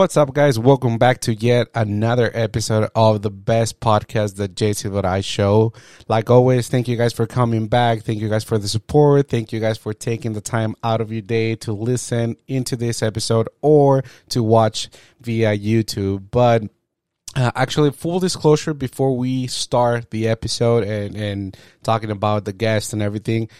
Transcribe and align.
What's 0.00 0.16
up, 0.16 0.32
guys? 0.32 0.58
Welcome 0.58 0.96
back 0.96 1.20
to 1.20 1.34
yet 1.34 1.68
another 1.74 2.30
episode 2.32 2.88
of 2.94 3.20
the 3.20 3.30
best 3.30 3.80
podcast, 3.80 4.36
the 4.36 4.48
JC 4.48 5.04
I 5.04 5.20
Show. 5.20 5.74
Like 6.08 6.30
always, 6.30 6.68
thank 6.68 6.88
you 6.88 6.96
guys 6.96 7.12
for 7.12 7.26
coming 7.26 7.66
back. 7.66 8.00
Thank 8.00 8.18
you 8.18 8.30
guys 8.30 8.42
for 8.42 8.56
the 8.56 8.66
support. 8.66 9.28
Thank 9.28 9.52
you 9.52 9.60
guys 9.60 9.76
for 9.76 9.92
taking 9.92 10.32
the 10.32 10.40
time 10.40 10.74
out 10.82 11.02
of 11.02 11.12
your 11.12 11.20
day 11.20 11.54
to 11.56 11.74
listen 11.74 12.38
into 12.48 12.76
this 12.76 13.02
episode 13.02 13.50
or 13.60 14.02
to 14.30 14.42
watch 14.42 14.88
via 15.20 15.54
YouTube. 15.54 16.30
But 16.30 16.62
uh, 17.36 17.50
actually, 17.54 17.90
full 17.90 18.20
disclosure 18.20 18.72
before 18.72 19.14
we 19.18 19.48
start 19.48 20.10
the 20.10 20.28
episode 20.28 20.82
and, 20.82 21.14
and 21.14 21.56
talking 21.82 22.10
about 22.10 22.46
the 22.46 22.54
guests 22.54 22.94
and 22.94 23.02
everything, 23.02 23.50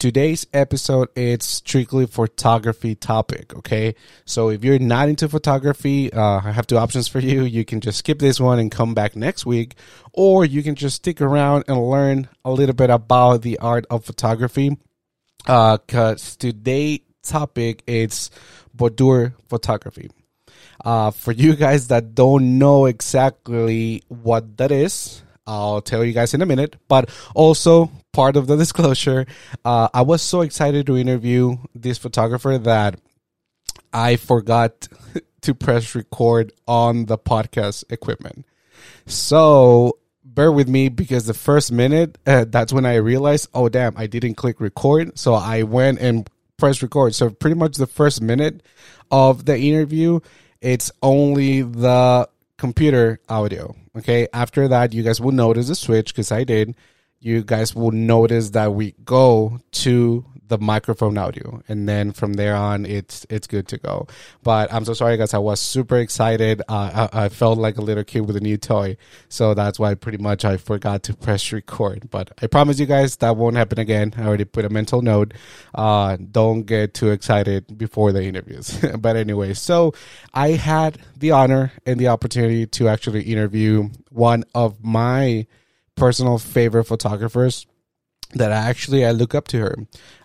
today's 0.00 0.46
episode 0.54 1.08
it's 1.14 1.46
strictly 1.46 2.06
photography 2.06 2.94
topic. 2.96 3.54
Okay, 3.54 3.94
so 4.24 4.48
if 4.48 4.64
you're 4.64 4.78
not 4.78 5.08
into 5.08 5.28
photography, 5.28 6.12
uh, 6.12 6.40
I 6.42 6.50
have 6.50 6.66
two 6.66 6.78
options 6.78 7.06
for 7.06 7.20
you. 7.20 7.42
You 7.42 7.64
can 7.64 7.80
just 7.80 7.98
skip 7.98 8.18
this 8.18 8.40
one 8.40 8.58
and 8.58 8.70
come 8.72 8.94
back 8.94 9.14
next 9.14 9.46
week, 9.46 9.74
or 10.12 10.44
you 10.44 10.62
can 10.62 10.74
just 10.74 10.96
stick 10.96 11.20
around 11.20 11.64
and 11.68 11.78
learn 11.78 12.28
a 12.44 12.50
little 12.50 12.74
bit 12.74 12.90
about 12.90 13.42
the 13.42 13.58
art 13.58 13.86
of 13.90 14.04
photography. 14.04 14.76
Uh, 15.46 15.78
cause 15.86 16.34
today 16.36 17.02
topic 17.22 17.82
it's 17.86 18.30
boudoir 18.74 19.34
photography. 19.48 20.10
Uh, 20.82 21.10
for 21.10 21.32
you 21.32 21.54
guys 21.54 21.88
that 21.88 22.14
don't 22.14 22.58
know 22.58 22.86
exactly 22.86 24.02
what 24.08 24.56
that 24.56 24.72
is, 24.72 25.22
I'll 25.50 25.80
tell 25.80 26.04
you 26.04 26.12
guys 26.12 26.34
in 26.34 26.42
a 26.42 26.46
minute. 26.46 26.76
But 26.88 27.10
also, 27.34 27.90
part 28.12 28.36
of 28.36 28.46
the 28.46 28.56
disclosure, 28.64 29.26
uh, 29.64 29.88
I 29.92 30.02
was 30.02 30.22
so 30.22 30.42
excited 30.42 30.86
to 30.86 30.96
interview 30.96 31.56
this 31.74 31.98
photographer 31.98 32.58
that 32.58 33.00
I 33.92 34.16
forgot 34.16 34.88
to 35.42 35.54
press 35.54 35.94
record 35.94 36.52
on 36.68 37.06
the 37.06 37.18
podcast 37.18 37.84
equipment. 37.90 38.46
So 39.06 39.98
bear 40.24 40.52
with 40.52 40.68
me 40.68 40.88
because 40.88 41.26
the 41.26 41.34
first 41.34 41.72
minute, 41.72 42.18
uh, 42.26 42.44
that's 42.48 42.72
when 42.72 42.86
I 42.86 42.96
realized, 42.96 43.48
oh, 43.52 43.68
damn, 43.68 43.96
I 43.96 44.06
didn't 44.06 44.34
click 44.34 44.60
record. 44.60 45.18
So 45.18 45.34
I 45.34 45.64
went 45.64 45.98
and 45.98 46.28
pressed 46.56 46.82
record. 46.82 47.14
So 47.14 47.30
pretty 47.30 47.56
much 47.56 47.76
the 47.76 47.86
first 47.86 48.22
minute 48.22 48.62
of 49.10 49.44
the 49.46 49.58
interview 49.58 50.20
it's 50.60 50.92
only 51.02 51.62
the 51.62 52.28
computer 52.58 53.20
audio. 53.28 53.74
Okay. 53.96 54.28
After 54.32 54.68
that, 54.68 54.92
you 54.92 55.02
guys 55.02 55.20
will 55.20 55.32
notice 55.32 55.68
a 55.68 55.74
switch 55.74 56.12
because 56.12 56.32
I 56.32 56.44
did. 56.44 56.76
You 57.18 57.42
guys 57.42 57.74
will 57.74 57.90
notice 57.90 58.50
that 58.50 58.72
we 58.72 58.94
go 59.04 59.60
to 59.72 60.24
the 60.50 60.58
microphone 60.58 61.16
audio 61.16 61.62
and 61.68 61.88
then 61.88 62.10
from 62.12 62.34
there 62.34 62.56
on 62.56 62.84
it's 62.84 63.24
it's 63.30 63.46
good 63.46 63.68
to 63.68 63.78
go. 63.78 64.06
But 64.42 64.72
i'm 64.72 64.84
so 64.84 64.92
sorry 64.92 65.16
guys. 65.16 65.32
I 65.32 65.38
was 65.38 65.60
super 65.60 65.96
excited. 65.96 66.60
Uh, 66.68 67.08
I, 67.12 67.24
I, 67.24 67.28
felt 67.28 67.56
like 67.58 67.78
a 67.78 67.80
little 67.80 68.02
kid 68.04 68.26
with 68.26 68.36
a 68.36 68.40
new 68.40 68.56
toy 68.56 68.96
so 69.28 69.54
that's 69.54 69.78
why 69.78 69.94
pretty 69.94 70.18
much 70.18 70.44
i 70.44 70.56
forgot 70.56 71.04
to 71.04 71.14
press 71.26 71.52
record. 71.52 72.10
But 72.10 72.32
i 72.42 72.48
promise 72.48 72.78
you 72.80 72.86
guys 72.86 73.16
that 73.16 73.36
won't 73.36 73.56
happen 73.56 73.78
again. 73.78 74.12
I 74.18 74.24
already 74.24 74.44
put 74.44 74.64
a 74.64 74.68
mental 74.68 75.00
note. 75.02 75.32
Uh, 75.74 76.16
don't 76.30 76.62
get 76.62 76.92
too 76.92 77.10
excited 77.10 77.78
before 77.78 78.12
the 78.12 78.22
interviews. 78.24 78.78
But 79.00 79.16
anyway 79.16 79.54
so 79.54 79.94
i 80.34 80.48
had 80.50 80.98
the 81.16 81.30
honor 81.30 81.72
and 81.86 81.98
the 81.98 82.08
opportunity 82.08 82.66
to 82.66 82.88
actually 82.88 83.22
interview 83.22 83.88
one 84.10 84.44
of 84.54 84.84
my 84.84 85.46
personal 85.94 86.38
favorite 86.38 86.84
photographers 86.84 87.66
that 88.34 88.52
I 88.52 88.56
actually 88.56 89.04
I 89.04 89.10
look 89.10 89.34
up 89.34 89.48
to 89.48 89.60
her. 89.60 89.76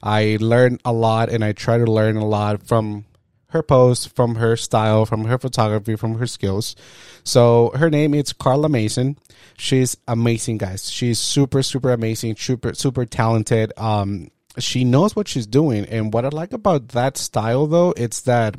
I 0.03 0.37
learn 0.39 0.79
a 0.85 0.93
lot 0.93 1.29
and 1.29 1.43
I 1.43 1.53
try 1.53 1.77
to 1.77 1.85
learn 1.85 2.17
a 2.17 2.25
lot 2.25 2.63
from 2.63 3.05
her 3.47 3.63
posts, 3.63 4.05
from 4.05 4.35
her 4.35 4.57
style, 4.57 5.05
from 5.05 5.25
her 5.25 5.37
photography, 5.37 5.95
from 5.95 6.19
her 6.19 6.27
skills. 6.27 6.75
So 7.23 7.71
her 7.75 7.89
name 7.89 8.13
is 8.13 8.33
Karla 8.33 8.69
Mason. 8.69 9.17
She's 9.57 9.95
amazing, 10.07 10.57
guys. 10.57 10.91
She's 10.91 11.19
super, 11.19 11.63
super 11.63 11.91
amazing, 11.91 12.35
super, 12.35 12.73
super 12.73 13.05
talented. 13.05 13.71
Um, 13.77 14.29
she 14.59 14.83
knows 14.83 15.15
what 15.15 15.27
she's 15.27 15.47
doing. 15.47 15.85
And 15.85 16.13
what 16.13 16.25
I 16.25 16.29
like 16.29 16.53
about 16.53 16.89
that 16.89 17.17
style 17.17 17.65
though, 17.67 17.93
it's 17.95 18.21
that 18.21 18.55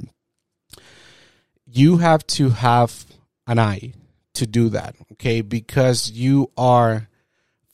you 1.66 1.98
have 1.98 2.26
to 2.28 2.50
have 2.50 3.04
an 3.46 3.58
eye 3.58 3.92
to 4.34 4.46
do 4.46 4.70
that. 4.70 4.96
Okay. 5.12 5.42
Because 5.42 6.10
you 6.10 6.50
are 6.56 7.08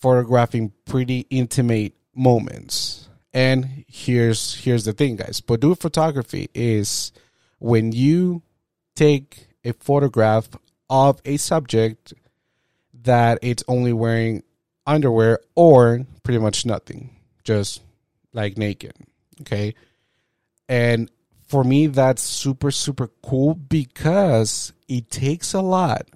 photographing 0.03 0.73
pretty 0.85 1.27
intimate 1.31 1.95
moments. 2.15 3.09
And 3.33 3.85
here's 3.89 4.57
here's 4.57 4.85
the 4.85 4.93
thing, 4.93 5.17
guys. 5.17 5.41
Boudoir 5.41 5.77
photography 5.77 6.51
is 6.55 7.13
when 7.59 7.93
you 7.93 8.43
take 8.95 9.47
a 9.65 9.73
photograph 9.73 10.49
of 10.91 11.23
a 11.25 11.39
subject 11.39 12.13
that 13.05 13.39
it's 13.41 13.65
only 13.69 13.93
wearing 13.93 14.43
underwear 14.87 15.39
or 15.55 16.05
pretty 16.25 16.39
much 16.39 16.67
nothing, 16.67 17.17
just 17.45 17.81
like 18.35 18.59
naked. 18.59 18.93
Okay. 19.41 19.75
And 20.69 21.11
for 21.47 21.65
me, 21.65 21.87
that's 21.87 22.23
super, 22.23 22.71
super 22.71 23.09
cool 23.23 23.55
because 23.55 24.73
it 24.89 25.11
takes 25.11 25.55
a 25.55 25.61
lot 25.61 26.09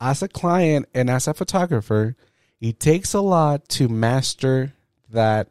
as 0.00 0.22
a 0.22 0.28
client 0.28 0.86
and 0.94 1.10
as 1.10 1.26
a 1.26 1.34
photographer 1.34 2.16
it 2.60 2.80
takes 2.80 3.14
a 3.14 3.20
lot 3.20 3.68
to 3.70 3.88
master 3.88 4.72
that 5.10 5.48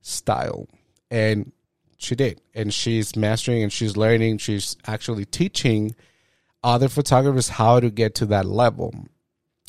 style. 0.00 0.68
And 1.10 1.52
she 1.98 2.14
did. 2.14 2.40
And 2.54 2.72
she's 2.72 3.16
mastering 3.16 3.62
and 3.62 3.72
she's 3.72 3.96
learning. 3.96 4.38
She's 4.38 4.76
actually 4.86 5.24
teaching 5.24 5.94
other 6.64 6.88
photographers 6.88 7.48
how 7.48 7.80
to 7.80 7.90
get 7.90 8.14
to 8.16 8.26
that 8.26 8.46
level. 8.46 8.94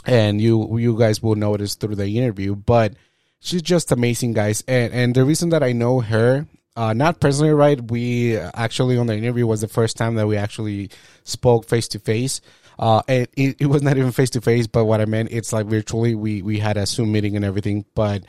And 0.05 0.41
you 0.41 0.77
you 0.77 0.97
guys 0.97 1.23
will 1.23 1.35
notice 1.35 1.75
through 1.75 1.95
the 1.95 2.17
interview, 2.17 2.55
but 2.55 2.93
she's 3.39 3.61
just 3.61 3.91
amazing, 3.91 4.33
guys. 4.33 4.63
And 4.67 4.93
and 4.93 5.15
the 5.15 5.23
reason 5.23 5.49
that 5.49 5.63
I 5.63 5.71
know 5.71 6.01
her, 6.01 6.45
uh, 6.75 6.91
not 6.91 7.21
personally, 7.21 7.53
right? 7.53 7.79
We 7.79 8.37
actually 8.37 8.97
on 8.97 9.07
the 9.07 9.15
interview 9.15 9.47
was 9.47 9.61
the 9.61 9.69
first 9.69 9.95
time 9.95 10.15
that 10.15 10.27
we 10.27 10.35
actually 10.35 10.89
spoke 11.23 11.69
face 11.69 11.87
to 11.89 11.99
face. 11.99 12.41
Uh, 12.79 13.01
it, 13.07 13.29
it, 13.35 13.55
it 13.61 13.65
was 13.67 13.81
not 13.81 13.97
even 13.97 14.11
face 14.11 14.31
to 14.31 14.41
face, 14.41 14.67
but 14.67 14.85
what 14.85 15.01
I 15.01 15.05
meant, 15.05 15.31
it's 15.31 15.53
like 15.53 15.65
virtually. 15.67 16.15
We 16.15 16.41
we 16.41 16.59
had 16.59 16.77
a 16.77 16.85
Zoom 16.85 17.11
meeting 17.11 17.35
and 17.35 17.45
everything. 17.45 17.85
But 17.95 18.23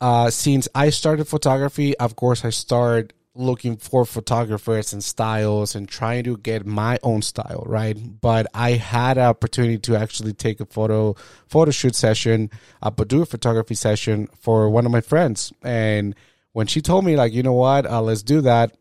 uh, 0.00 0.30
since 0.30 0.68
I 0.74 0.90
started 0.90 1.28
photography, 1.28 1.96
of 1.98 2.16
course, 2.16 2.44
I 2.44 2.50
started 2.50 3.12
looking 3.34 3.76
for 3.76 4.04
photographers 4.04 4.92
and 4.92 5.02
styles 5.02 5.74
and 5.74 5.88
trying 5.88 6.24
to 6.24 6.36
get 6.36 6.66
my 6.66 6.98
own 7.02 7.22
style, 7.22 7.64
right? 7.66 7.96
But 8.20 8.46
I 8.52 8.72
had 8.72 9.16
an 9.16 9.24
opportunity 9.24 9.78
to 9.78 9.96
actually 9.96 10.34
take 10.34 10.60
a 10.60 10.66
photo 10.66 11.14
photo 11.46 11.70
shoot 11.70 11.94
session, 11.94 12.50
uh 12.82 12.90
do 12.90 12.92
a 12.92 13.04
boudoir 13.04 13.26
photography 13.26 13.74
session 13.74 14.28
for 14.38 14.68
one 14.68 14.84
of 14.84 14.92
my 14.92 15.00
friends, 15.00 15.52
and 15.62 16.14
when 16.52 16.66
she 16.66 16.82
told 16.82 17.04
me 17.04 17.16
like, 17.16 17.32
you 17.32 17.42
know 17.42 17.54
what, 17.54 17.86
uh, 17.86 18.02
let's 18.02 18.22
do 18.22 18.42
that. 18.42 18.76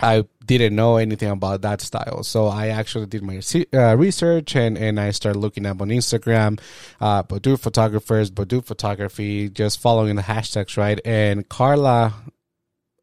I 0.00 0.24
didn't 0.44 0.74
know 0.74 0.96
anything 0.96 1.30
about 1.30 1.62
that 1.62 1.80
style. 1.80 2.22
So 2.24 2.46
I 2.46 2.68
actually 2.68 3.06
did 3.06 3.22
my 3.22 3.40
uh, 3.72 3.96
research 3.96 4.56
and, 4.56 4.76
and 4.76 4.98
I 4.98 5.10
started 5.12 5.38
looking 5.38 5.66
up 5.66 5.80
on 5.80 5.88
Instagram, 5.88 6.60
uh, 7.00 7.22
boudoir 7.22 7.56
photographers, 7.56 8.30
boudoir 8.30 8.62
photography, 8.62 9.48
just 9.48 9.80
following 9.80 10.16
the 10.16 10.22
hashtags, 10.22 10.76
right? 10.76 11.00
And 11.04 11.48
Karla 11.48 12.12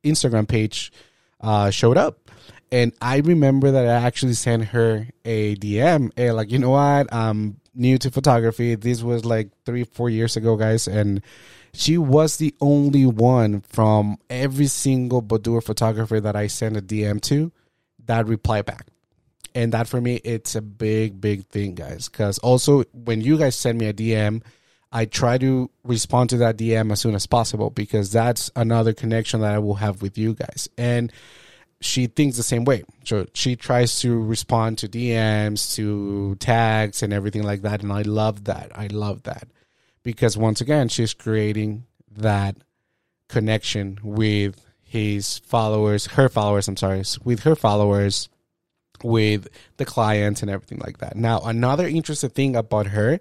Instagram 0.04 0.48
page 0.48 0.92
uh, 1.40 1.70
showed 1.70 1.98
up. 1.98 2.30
And 2.72 2.94
I 3.02 3.18
remember 3.18 3.72
that 3.72 3.86
I 3.86 4.06
actually 4.06 4.34
sent 4.34 4.66
her 4.66 5.08
a 5.26 5.56
DM, 5.58 6.12
hey, 6.16 6.32
like, 6.32 6.52
you 6.52 6.60
know 6.60 6.70
what? 6.70 7.14
I'm 7.14 7.58
new 7.74 7.98
to 7.98 8.12
photography. 8.12 8.76
This 8.76 9.02
was 9.02 9.26
like 9.26 9.50
three, 9.66 9.84
four 9.84 10.10
years 10.10 10.38
ago, 10.38 10.56
guys. 10.56 10.88
And 10.88 11.22
she 11.74 11.98
was 11.98 12.38
the 12.38 12.54
only 12.60 13.06
one 13.06 13.62
from 13.62 14.18
every 14.30 14.68
single 14.68 15.22
boudoir 15.22 15.62
photographer 15.62 16.20
that 16.20 16.36
I 16.36 16.48
sent 16.48 16.78
a 16.78 16.82
DM 16.82 17.22
to 17.24 17.52
that 18.06 18.28
replied 18.28 18.66
back. 18.66 18.88
And 19.54 19.74
that 19.74 19.88
for 19.88 20.00
me, 20.00 20.16
it's 20.24 20.56
a 20.56 20.62
big, 20.62 21.20
big 21.20 21.46
thing, 21.46 21.76
guys. 21.76 22.10
Because 22.10 22.38
also, 22.40 22.84
when 22.94 23.22
you 23.22 23.38
guys 23.38 23.56
send 23.56 23.78
me 23.78 23.88
a 23.88 23.94
DM, 23.94 24.44
I 24.92 25.06
try 25.06 25.38
to 25.38 25.70
respond 25.84 26.30
to 26.32 26.38
that 26.38 26.58
DM 26.58 26.92
as 26.92 27.00
soon 27.00 27.16
as 27.16 27.26
possible 27.26 27.70
because 27.70 28.12
that's 28.12 28.52
another 28.56 28.94
connection 28.94 29.42
that 29.42 29.54
I 29.54 29.60
will 29.60 29.76
have 29.76 30.02
with 30.02 30.18
you 30.18 30.34
guys. 30.34 30.70
And 30.78 31.12
she 31.80 32.08
thinks 32.08 32.38
the 32.38 32.44
same 32.44 32.66
way. 32.66 32.84
So 33.06 33.26
she 33.34 33.56
tries 33.56 34.00
to 34.02 34.22
respond 34.22 34.78
to 34.80 34.90
DMs, 34.90 35.76
to 35.76 36.36
tags, 36.36 37.02
and 37.04 37.14
everything 37.14 37.44
like 37.44 37.62
that. 37.62 37.82
And 37.82 37.92
I 37.92 38.02
love 38.02 38.46
that. 38.46 38.72
I 38.76 38.88
love 38.88 39.24
that 39.24 39.48
because 40.04 40.38
once 40.38 40.62
again, 40.62 40.88
she's 40.88 41.14
creating 41.14 41.86
that 42.18 42.58
connection 43.28 44.00
with 44.04 44.66
his 44.82 45.38
followers, 45.40 46.06
her 46.08 46.30
followers, 46.30 46.68
I'm 46.68 46.78
sorry, 46.78 47.04
with 47.24 47.44
her 47.44 47.56
followers, 47.56 48.30
with 49.04 49.48
the 49.78 49.86
clients 49.86 50.42
and 50.42 50.52
everything 50.52 50.80
like 50.80 51.00
that. 51.00 51.16
Now, 51.16 51.40
another 51.42 51.88
interesting 51.88 52.30
thing 52.30 52.56
about 52.56 52.88
her 52.88 53.20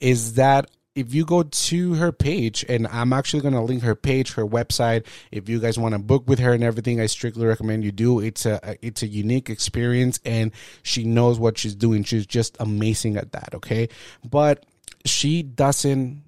is 0.00 0.34
that 0.34 0.68
if 0.94 1.14
you 1.14 1.24
go 1.24 1.42
to 1.42 1.94
her 1.94 2.12
page, 2.12 2.64
and 2.68 2.86
I'm 2.88 3.12
actually 3.12 3.40
going 3.42 3.54
to 3.54 3.60
link 3.60 3.82
her 3.82 3.94
page, 3.94 4.34
her 4.34 4.46
website. 4.46 5.06
If 5.30 5.48
you 5.48 5.58
guys 5.58 5.78
want 5.78 5.94
to 5.94 5.98
book 5.98 6.28
with 6.28 6.38
her 6.40 6.52
and 6.52 6.62
everything, 6.62 7.00
I 7.00 7.06
strictly 7.06 7.46
recommend 7.46 7.84
you 7.84 7.92
do. 7.92 8.20
It's 8.20 8.44
a 8.44 8.76
it's 8.82 9.02
a 9.02 9.06
unique 9.06 9.48
experience, 9.48 10.20
and 10.24 10.52
she 10.82 11.04
knows 11.04 11.38
what 11.38 11.56
she's 11.56 11.74
doing. 11.74 12.04
She's 12.04 12.26
just 12.26 12.56
amazing 12.60 13.16
at 13.16 13.32
that. 13.32 13.54
Okay, 13.54 13.88
but 14.28 14.66
she 15.04 15.42
doesn't 15.42 16.24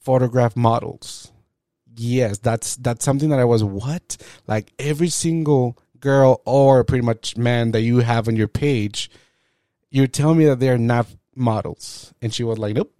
photograph 0.00 0.56
models. 0.56 1.32
Yes, 1.94 2.38
that's 2.38 2.76
that's 2.76 3.04
something 3.04 3.28
that 3.30 3.38
I 3.38 3.44
was 3.44 3.62
what 3.62 4.16
like 4.46 4.72
every 4.78 5.08
single 5.08 5.78
girl 6.00 6.40
or 6.46 6.84
pretty 6.84 7.04
much 7.04 7.36
man 7.36 7.72
that 7.72 7.82
you 7.82 7.98
have 7.98 8.28
on 8.28 8.36
your 8.36 8.48
page, 8.48 9.10
you're 9.90 10.06
telling 10.06 10.38
me 10.38 10.46
that 10.46 10.58
they're 10.58 10.78
not 10.78 11.06
models, 11.34 12.14
and 12.22 12.32
she 12.32 12.44
was 12.44 12.58
like, 12.58 12.74
nope 12.74 12.92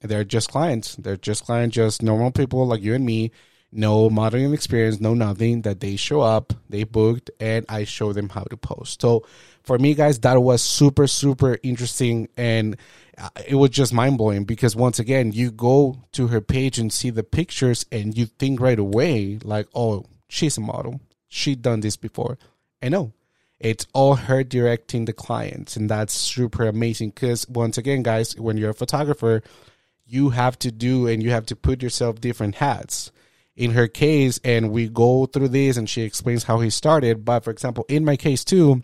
they're 0.00 0.24
just 0.24 0.50
clients. 0.50 0.96
They're 0.96 1.16
just 1.16 1.44
clients, 1.44 1.74
just 1.74 2.02
normal 2.02 2.30
people 2.30 2.66
like 2.66 2.82
you 2.82 2.94
and 2.94 3.04
me. 3.04 3.32
No 3.72 4.10
modeling 4.10 4.52
experience, 4.52 5.00
no 5.00 5.14
nothing. 5.14 5.62
That 5.62 5.80
they 5.80 5.96
show 5.96 6.22
up, 6.22 6.52
they 6.68 6.84
booked, 6.84 7.30
and 7.38 7.64
I 7.68 7.84
show 7.84 8.12
them 8.12 8.30
how 8.30 8.42
to 8.44 8.56
post. 8.56 9.00
So 9.00 9.24
for 9.62 9.78
me, 9.78 9.94
guys, 9.94 10.18
that 10.20 10.40
was 10.40 10.62
super, 10.62 11.06
super 11.06 11.58
interesting, 11.62 12.28
and 12.36 12.76
uh, 13.18 13.28
it 13.46 13.54
was 13.54 13.70
just 13.70 13.92
mind 13.92 14.18
blowing 14.18 14.44
because 14.44 14.74
once 14.74 14.98
again, 14.98 15.32
you 15.32 15.50
go 15.50 16.02
to 16.12 16.28
her 16.28 16.40
page 16.40 16.78
and 16.78 16.92
see 16.92 17.10
the 17.10 17.22
pictures, 17.22 17.86
and 17.92 18.16
you 18.16 18.26
think 18.26 18.60
right 18.60 18.78
away 18.78 19.38
like, 19.42 19.68
oh, 19.74 20.06
she's 20.28 20.56
a 20.56 20.60
model. 20.60 21.00
She 21.28 21.54
done 21.54 21.80
this 21.80 21.96
before. 21.96 22.38
And 22.82 22.92
no, 22.92 23.12
it's 23.58 23.86
all 23.92 24.16
her 24.16 24.42
directing 24.42 25.04
the 25.04 25.12
clients, 25.12 25.76
and 25.76 25.88
that's 25.88 26.14
super 26.14 26.66
amazing. 26.66 27.10
Because 27.10 27.48
once 27.48 27.78
again, 27.78 28.02
guys, 28.02 28.38
when 28.38 28.56
you're 28.56 28.70
a 28.70 28.74
photographer, 28.74 29.42
you 30.10 30.30
have 30.30 30.58
to 30.58 30.72
do 30.72 31.06
and 31.06 31.22
you 31.22 31.30
have 31.30 31.46
to 31.46 31.56
put 31.56 31.82
yourself 31.82 32.20
different 32.20 32.56
hats 32.56 33.12
in 33.56 33.72
her 33.72 33.86
case 33.86 34.40
and 34.42 34.72
we 34.72 34.88
go 34.88 35.26
through 35.26 35.48
this 35.48 35.76
and 35.76 35.88
she 35.88 36.02
explains 36.02 36.44
how 36.44 36.58
he 36.60 36.70
started 36.70 37.24
but 37.24 37.44
for 37.44 37.50
example 37.50 37.84
in 37.88 38.04
my 38.04 38.16
case 38.16 38.44
too 38.44 38.82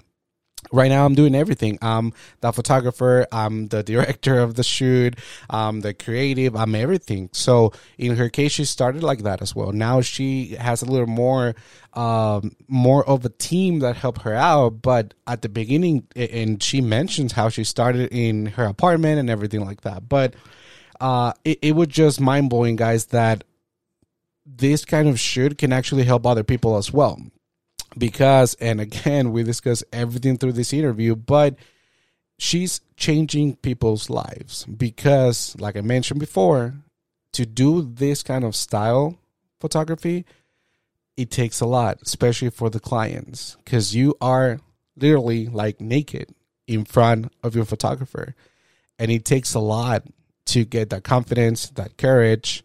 right 0.72 0.88
now 0.88 1.04
i'm 1.04 1.14
doing 1.14 1.34
everything. 1.34 1.78
I'm 1.82 2.12
the 2.40 2.52
photographer 2.52 3.26
i'm 3.32 3.68
the 3.68 3.82
director 3.82 4.38
of 4.38 4.54
the 4.54 4.62
shoot 4.62 5.16
i'm 5.50 5.80
the 5.80 5.94
creative 5.94 6.56
i'm 6.56 6.74
everything. 6.74 7.30
So 7.32 7.72
in 7.98 8.16
her 8.16 8.28
case 8.28 8.52
she 8.52 8.64
started 8.64 9.02
like 9.02 9.22
that 9.22 9.42
as 9.42 9.54
well. 9.54 9.72
Now 9.72 10.00
she 10.00 10.56
has 10.56 10.82
a 10.82 10.86
little 10.86 11.06
more 11.06 11.54
um, 11.94 12.54
more 12.68 13.08
of 13.08 13.24
a 13.24 13.30
team 13.30 13.78
that 13.78 13.96
help 13.96 14.20
her 14.22 14.34
out 14.34 14.82
but 14.82 15.14
at 15.26 15.42
the 15.42 15.48
beginning 15.48 16.06
and 16.14 16.62
she 16.62 16.80
mentions 16.80 17.32
how 17.32 17.48
she 17.48 17.64
started 17.64 18.12
in 18.12 18.46
her 18.46 18.64
apartment 18.64 19.18
and 19.18 19.30
everything 19.30 19.64
like 19.64 19.82
that. 19.82 20.08
But 20.08 20.34
uh, 21.00 21.32
it, 21.44 21.58
it 21.62 21.72
was 21.72 21.88
just 21.88 22.20
mind 22.20 22.50
blowing, 22.50 22.76
guys, 22.76 23.06
that 23.06 23.44
this 24.44 24.84
kind 24.84 25.08
of 25.08 25.18
shoot 25.18 25.58
can 25.58 25.72
actually 25.72 26.04
help 26.04 26.26
other 26.26 26.44
people 26.44 26.76
as 26.76 26.92
well. 26.92 27.20
Because, 27.98 28.54
and 28.54 28.80
again, 28.80 29.32
we 29.32 29.42
discuss 29.42 29.82
everything 29.92 30.36
through 30.38 30.52
this 30.52 30.72
interview, 30.72 31.16
but 31.16 31.56
she's 32.38 32.80
changing 32.96 33.56
people's 33.56 34.10
lives 34.10 34.64
because, 34.64 35.56
like 35.58 35.76
I 35.76 35.80
mentioned 35.80 36.20
before, 36.20 36.74
to 37.32 37.46
do 37.46 37.82
this 37.82 38.22
kind 38.22 38.44
of 38.44 38.56
style 38.56 39.18
photography, 39.60 40.24
it 41.16 41.30
takes 41.30 41.60
a 41.60 41.66
lot, 41.66 41.98
especially 42.02 42.50
for 42.50 42.70
the 42.70 42.80
clients, 42.80 43.56
because 43.64 43.94
you 43.94 44.14
are 44.20 44.60
literally 44.96 45.46
like 45.46 45.80
naked 45.80 46.34
in 46.66 46.84
front 46.84 47.32
of 47.42 47.54
your 47.54 47.64
photographer. 47.64 48.34
And 48.98 49.10
it 49.10 49.24
takes 49.24 49.54
a 49.54 49.60
lot 49.60 50.04
to 50.46 50.64
get 50.64 50.90
that 50.90 51.04
confidence, 51.04 51.68
that 51.70 51.96
courage 51.96 52.64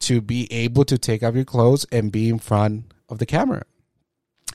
to 0.00 0.20
be 0.20 0.52
able 0.52 0.84
to 0.84 0.98
take 0.98 1.22
off 1.22 1.34
your 1.34 1.44
clothes 1.44 1.86
and 1.92 2.12
be 2.12 2.28
in 2.28 2.38
front 2.38 2.92
of 3.08 3.18
the 3.18 3.26
camera. 3.26 3.62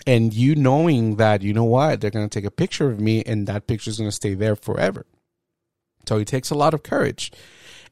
And 0.07 0.33
you 0.33 0.56
knowing 0.56 1.18
that, 1.18 1.42
you 1.44 1.54
know 1.54 1.65
what, 1.65 2.01
they're 2.01 2.09
going 2.09 2.27
to 2.27 2.39
take 2.39 2.48
a 2.48 2.51
picture 2.51 2.89
of 2.89 3.00
me 3.00 3.24
and 3.24 3.45
that 3.48 3.68
picture 3.68 3.89
is 3.89 3.98
going 3.98 4.09
to 4.09 4.15
stay 4.15 4.33
there 4.33 4.56
forever. 4.56 5.06
So 6.07 6.18
it 6.18 6.27
takes 6.27 6.50
a 6.50 6.56
lot 6.56 6.74
of 6.74 6.81
courage. 6.81 7.31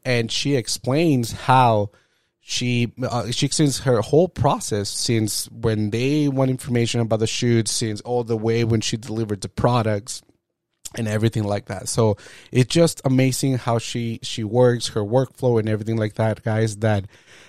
And 0.03 0.31
she 0.31 0.55
explains 0.55 1.33
how 1.33 1.91
she 2.39 2.93
uh, 3.01 3.31
she 3.31 3.47
explains 3.47 3.79
her 3.79 4.01
whole 4.01 4.27
process 4.27 4.87
since 4.87 5.49
when 5.49 5.89
they 5.89 6.27
want 6.27 6.51
information 6.51 7.01
about 7.01 7.19
the 7.19 7.27
shoot, 7.27 7.67
since 7.67 8.01
all 8.01 8.23
the 8.23 8.37
way 8.37 8.63
when 8.63 8.81
she 8.81 8.97
delivered 8.97 9.41
the 9.41 9.49
products, 9.49 10.21
and 10.97 11.07
everything 11.07 11.43
like 11.43 11.65
that. 11.65 11.87
So 11.87 12.17
it's 12.51 12.73
just 12.73 13.01
amazing 13.05 13.57
how 13.57 13.79
she 13.79 14.19
she 14.21 14.43
works, 14.43 14.89
her 14.89 15.01
workflow 15.01 15.59
and 15.59 15.67
everything 15.67 15.97
like 15.97 16.15
that, 16.15 16.43
guys. 16.43 16.77
That 16.77 17.05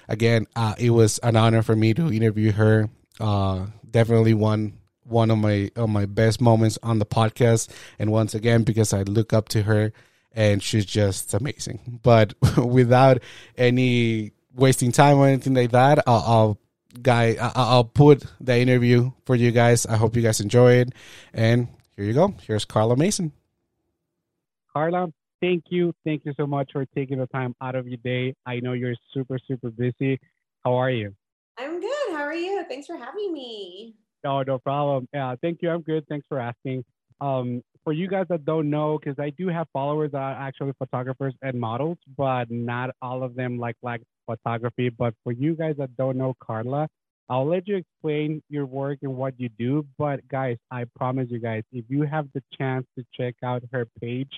again, 0.08 0.46
uh, 0.56 0.74
it 0.78 0.90
was 0.90 1.18
an 1.18 1.36
honor 1.36 1.62
for 1.62 1.76
me 1.76 1.94
to 1.94 2.12
interview 2.12 2.52
her. 2.52 2.88
Uh, 3.20 3.66
definitely 3.96 4.34
one 4.34 4.74
one 5.04 5.30
of 5.30 5.38
my 5.38 5.70
of 5.74 5.88
my 5.88 6.04
best 6.04 6.38
moments 6.38 6.78
on 6.82 6.98
the 6.98 7.06
podcast, 7.06 7.70
and 7.98 8.12
once 8.12 8.34
again 8.34 8.62
because 8.62 8.92
I 8.92 9.02
look 9.02 9.32
up 9.32 9.48
to 9.50 9.62
her 9.62 9.92
and 10.32 10.62
she's 10.62 10.84
just 10.84 11.32
amazing. 11.32 12.00
But 12.02 12.34
without 12.58 13.22
any 13.56 14.32
wasting 14.54 14.92
time 14.92 15.16
or 15.16 15.26
anything 15.28 15.54
like 15.54 15.70
that, 15.70 16.00
I'll, 16.06 16.24
I'll 16.26 16.58
guy 17.00 17.36
I'll 17.54 17.84
put 17.84 18.26
the 18.38 18.58
interview 18.58 19.12
for 19.24 19.34
you 19.34 19.50
guys. 19.50 19.86
I 19.86 19.96
hope 19.96 20.14
you 20.14 20.20
guys 20.20 20.40
enjoy 20.40 20.74
it, 20.74 20.92
and 21.32 21.68
here 21.96 22.04
you 22.04 22.12
go. 22.12 22.34
Here's 22.46 22.66
Karla 22.66 22.96
Mason. 22.96 23.32
Karla, 24.74 25.10
thank 25.40 25.64
you. 25.70 25.94
Thank 26.04 26.26
you 26.26 26.34
so 26.36 26.46
much 26.46 26.72
for 26.72 26.84
taking 26.94 27.16
the 27.16 27.28
time 27.28 27.54
out 27.62 27.74
of 27.74 27.88
your 27.88 28.00
day. 28.04 28.34
I 28.44 28.60
know 28.60 28.74
you're 28.74 28.96
super, 29.14 29.38
super 29.48 29.70
busy. 29.70 30.20
How 30.62 30.74
are 30.74 30.90
you? 30.90 31.14
I'm 31.58 31.80
good. 31.80 32.08
How 32.10 32.22
are 32.22 32.34
you? 32.34 32.64
Thanks 32.68 32.86
for 32.86 32.96
having 32.96 33.32
me. 33.32 33.94
No, 34.24 34.42
no 34.42 34.58
problem. 34.58 35.08
Yeah, 35.12 35.34
thank 35.40 35.62
you. 35.62 35.70
I'm 35.70 35.82
good. 35.82 36.04
Thanks 36.08 36.26
for 36.28 36.38
asking. 36.38 36.84
Um, 37.20 37.62
for 37.84 37.92
you 37.92 38.08
guys 38.08 38.26
that 38.28 38.44
don't 38.44 38.68
know, 38.68 38.98
because 38.98 39.18
I 39.18 39.30
do 39.30 39.48
have 39.48 39.68
followers 39.72 40.12
that 40.12 40.18
are 40.18 40.34
actually 40.34 40.72
photographers 40.78 41.34
and 41.42 41.58
models, 41.58 41.98
but 42.16 42.50
not 42.50 42.90
all 43.00 43.22
of 43.22 43.36
them 43.36 43.58
like 43.58 43.76
like 43.82 44.02
photography. 44.26 44.90
But 44.90 45.14
for 45.22 45.32
you 45.32 45.54
guys 45.54 45.76
that 45.78 45.96
don't 45.96 46.18
know 46.18 46.34
Karla, 46.40 46.88
I'll 47.28 47.46
let 47.46 47.66
you 47.68 47.76
explain 47.76 48.42
your 48.50 48.66
work 48.66 48.98
and 49.02 49.16
what 49.16 49.34
you 49.38 49.48
do. 49.56 49.86
But 49.98 50.26
guys, 50.28 50.56
I 50.70 50.84
promise 50.96 51.28
you 51.30 51.38
guys, 51.38 51.62
if 51.72 51.84
you 51.88 52.02
have 52.02 52.26
the 52.34 52.42
chance 52.58 52.86
to 52.98 53.04
check 53.16 53.36
out 53.44 53.62
her 53.72 53.86
page, 54.00 54.32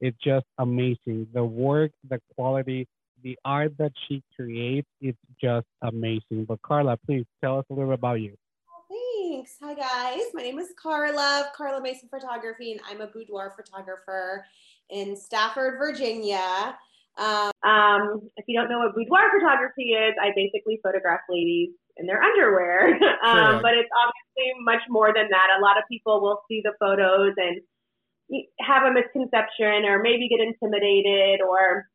it's 0.00 0.18
just 0.24 0.46
amazing. 0.58 1.28
The 1.32 1.44
work, 1.44 1.92
the 2.08 2.20
quality, 2.34 2.88
the 3.24 3.36
art 3.44 3.76
that 3.78 3.92
she 4.06 4.22
creates, 4.36 4.86
is 5.00 5.14
just 5.42 5.66
amazing. 5.82 6.44
But 6.46 6.62
Karla, 6.62 6.96
please 6.98 7.24
tell 7.42 7.58
us 7.58 7.64
a 7.70 7.72
little 7.72 7.88
bit 7.88 7.98
about 7.98 8.20
you. 8.20 8.36
Thanks. 8.88 9.56
Hi 9.62 9.74
guys. 9.74 10.26
My 10.34 10.42
name 10.42 10.58
is 10.58 10.68
Karla, 10.80 11.50
Karla 11.56 11.80
Mason 11.80 12.08
Photography, 12.08 12.72
and 12.72 12.80
I'm 12.88 13.00
a 13.00 13.06
boudoir 13.06 13.54
photographer 13.56 14.44
in 14.90 15.16
Stafford, 15.16 15.78
Virginia. 15.78 16.76
Um, 17.16 17.50
um, 17.62 18.28
if 18.36 18.44
you 18.46 18.58
don't 18.58 18.68
know 18.68 18.80
what 18.80 18.94
boudoir 18.94 19.30
photography 19.32 19.96
is, 19.96 20.14
I 20.20 20.30
basically 20.36 20.78
photograph 20.82 21.20
ladies 21.30 21.70
in 21.96 22.06
their 22.06 22.22
underwear. 22.22 22.88
um, 23.24 23.62
but 23.62 23.72
it's 23.74 23.90
obviously 23.96 24.52
much 24.64 24.82
more 24.88 25.12
than 25.14 25.28
that. 25.30 25.48
A 25.58 25.62
lot 25.62 25.78
of 25.78 25.84
people 25.90 26.20
will 26.20 26.42
see 26.48 26.60
the 26.62 26.72
photos 26.78 27.32
and 27.36 27.62
have 28.60 28.84
a 28.84 28.92
misconception 28.92 29.84
or 29.84 30.02
maybe 30.02 30.28
get 30.28 30.40
intimidated 30.40 31.40
or 31.40 31.86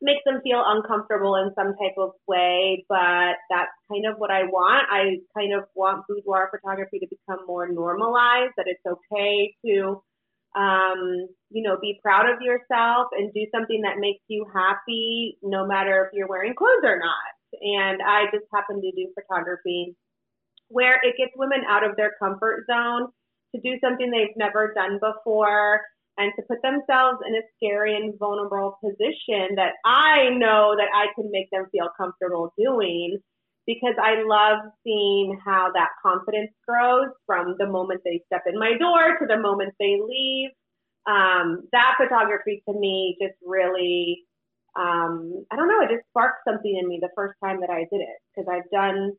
make 0.00 0.18
them 0.24 0.40
feel 0.42 0.62
uncomfortable 0.64 1.36
in 1.36 1.52
some 1.54 1.74
type 1.76 1.96
of 1.98 2.10
way, 2.26 2.84
but 2.88 3.36
that's 3.50 3.72
kind 3.90 4.06
of 4.06 4.16
what 4.18 4.30
I 4.30 4.44
want. 4.44 4.86
I 4.90 5.18
kind 5.36 5.54
of 5.54 5.64
want 5.74 6.04
boudoir 6.08 6.50
photography 6.50 6.98
to 6.98 7.06
become 7.08 7.46
more 7.46 7.68
normalized, 7.68 8.52
that 8.56 8.66
it's 8.66 8.84
okay 8.84 9.54
to, 9.64 10.02
um, 10.56 11.28
you 11.50 11.62
know, 11.62 11.78
be 11.80 11.98
proud 12.02 12.28
of 12.28 12.42
yourself 12.42 13.08
and 13.16 13.32
do 13.32 13.46
something 13.54 13.82
that 13.82 13.98
makes 13.98 14.22
you 14.28 14.46
happy, 14.52 15.38
no 15.42 15.66
matter 15.66 16.04
if 16.04 16.10
you're 16.12 16.28
wearing 16.28 16.54
clothes 16.54 16.84
or 16.84 16.98
not 16.98 17.34
and 17.60 18.00
I 18.02 18.24
just 18.32 18.46
happen 18.52 18.80
to 18.80 18.90
do 18.92 19.08
photography 19.14 19.96
where 20.68 20.98
it 21.02 21.14
gets 21.18 21.32
women 21.36 21.60
out 21.68 21.84
of 21.84 21.96
their 21.96 22.12
comfort 22.18 22.64
zone 22.70 23.08
to 23.54 23.60
do 23.60 23.78
something 23.80 24.10
they've 24.10 24.36
never 24.36 24.72
done 24.74 24.98
before 25.00 25.80
and 26.16 26.32
to 26.36 26.42
put 26.48 26.62
themselves 26.62 27.18
in 27.26 27.34
a 27.34 27.42
scary 27.56 27.96
and 27.96 28.18
vulnerable 28.18 28.78
position 28.82 29.56
that 29.56 29.72
I 29.84 30.30
know 30.30 30.74
that 30.76 30.88
I 30.94 31.06
can 31.14 31.30
make 31.30 31.50
them 31.50 31.66
feel 31.72 31.88
comfortable 31.96 32.52
doing 32.58 33.18
because 33.66 33.94
I 34.00 34.22
love 34.24 34.58
seeing 34.84 35.40
how 35.44 35.70
that 35.74 35.88
confidence 36.02 36.50
grows 36.68 37.08
from 37.26 37.56
the 37.58 37.66
moment 37.66 38.02
they 38.04 38.22
step 38.26 38.42
in 38.46 38.58
my 38.58 38.76
door 38.78 39.18
to 39.18 39.26
the 39.26 39.38
moment 39.38 39.74
they 39.80 39.98
leave. 40.06 40.50
Um, 41.06 41.68
that 41.72 41.96
photography 41.98 42.62
to 42.68 42.74
me 42.78 43.16
just 43.20 43.34
really 43.44 44.24
um, 44.76 45.44
I 45.50 45.56
don't 45.56 45.68
know, 45.68 45.82
it 45.82 45.94
just 45.94 46.08
sparked 46.10 46.42
something 46.46 46.76
in 46.76 46.88
me 46.88 46.98
the 47.00 47.10
first 47.14 47.34
time 47.42 47.60
that 47.60 47.70
I 47.70 47.86
did 47.92 48.00
it 48.00 48.18
because 48.34 48.48
I've 48.50 48.68
done 48.70 49.12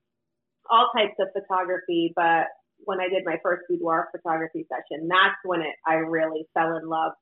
all 0.70 0.92
types 0.96 1.16
of 1.20 1.28
photography, 1.32 2.12
but 2.16 2.48
when 2.80 3.00
I 3.00 3.10
did 3.10 3.24
my 3.26 3.38
first 3.42 3.64
boudoir 3.70 4.10
photography 4.12 4.66
session, 4.70 5.08
that's 5.08 5.36
when 5.44 5.62
it 5.62 5.76
I 5.88 5.96
really 5.96 6.46
fell 6.54 6.78
in 6.78 6.88
love 6.88 7.14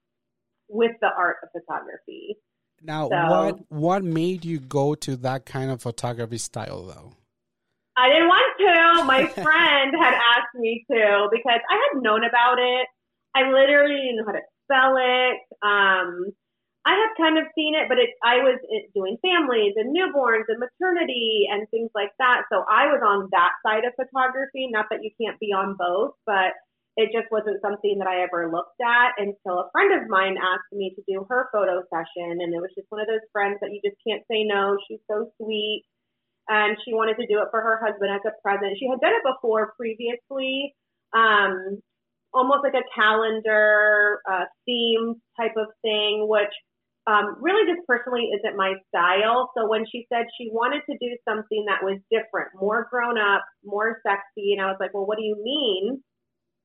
with 0.69 0.91
the 1.01 1.09
art 1.15 1.37
of 1.43 1.49
photography. 1.51 2.37
Now, 2.81 3.07
So- 3.09 3.15
what 3.29 3.59
what 3.69 4.03
made 4.03 4.43
you 4.45 4.59
go 4.59 4.95
to 4.95 5.15
that 5.17 5.45
kind 5.45 5.71
of 5.71 5.81
photography 5.81 6.37
style, 6.37 6.83
though? 6.83 7.13
I 7.95 8.09
didn't 8.09 8.27
want 8.27 8.57
to. 8.59 9.03
My 9.05 9.27
friend 9.43 9.93
had 9.97 10.13
asked 10.15 10.55
me 10.55 10.83
to 10.91 11.27
because 11.31 11.61
I 11.69 11.75
had 11.75 12.01
known 12.01 12.23
about 12.23 12.57
it. 12.59 12.87
I 13.35 13.49
literally 13.49 13.95
didn't 13.95 14.17
know 14.17 14.25
how 14.25 14.31
to 14.33 14.41
spell 14.65 14.95
it. 14.97 15.37
Um, 15.61 16.33
I 16.85 16.99
had 16.99 17.15
kind 17.15 17.39
of 17.39 17.47
seen 17.55 17.75
it, 17.79 17.87
but 17.87 17.95
it, 17.95 18.11
I 18.23 18.43
was 18.43 18.59
doing 18.93 19.15
families 19.23 19.71
and 19.79 19.95
newborns 19.95 20.51
and 20.51 20.59
maternity 20.59 21.47
and 21.47 21.63
things 21.71 21.89
like 21.95 22.11
that. 22.19 22.43
So 22.51 22.67
I 22.67 22.91
was 22.91 22.99
on 22.99 23.31
that 23.31 23.55
side 23.63 23.87
of 23.87 23.95
photography. 23.95 24.67
Not 24.67 24.91
that 24.91 24.99
you 24.99 25.11
can't 25.15 25.39
be 25.39 25.55
on 25.55 25.79
both, 25.79 26.19
but 26.27 26.51
it 26.99 27.15
just 27.15 27.31
wasn't 27.31 27.63
something 27.63 27.97
that 28.03 28.07
I 28.11 28.21
ever 28.21 28.51
looked 28.51 28.83
at 28.83 29.15
until 29.15 29.63
a 29.63 29.71
friend 29.71 29.95
of 29.95 30.11
mine 30.11 30.35
asked 30.35 30.75
me 30.75 30.91
to 30.91 31.01
do 31.07 31.25
her 31.31 31.47
photo 31.55 31.87
session. 31.87 32.43
And 32.43 32.51
it 32.51 32.59
was 32.59 32.75
just 32.75 32.91
one 32.91 32.99
of 32.99 33.07
those 33.07 33.23
friends 33.31 33.63
that 33.63 33.71
you 33.71 33.79
just 33.79 33.97
can't 34.03 34.21
say 34.29 34.43
no. 34.43 34.75
She's 34.85 35.01
so 35.07 35.31
sweet. 35.39 35.87
And 36.51 36.75
she 36.83 36.93
wanted 36.93 37.15
to 37.15 37.31
do 37.31 37.39
it 37.39 37.47
for 37.49 37.63
her 37.63 37.79
husband 37.79 38.11
as 38.11 38.27
a 38.27 38.35
present. 38.43 38.75
She 38.75 38.91
had 38.91 38.99
done 38.99 39.15
it 39.15 39.23
before 39.23 39.71
previously, 39.79 40.75
um, 41.15 41.79
almost 42.33 42.67
like 42.67 42.75
a 42.75 42.83
calendar 42.91 44.19
uh, 44.29 44.51
theme 44.67 45.15
type 45.39 45.55
of 45.55 45.71
thing, 45.81 46.27
which 46.27 46.51
um, 47.05 47.35
really 47.41 47.67
just 47.67 47.85
personally 47.87 48.29
isn't 48.39 48.55
my 48.55 48.73
style. 48.87 49.51
So 49.57 49.67
when 49.67 49.85
she 49.91 50.07
said 50.07 50.25
she 50.39 50.49
wanted 50.51 50.81
to 50.89 50.97
do 50.99 51.11
something 51.27 51.65
that 51.67 51.83
was 51.83 51.99
different, 52.09 52.55
more 52.55 52.87
grown 52.89 53.17
up, 53.17 53.43
more 53.63 53.99
sexy, 54.07 54.53
and 54.53 54.61
I 54.61 54.67
was 54.67 54.77
like, 54.79 54.93
well, 54.93 55.05
what 55.05 55.17
do 55.17 55.23
you 55.23 55.35
mean? 55.43 56.01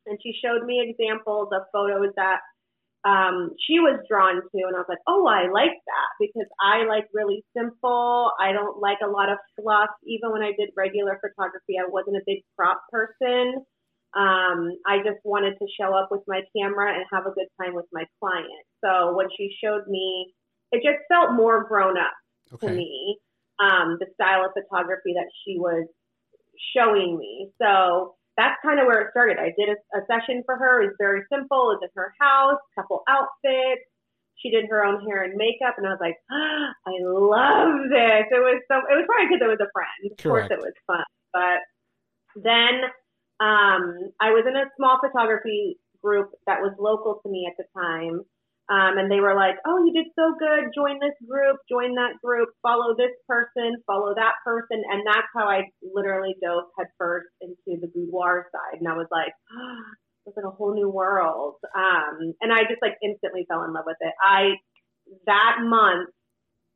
And 0.07 0.19
she 0.23 0.33
showed 0.43 0.65
me 0.65 0.81
examples 0.81 1.49
of 1.53 1.63
photos 1.73 2.15
that 2.17 2.41
um, 3.05 3.51
she 3.67 3.79
was 3.79 3.99
drawn 4.09 4.37
to, 4.43 4.59
and 4.67 4.75
I 4.75 4.83
was 4.83 4.89
like, 4.89 5.03
oh, 5.07 5.27
I 5.27 5.51
like 5.51 5.75
that 5.75 6.11
because 6.19 6.49
I 6.63 6.87
like 6.87 7.07
really 7.15 7.45
simple. 7.57 8.33
I 8.41 8.53
don't 8.53 8.79
like 8.81 8.99
a 9.03 9.11
lot 9.11 9.31
of 9.31 9.39
fluff. 9.55 9.91
Even 10.07 10.33
when 10.33 10.43
I 10.43 10.53
did 10.59 10.71
regular 10.77 11.19
photography, 11.19 11.79
I 11.79 11.87
wasn't 11.87 12.17
a 12.17 12.27
big 12.27 12.43
prop 12.57 12.83
person. 12.91 13.65
Um, 14.17 14.73
I 14.87 14.99
just 14.99 15.21
wanted 15.25 15.55
to 15.59 15.67
show 15.79 15.95
up 15.95 16.09
with 16.11 16.23
my 16.27 16.41
camera 16.57 16.95
and 16.95 17.05
have 17.13 17.27
a 17.27 17.33
good 17.33 17.49
time 17.61 17.75
with 17.75 17.85
my 17.93 18.05
client. 18.21 18.65
So 18.85 19.15
when 19.15 19.27
she 19.37 19.55
showed 19.63 19.87
me, 19.87 20.33
it 20.73 20.83
just 20.83 21.05
felt 21.09 21.33
more 21.33 21.65
grown 21.65 21.97
up 21.99 22.13
to 22.61 22.69
me, 22.77 23.19
um, 23.61 23.97
the 24.01 24.07
style 24.15 24.45
of 24.45 24.53
photography 24.53 25.13
that 25.15 25.29
she 25.45 25.59
was 25.59 25.87
showing 26.75 27.19
me. 27.19 27.51
So 27.61 28.17
that's 28.37 28.57
kind 28.65 28.81
of 28.81 28.87
where 28.87 29.03
it 29.03 29.11
started. 29.11 29.37
I 29.39 29.53
did 29.59 29.69
a, 29.69 29.99
a 29.99 30.01
session 30.07 30.43
for 30.47 30.57
her. 30.57 30.83
It 30.83 30.87
was 30.87 30.97
very 30.99 31.23
simple. 31.33 31.73
It 31.73 31.81
was 31.81 31.81
in 31.83 31.91
her 31.97 32.15
house, 32.21 32.59
couple 32.75 33.03
outfits. 33.09 33.85
She 34.39 34.51
did 34.51 34.67
her 34.71 34.85
own 34.85 35.05
hair 35.05 35.25
and 35.25 35.35
makeup, 35.35 35.75
and 35.77 35.87
I 35.87 35.91
was 35.91 35.99
like, 36.01 36.15
ah, 36.31 36.71
I 36.87 36.95
love 37.03 37.91
this. 37.91 38.31
It 38.31 38.39
was 38.39 38.63
so. 38.71 38.79
It 38.87 38.95
was 38.95 39.05
probably 39.11 39.27
because 39.27 39.43
it 39.43 39.51
was 39.51 39.59
a 39.59 39.71
friend. 39.75 40.01
Of 40.15 40.17
course, 40.23 40.47
it 40.55 40.63
was 40.63 40.73
fun. 40.87 41.03
But 41.35 41.61
then 42.39 42.87
um, 43.41 44.13
I 44.21 44.31
was 44.35 44.45
in 44.49 44.57
a 44.57 44.71
small 44.77 44.99
photography 45.01 45.79
group 46.03 46.31
that 46.47 46.61
was 46.61 46.75
local 46.79 47.21
to 47.23 47.29
me 47.29 47.47
at 47.49 47.57
the 47.59 47.65
time. 47.79 48.23
Um, 48.69 48.99
and 49.01 49.11
they 49.11 49.21
were 49.21 49.35
like, 49.35 49.57
oh, 49.67 49.81
you 49.87 49.95
did 49.97 50.13
so 50.13 50.37
good. 50.39 50.69
Join 50.77 51.01
this 51.01 51.17
group, 51.25 51.57
join 51.71 51.95
that 51.95 52.21
group, 52.23 52.51
follow 52.61 52.95
this 52.99 53.17
person, 53.27 53.81
follow 53.87 54.13
that 54.15 54.35
person. 54.45 54.85
And 54.93 55.03
that's 55.07 55.27
how 55.35 55.49
I 55.49 55.63
literally 55.81 56.37
dove 56.43 56.69
headfirst 56.77 57.29
into 57.41 57.81
the 57.81 57.89
boudoir 57.89 58.47
side. 58.53 58.81
And 58.81 58.89
I 58.89 58.93
was 58.93 59.09
like, 59.11 59.33
oh, 59.57 59.85
it's 60.27 60.37
like 60.37 60.45
a 60.45 60.55
whole 60.55 60.75
new 60.75 60.91
world. 60.91 61.55
Um, 61.75 62.35
and 62.43 62.53
I 62.53 62.69
just 62.69 62.83
like 62.83 63.01
instantly 63.03 63.47
fell 63.49 63.65
in 63.65 63.73
love 63.73 63.85
with 63.87 63.97
it. 64.01 64.13
I, 64.21 64.61
that 65.25 65.65
month, 65.65 66.11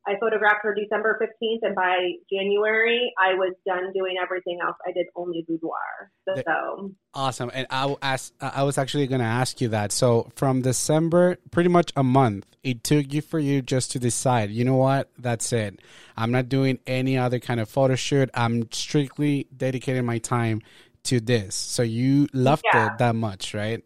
I 0.05 0.15
photographed 0.19 0.59
her 0.63 0.75
December 0.75 1.17
15th, 1.21 1.59
and 1.61 1.75
by 1.75 2.11
January, 2.31 3.13
I 3.17 3.35
was 3.35 3.53
done 3.65 3.91
doing 3.93 4.15
everything 4.21 4.59
else. 4.65 4.75
I 4.85 4.91
did 4.91 5.05
only 5.15 5.45
boudoir. 5.47 6.11
So, 6.45 6.91
Awesome. 7.13 7.49
And 7.53 7.67
I 7.69 7.95
ask, 8.01 8.33
I 8.41 8.63
was 8.63 8.77
actually 8.77 9.07
going 9.07 9.21
to 9.21 9.25
ask 9.27 9.61
you 9.61 9.69
that. 9.69 9.91
So 9.93 10.29
from 10.35 10.61
December, 10.61 11.37
pretty 11.51 11.69
much 11.69 11.93
a 11.95 12.03
month, 12.03 12.45
it 12.63 12.83
took 12.83 13.13
you 13.13 13.21
for 13.21 13.39
you 13.39 13.61
just 13.61 13.91
to 13.91 13.99
decide, 13.99 14.49
you 14.51 14.65
know 14.65 14.75
what? 14.75 15.09
That's 15.17 15.53
it. 15.53 15.79
I'm 16.17 16.31
not 16.31 16.49
doing 16.49 16.79
any 16.85 17.17
other 17.17 17.39
kind 17.39 17.59
of 17.61 17.69
photo 17.69 17.95
shoot. 17.95 18.29
I'm 18.33 18.69
strictly 18.71 19.47
dedicating 19.55 20.05
my 20.05 20.17
time 20.17 20.61
to 21.03 21.19
this. 21.21 21.55
So 21.55 21.81
you 21.83 22.27
loved 22.33 22.63
Yeah. 22.73 22.87
it 22.87 22.97
that 22.97 23.15
much, 23.15 23.53
right? 23.53 23.81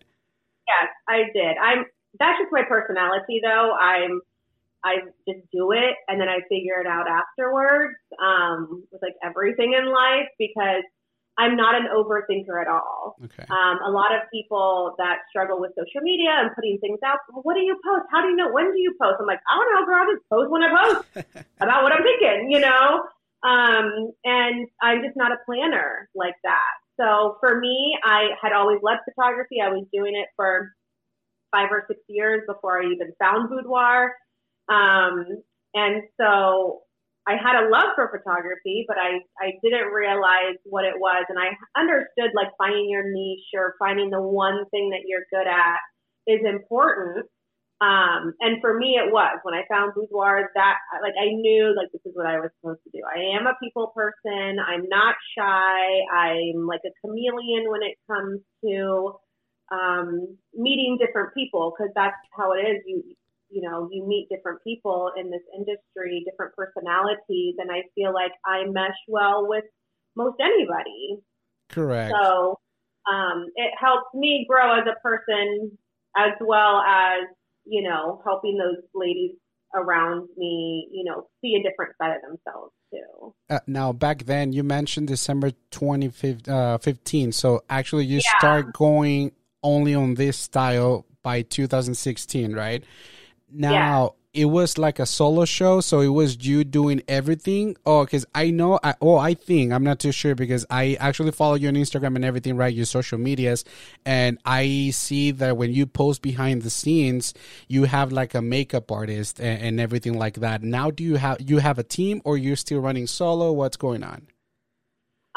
Yes, 0.68 0.90
I 1.08 1.18
did. 1.34 1.58
I'm. 1.62 1.86
That's 2.20 2.40
just 2.40 2.52
my 2.52 2.64
personality, 2.68 3.40
though. 3.44 3.74
I'm. 3.80 4.22
I 4.88 5.04
just 5.28 5.44
do 5.52 5.72
it, 5.72 5.96
and 6.08 6.20
then 6.20 6.30
I 6.30 6.40
figure 6.48 6.80
it 6.80 6.88
out 6.88 7.08
afterwards. 7.12 8.00
Um, 8.24 8.88
with 8.92 9.02
like 9.02 9.20
everything 9.24 9.76
in 9.76 9.92
life, 9.92 10.32
because 10.40 10.84
I'm 11.38 11.56
not 11.56 11.76
an 11.76 11.88
overthinker 11.94 12.60
at 12.60 12.68
all. 12.68 13.16
Okay. 13.24 13.46
Um, 13.52 13.78
a 13.86 13.92
lot 13.92 14.16
of 14.16 14.26
people 14.34 14.96
that 14.98 15.28
struggle 15.30 15.60
with 15.60 15.72
social 15.78 16.02
media 16.02 16.32
and 16.34 16.50
putting 16.56 16.80
things 16.80 17.00
out. 17.06 17.20
Well, 17.30 17.44
what 17.44 17.54
do 17.54 17.62
you 17.62 17.78
post? 17.86 18.08
How 18.12 18.22
do 18.24 18.30
you 18.30 18.36
know? 18.36 18.52
When 18.52 18.74
do 18.74 18.80
you 18.80 18.96
post? 19.00 19.18
I'm 19.20 19.28
like, 19.28 19.42
I 19.46 19.54
don't 19.54 19.70
know, 19.70 19.86
girl. 19.86 20.02
I 20.02 20.14
just 20.16 20.26
post 20.32 20.50
when 20.50 20.64
I 20.64 20.72
post 20.74 21.46
about 21.62 21.84
what 21.84 21.92
I'm 21.94 22.04
thinking, 22.04 22.50
you 22.50 22.60
know. 22.60 23.06
Um, 23.46 24.12
and 24.26 24.68
I'm 24.82 25.04
just 25.04 25.16
not 25.16 25.32
a 25.32 25.38
planner 25.46 26.10
like 26.16 26.36
that. 26.44 26.74
So 27.00 27.38
for 27.40 27.60
me, 27.60 27.96
I 28.04 28.30
had 28.42 28.52
always 28.52 28.80
loved 28.82 29.02
photography. 29.06 29.62
I 29.62 29.70
was 29.70 29.86
doing 29.94 30.16
it 30.16 30.30
for 30.36 30.74
five 31.52 31.70
or 31.72 31.86
six 31.88 32.00
years 32.10 32.42
before 32.48 32.82
I 32.82 32.86
even 32.88 33.14
found 33.20 33.50
boudoir. 33.50 34.14
Um, 34.70 35.44
and 35.74 36.04
so 36.20 36.82
I 37.28 37.36
had 37.36 37.60
a 37.60 37.70
love 37.70 37.92
for 37.96 38.08
photography, 38.08 38.86
but 38.88 38.98
I, 38.98 39.20
I 39.44 39.60
didn't 39.62 39.92
realize 39.92 40.56
what 40.64 40.86
it 40.86 40.96
was. 40.96 41.26
And 41.28 41.38
I 41.38 41.52
understood 41.80 42.32
like 42.36 42.48
finding 42.58 42.90
your 42.90 43.04
niche 43.04 43.52
or 43.54 43.76
finding 43.80 44.10
the 44.10 44.22
one 44.22 44.64
thing 44.72 44.92
that 44.92 45.04
you're 45.06 45.28
good 45.30 45.48
at 45.48 45.80
is 46.26 46.40
important. 46.48 47.28
Um, 47.80 48.34
and 48.40 48.60
for 48.60 48.80
me, 48.80 48.98
it 48.98 49.12
was 49.12 49.38
when 49.44 49.54
I 49.54 49.62
found 49.70 49.94
boudoir 49.94 50.50
that 50.56 50.76
like 51.04 51.14
I 51.20 51.30
knew 51.30 51.76
like 51.78 51.92
this 51.92 52.02
is 52.06 52.16
what 52.16 52.26
I 52.26 52.40
was 52.40 52.50
supposed 52.60 52.82
to 52.86 52.90
do. 52.90 53.04
I 53.06 53.38
am 53.38 53.46
a 53.46 53.54
people 53.62 53.94
person. 53.94 54.58
I'm 54.58 54.88
not 54.90 55.16
shy. 55.38 56.02
I'm 56.10 56.66
like 56.66 56.82
a 56.88 56.96
chameleon 57.06 57.70
when 57.70 57.84
it 57.84 58.00
comes 58.10 58.40
to 58.64 59.20
um, 59.72 60.38
meeting 60.56 60.98
different 60.98 61.36
people 61.36 61.74
because 61.76 61.92
that's 61.94 62.16
how 62.36 62.54
it 62.54 62.66
is. 62.66 62.82
You 62.88 63.04
you 63.50 63.62
know 63.62 63.90
you 63.92 64.06
meet 64.08 64.28
different 64.30 64.64
people 64.64 65.12
in 65.18 65.30
this 65.32 65.42
industry, 65.56 66.24
different 66.30 66.54
personalities, 66.56 67.56
and 67.58 67.72
I 67.72 67.84
feel 67.96 68.14
like 68.14 68.32
I 68.46 68.66
mesh 68.70 68.98
well 69.08 69.48
with 69.48 69.64
most 70.16 70.38
anybody. 70.42 71.20
Correct. 71.70 72.14
So 72.14 72.60
um, 73.12 73.48
it 73.56 73.74
helps 73.80 74.14
me 74.14 74.46
grow 74.50 74.80
as 74.80 74.86
a 74.88 75.00
person 75.02 75.78
as 76.18 76.32
well 76.42 76.82
as, 76.82 77.28
you 77.66 77.88
know, 77.88 78.22
helping 78.26 78.58
those 78.58 78.84
ladies 78.94 79.32
around 79.76 80.28
me, 80.38 80.88
you 80.92 81.04
know, 81.04 81.28
see 81.42 81.56
a 81.56 81.64
different 81.64 81.94
side 82.02 82.16
of 82.16 82.22
themselves 82.22 82.74
too. 82.92 83.34
Uh, 83.50 83.60
now, 83.68 83.94
back 83.94 84.24
then, 84.24 84.54
you 84.54 84.64
mentioned 84.64 85.08
December 85.08 85.52
2015. 85.72 87.32
So 87.32 87.64
actually, 87.70 88.06
you 88.06 88.18
Yeah. 88.18 88.38
start 88.40 88.74
going 88.74 89.34
only 89.62 89.94
on 89.94 90.16
this 90.16 90.38
style 90.38 91.06
by 91.22 91.42
2016, 91.42 92.54
right? 92.54 92.84
Now, 93.52 94.16
it 94.34 94.46
was 94.46 94.78
like 94.78 95.00
a 95.00 95.06
solo 95.06 95.46
show. 95.46 95.82
So 95.82 96.02
it 96.02 96.10
was 96.10 96.46
you 96.46 96.64
doing 96.64 97.02
everything. 97.08 97.76
Oh, 97.86 98.06
because 98.06 98.26
I 98.36 98.52
know, 98.52 98.80
I, 98.84 98.94
oh, 99.02 99.18
I 99.18 99.34
think, 99.34 99.74
I'm 99.74 99.84
not 99.84 100.00
too 100.00 100.12
sure 100.12 100.36
because 100.36 100.66
I 100.70 100.96
actually 101.00 101.32
follow 101.32 101.56
you 101.56 101.68
on 101.70 101.74
Instagram 101.74 102.16
and 102.16 102.24
everything, 102.24 102.56
right? 102.56 102.74
Your 102.74 102.86
social 102.86 103.18
medias. 103.18 103.66
And 104.06 104.38
I 104.46 104.92
see 104.94 105.32
that 105.32 105.58
when 105.58 105.74
you 105.74 105.88
post 105.88 106.22
behind 106.22 106.62
the 106.62 106.70
scenes, 106.70 107.34
you 107.68 107.86
have 107.86 108.12
like 108.12 108.36
a 108.36 108.42
makeup 108.42 108.92
artist 108.92 109.40
and, 109.40 109.62
and 109.62 109.80
everything 109.80 110.14
like 110.20 110.36
that. 110.36 110.62
Now, 110.62 110.92
do 110.92 111.04
you 111.04 111.16
have, 111.16 111.38
you 111.42 111.58
have 111.58 111.80
a 111.80 111.84
team 111.84 112.22
or 112.24 112.38
you're 112.38 112.56
still 112.56 112.80
running 112.80 113.08
solo? 113.08 113.52
What's 113.52 113.78
going 113.78 114.04
on? 114.04 114.28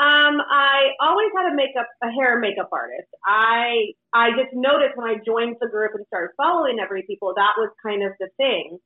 Um, 0.01 0.41
I 0.41 0.97
always 1.03 1.29
had 1.37 1.53
a 1.53 1.55
makeup, 1.55 1.87
a 2.03 2.09
hair 2.09 2.33
and 2.33 2.41
makeup 2.41 2.71
artist. 2.73 3.13
I 3.27 3.93
I 4.15 4.31
just 4.31 4.49
noticed 4.55 4.97
when 4.97 5.11
I 5.11 5.21
joined 5.21 5.57
the 5.61 5.69
group 5.69 5.93
and 5.95 6.07
started 6.07 6.33
following 6.41 6.81
every 6.81 7.05
people, 7.07 7.35
that 7.37 7.53
was 7.59 7.69
kind 7.85 8.03
of 8.03 8.13
the 8.19 8.33
thing. 8.39 8.79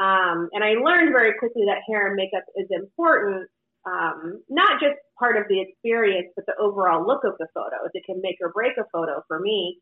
Um, 0.00 0.48
and 0.56 0.64
I 0.64 0.80
learned 0.80 1.12
very 1.12 1.36
quickly 1.38 1.68
that 1.68 1.84
hair 1.86 2.06
and 2.08 2.16
makeup 2.16 2.48
is 2.56 2.66
important, 2.72 3.50
um, 3.84 4.40
not 4.48 4.80
just 4.80 4.96
part 5.18 5.36
of 5.36 5.44
the 5.52 5.60
experience, 5.60 6.32
but 6.34 6.46
the 6.46 6.56
overall 6.56 7.06
look 7.06 7.24
of 7.24 7.36
the 7.38 7.48
photos. 7.52 7.92
It 7.92 8.04
can 8.06 8.22
make 8.22 8.36
or 8.40 8.50
break 8.56 8.72
a 8.80 8.88
photo 8.90 9.20
for 9.28 9.40
me. 9.40 9.76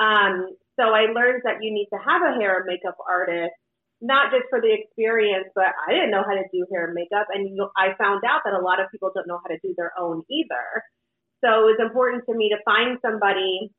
Um, 0.00 0.56
so 0.80 0.96
I 0.96 1.12
learned 1.12 1.42
that 1.44 1.60
you 1.60 1.68
need 1.68 1.88
to 1.92 2.00
have 2.00 2.22
a 2.24 2.40
hair 2.40 2.64
and 2.64 2.66
makeup 2.66 2.96
artist 3.06 3.52
not 4.00 4.32
just 4.32 4.48
for 4.48 4.60
the 4.60 4.72
experience, 4.72 5.48
but 5.54 5.72
I 5.86 5.92
didn't 5.92 6.10
know 6.10 6.24
how 6.24 6.34
to 6.34 6.48
do 6.52 6.66
hair 6.72 6.86
and 6.86 6.94
makeup. 6.94 7.28
And 7.32 7.58
I 7.76 7.92
found 8.00 8.24
out 8.24 8.40
that 8.44 8.56
a 8.56 8.64
lot 8.64 8.80
of 8.80 8.90
people 8.90 9.12
don't 9.14 9.28
know 9.28 9.40
how 9.44 9.52
to 9.52 9.60
do 9.62 9.74
their 9.76 9.92
own 9.98 10.22
either. 10.30 10.82
So 11.44 11.68
it 11.68 11.76
was 11.76 11.80
important 11.80 12.24
to 12.28 12.34
me 12.34 12.48
to 12.50 12.64
find 12.64 12.98
somebody, 13.00 13.72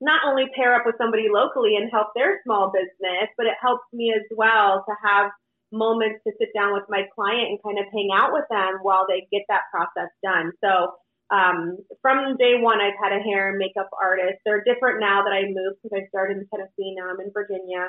not 0.00 0.22
only 0.26 0.50
pair 0.54 0.74
up 0.74 0.82
with 0.86 0.98
somebody 0.98 1.26
locally 1.30 1.76
and 1.78 1.90
help 1.90 2.14
their 2.14 2.42
small 2.42 2.70
business, 2.74 3.30
but 3.36 3.46
it 3.46 3.58
helps 3.62 3.86
me 3.92 4.12
as 4.14 4.26
well 4.34 4.84
to 4.86 4.94
have 5.02 5.30
moments 5.72 6.20
to 6.26 6.32
sit 6.38 6.50
down 6.54 6.74
with 6.74 6.84
my 6.88 7.06
client 7.14 7.48
and 7.48 7.62
kind 7.62 7.78
of 7.78 7.86
hang 7.90 8.10
out 8.12 8.30
with 8.30 8.44
them 8.50 8.82
while 8.82 9.06
they 9.08 9.26
get 9.32 9.42
that 9.48 9.66
process 9.72 10.10
done. 10.22 10.52
So 10.62 10.94
um, 11.32 11.78
from 12.02 12.36
day 12.36 12.60
one, 12.60 12.78
I've 12.78 12.98
had 13.02 13.16
a 13.16 13.24
hair 13.24 13.48
and 13.48 13.58
makeup 13.58 13.88
artist. 13.96 14.38
They're 14.44 14.62
different 14.62 15.00
now 15.00 15.24
that 15.24 15.32
I 15.32 15.48
moved 15.48 15.80
because 15.82 15.96
I 15.96 16.06
started 16.12 16.38
in 16.38 16.46
Tennessee. 16.52 16.94
Now 16.94 17.08
I'm 17.08 17.20
in 17.24 17.32
Virginia. 17.32 17.88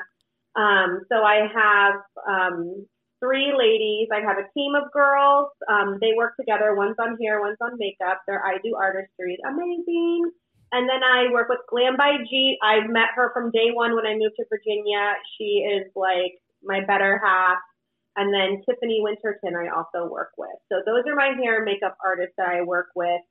Um, 0.56 1.00
so 1.10 1.22
I 1.22 1.48
have 1.52 1.94
um, 2.28 2.86
three 3.20 3.52
ladies. 3.56 4.08
I 4.12 4.20
have 4.20 4.38
a 4.38 4.48
team 4.54 4.74
of 4.74 4.90
girls. 4.92 5.48
Um, 5.68 5.98
they 6.00 6.12
work 6.16 6.36
together. 6.38 6.74
One's 6.74 6.96
on 6.98 7.16
hair, 7.20 7.40
one's 7.40 7.58
on 7.60 7.78
makeup. 7.78 8.22
They're 8.26 8.44
I 8.44 8.58
do 8.62 8.74
artistry. 8.76 9.38
Amazing. 9.46 10.30
And 10.72 10.88
then 10.88 11.02
I 11.02 11.30
work 11.32 11.48
with 11.48 11.60
Glam 11.70 11.96
by 11.96 12.18
G. 12.28 12.58
I've 12.62 12.90
met 12.90 13.14
her 13.14 13.30
from 13.32 13.50
day 13.50 13.70
one 13.72 13.94
when 13.94 14.06
I 14.06 14.14
moved 14.14 14.34
to 14.36 14.44
Virginia. 14.50 15.14
She 15.38 15.62
is 15.62 15.86
like 15.94 16.34
my 16.62 16.84
better 16.84 17.20
half. 17.24 17.58
And 18.16 18.32
then 18.32 18.62
Tiffany 18.62 19.00
Winterton, 19.02 19.54
I 19.56 19.74
also 19.74 20.10
work 20.10 20.30
with. 20.38 20.54
So 20.70 20.82
those 20.86 21.02
are 21.06 21.16
my 21.16 21.34
hair 21.40 21.62
and 21.62 21.64
makeup 21.64 21.96
artists 22.04 22.34
that 22.38 22.48
I 22.48 22.62
work 22.62 22.88
with. 22.94 23.22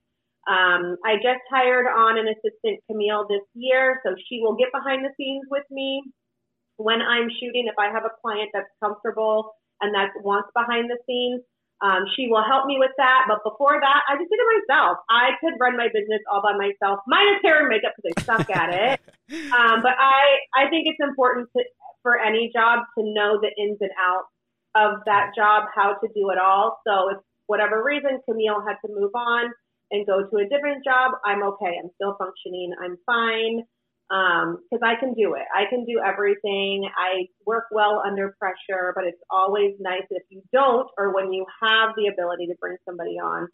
Um, 0.47 0.97
I 1.05 1.15
just 1.23 1.39
hired 1.49 1.87
on 1.87 2.17
an 2.19 2.27
assistant, 2.27 2.83
Camille, 2.87 3.27
this 3.29 3.43
year. 3.53 3.99
So 4.05 4.15
she 4.27 4.39
will 4.41 4.55
get 4.55 4.71
behind 4.73 5.05
the 5.05 5.11
scenes 5.15 5.43
with 5.49 5.63
me 5.71 6.03
when 6.77 7.01
I'm 7.01 7.29
shooting. 7.39 7.67
If 7.67 7.77
I 7.77 7.91
have 7.91 8.05
a 8.05 8.13
client 8.21 8.49
that's 8.53 8.69
comfortable 8.81 9.55
and 9.81 9.93
that 9.95 10.11
wants 10.23 10.49
behind 10.55 10.89
the 10.89 10.97
scenes, 11.05 11.41
um, 11.83 12.07
she 12.15 12.27
will 12.31 12.43
help 12.43 12.65
me 12.65 12.77
with 12.79 12.95
that. 12.97 13.27
But 13.27 13.43
before 13.43 13.75
that, 13.75 14.01
I 14.07 14.15
just 14.15 14.31
did 14.31 14.39
it 14.39 14.49
myself. 14.63 14.97
I 15.09 15.35
could 15.43 15.59
run 15.59 15.75
my 15.75 15.91
business 15.91 16.23
all 16.31 16.41
by 16.41 16.55
myself, 16.55 17.03
minus 17.07 17.43
hair 17.43 17.59
and 17.59 17.67
makeup 17.67 17.91
because 17.99 18.15
I 18.15 18.21
suck 18.23 18.49
at 18.49 18.69
it. 18.73 18.99
Um, 19.33 19.81
but 19.81 19.95
I, 19.97 20.45
I 20.53 20.69
think 20.69 20.85
it's 20.85 20.99
important 20.99 21.47
to, 21.57 21.63
for 22.03 22.19
any 22.19 22.51
job 22.53 22.85
to 22.99 23.03
know 23.03 23.39
the 23.41 23.49
ins 23.57 23.77
and 23.81 23.89
outs 23.97 24.29
of 24.75 24.99
that 25.07 25.31
job, 25.35 25.63
how 25.73 25.93
to 25.93 26.07
do 26.13 26.29
it 26.29 26.37
all. 26.37 26.81
So 26.85 27.09
if 27.09 27.17
whatever 27.47 27.81
reason 27.81 28.19
Camille 28.29 28.61
had 28.67 28.75
to 28.85 28.93
move 28.93 29.09
on 29.15 29.49
and 29.89 30.05
go 30.05 30.27
to 30.29 30.35
a 30.37 30.49
different 30.49 30.83
job, 30.83 31.13
I'm 31.25 31.41
okay. 31.41 31.79
I'm 31.81 31.89
still 31.95 32.15
functioning. 32.19 32.75
I'm 32.79 32.97
fine 33.07 33.63
because 34.09 34.81
um, 34.81 34.83
I 34.83 34.95
can 34.99 35.13
do 35.13 35.33
it. 35.35 35.43
I 35.55 35.63
can 35.69 35.85
do 35.85 36.01
everything. 36.05 36.87
I 36.97 37.25
work 37.45 37.65
well 37.71 38.01
under 38.05 38.35
pressure, 38.39 38.93
but 38.95 39.05
it's 39.05 39.21
always 39.31 39.73
nice 39.79 40.05
if 40.09 40.23
you 40.29 40.41
don't, 40.51 40.87
or 40.97 41.13
when 41.13 41.31
you 41.31 41.45
have 41.61 41.91
the 41.95 42.07
ability 42.07 42.47
to 42.47 42.55
bring 42.59 42.77
somebody 42.85 43.17
on, 43.17 43.47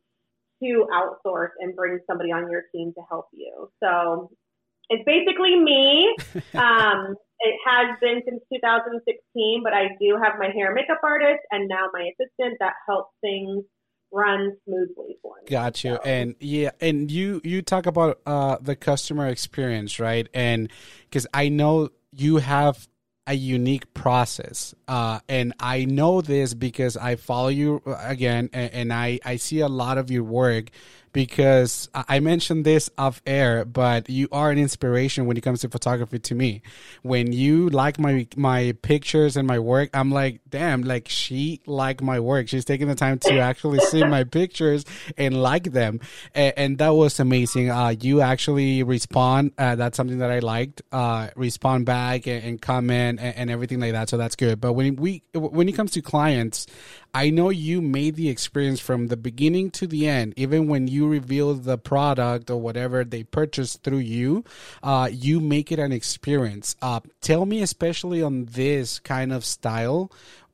to 0.64 0.88
outsource 0.92 1.52
and 1.60 1.76
bring 1.76 2.00
somebody 2.08 2.32
on 2.32 2.52
your 2.52 2.64
team 2.74 2.94
to 2.96 3.02
help 3.10 3.28
you. 3.32 3.70
So 3.82 4.32
it's 4.90 5.04
basically 5.06 5.56
me. 5.56 6.16
Um, 6.54 7.16
it 7.40 7.56
has 7.66 7.96
been 8.02 8.22
since 8.28 8.42
2016, 8.52 9.64
but 9.64 9.72
I 9.72 9.96
do 10.00 10.20
have 10.22 10.34
my 10.38 10.50
hair 10.54 10.74
makeup 10.74 11.00
artist 11.04 11.40
and 11.52 11.70
now 11.70 11.88
my 11.94 12.12
assistant 12.12 12.58
that 12.60 12.74
helps 12.88 13.14
things 13.22 13.64
run 14.12 14.58
smoothly 14.66 15.18
for 15.22 15.36
me. 15.44 15.50
Got 15.50 15.84
you. 15.84 15.96
So. 15.96 16.02
And 16.04 16.36
yeah, 16.40 16.72
and 16.82 17.12
you 17.12 17.42
you 17.44 17.62
talk 17.62 17.86
about 17.86 18.20
uh 18.26 18.58
the 18.62 18.76
customer 18.76 19.28
experience, 19.28 20.00
right? 20.00 20.28
And 20.34 20.72
because 21.04 21.28
I 21.34 21.50
know 21.50 21.90
you 22.12 22.38
have 22.38 22.88
a 23.30 23.34
unique 23.34 23.94
process. 23.94 24.74
Uh, 24.88 25.20
and 25.30 25.54
I 25.60 25.86
know 25.86 26.20
this 26.20 26.56
because 26.56 26.98
I 26.98 27.16
follow 27.16 27.50
you 27.50 27.80
uh, 27.86 27.96
again 28.02 28.50
and, 28.54 28.74
and, 28.74 28.92
I, 28.92 29.20
I 29.24 29.36
see 29.36 29.60
a 29.60 29.68
lot 29.68 30.00
of 30.00 30.10
your 30.10 30.24
work 30.24 30.72
because 31.12 31.90
I 31.94 32.20
mentioned 32.20 32.66
this 32.66 32.90
off 32.98 33.22
air, 33.26 33.66
but 33.66 34.10
you 34.10 34.28
are 34.32 34.52
an 34.52 34.58
inspiration 34.58 35.26
when 35.26 35.38
it 35.38 35.42
comes 35.42 35.62
to 35.62 35.70
photography 35.70 36.20
to 36.20 36.36
me. 36.36 36.62
When 37.02 37.32
you 37.32 37.70
like 37.70 38.00
my 38.00 38.28
my 38.36 38.76
pictures 38.82 39.38
and 39.38 39.48
my 39.48 39.60
work, 39.60 39.90
I'm 39.94 40.12
like, 40.12 40.42
damn, 40.50 40.82
like 40.84 41.08
she 41.10 41.62
liked 41.66 42.02
my 42.02 42.20
work. 42.20 42.48
She's 42.48 42.66
taking 42.66 42.88
the 42.88 42.96
time 42.96 43.20
to 43.20 43.40
actually 43.40 43.80
see 43.80 44.04
my 44.04 44.24
pictures 44.40 44.86
and 45.18 45.42
like 45.42 45.72
them, 45.72 46.00
and, 46.34 46.54
and 46.58 46.78
that 46.80 46.90
was 46.90 47.20
amazing. 47.20 47.70
Uh, 47.70 47.96
you 48.00 48.22
actually 48.22 48.84
respond. 48.84 49.54
Uh, 49.58 49.76
that's 49.76 49.98
something 49.98 50.20
that 50.20 50.32
I 50.32 50.40
liked. 50.40 50.82
Uh, 50.92 51.30
respond 51.36 51.86
back 51.86 52.28
and, 52.28 52.44
and 52.44 52.62
comment 52.62 53.20
and, 53.20 53.36
and 53.36 53.52
everything 53.52 53.80
like 53.80 53.94
that. 53.94 54.10
So 54.10 54.18
that's 54.18 54.36
good. 54.36 54.62
But 54.62 54.74
when 54.74 54.96
we 54.96 55.24
when 55.34 55.68
it 55.70 55.74
comes 55.74 55.92
to 55.92 56.02
clients, 56.02 56.68
I 57.14 57.30
know 57.30 57.50
you 57.50 57.82
made 57.82 58.16
the 58.16 58.30
experience 58.30 58.80
from 58.80 59.08
the 59.08 59.18
beginning 59.18 59.72
to 59.72 59.88
the 59.88 60.08
end, 60.08 60.34
even 60.38 60.68
when 60.68 60.88
you 60.88 61.08
reveal 61.08 61.54
the 61.54 61.78
product 61.78 62.50
or 62.50 62.58
whatever 62.58 63.04
they 63.04 63.24
purchased 63.24 63.84
through 63.84 64.00
you, 64.00 64.44
uh, 64.84 65.10
you 65.12 65.40
make 65.40 65.72
it 65.72 65.80
an 65.80 65.92
experience. 65.92 66.76
Uh, 66.82 67.00
tell 67.22 67.46
me, 67.46 67.62
especially 67.62 68.22
on 68.22 68.46
this 68.46 69.00
kind 69.00 69.34
of 69.34 69.44
style, 69.44 70.12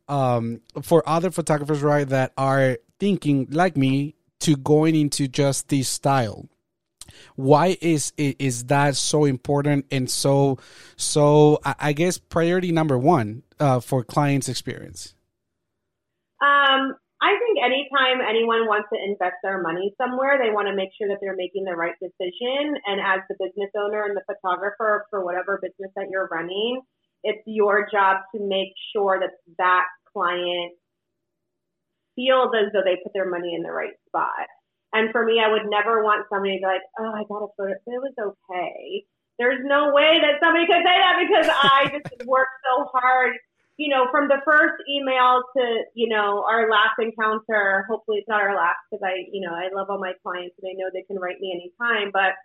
um, 0.07 0.61
for 0.81 1.07
other 1.07 1.31
photographers, 1.31 1.81
right, 1.81 2.07
that 2.07 2.31
are 2.37 2.77
thinking 2.99 3.47
like 3.49 3.75
me 3.75 4.15
to 4.39 4.55
going 4.55 4.95
into 4.95 5.27
just 5.27 5.69
this 5.69 5.89
style. 5.89 6.47
Why 7.35 7.77
is 7.81 8.13
is 8.17 8.65
that 8.65 8.95
so 8.95 9.25
important 9.25 9.85
and 9.91 10.09
so 10.09 10.57
so 10.97 11.59
i 11.63 11.93
guess 11.93 12.17
priority 12.17 12.71
number 12.71 12.97
one 12.97 13.43
uh, 13.59 13.79
for 13.79 14.03
clients 14.03 14.49
experience 14.49 15.14
um, 16.45 16.93
I 17.25 17.33
think 17.41 17.57
anytime 17.57 18.21
anyone 18.21 18.69
wants 18.69 18.85
to 18.93 18.99
invest 19.01 19.41
their 19.41 19.57
money 19.61 19.95
somewhere, 19.97 20.37
they 20.37 20.53
want 20.53 20.67
to 20.67 20.75
make 20.75 20.93
sure 20.93 21.07
that 21.09 21.17
they're 21.23 21.35
making 21.35 21.65
the 21.65 21.73
right 21.73 21.95
decision. 21.97 22.77
And 22.85 23.01
as 23.01 23.25
the 23.25 23.39
business 23.41 23.71
owner 23.73 24.05
and 24.05 24.13
the 24.13 24.27
photographer 24.29 25.07
for 25.09 25.25
whatever 25.25 25.57
business 25.57 25.89
that 25.95 26.11
you're 26.11 26.29
running, 26.29 26.81
it's 27.23 27.41
your 27.47 27.87
job 27.89 28.21
to 28.35 28.43
make 28.43 28.77
sure 28.93 29.17
that 29.19 29.33
that 29.57 29.89
client 30.13 30.77
feels 32.15 32.53
as 32.53 32.69
though 32.73 32.85
they 32.85 33.01
put 33.01 33.13
their 33.17 33.29
money 33.29 33.55
in 33.55 33.63
the 33.63 33.71
right 33.71 33.95
spot. 34.07 34.45
And 34.93 35.11
for 35.11 35.25
me, 35.25 35.41
I 35.43 35.49
would 35.49 35.65
never 35.65 36.03
want 36.03 36.27
somebody 36.29 36.55
to 36.55 36.61
be 36.61 36.65
like, 36.67 36.85
oh, 36.99 37.11
I 37.11 37.23
got 37.27 37.43
a 37.43 37.49
photo. 37.57 37.73
It 37.73 37.99
was 37.99 38.15
okay. 38.15 39.03
There's 39.39 39.59
no 39.65 39.91
way 39.91 40.21
that 40.21 40.39
somebody 40.39 40.67
could 40.67 40.83
say 40.83 40.97
that 40.99 41.17
because 41.19 41.47
I 41.51 41.91
just 41.91 42.27
worked 42.27 42.55
so 42.63 42.87
hard 42.93 43.35
you 43.77 43.89
know, 43.91 44.07
from 44.09 44.27
the 44.27 44.39
first 44.47 44.79
email 44.87 45.43
to, 45.57 45.83
you 45.93 46.07
know, 46.07 46.45
our 46.47 46.71
last 46.71 46.95
encounter, 46.99 47.85
hopefully 47.89 48.23
it's 48.23 48.29
not 48.29 48.41
our 48.41 48.55
last 48.55 48.79
because 48.87 49.03
I, 49.03 49.27
you 49.31 49.43
know, 49.43 49.51
I 49.51 49.67
love 49.75 49.87
all 49.89 49.99
my 49.99 50.13
clients 50.23 50.55
and 50.61 50.71
I 50.71 50.79
know 50.79 50.87
they 50.93 51.03
can 51.03 51.19
write 51.19 51.43
me 51.43 51.51
anytime, 51.51 52.11
but 52.15 52.39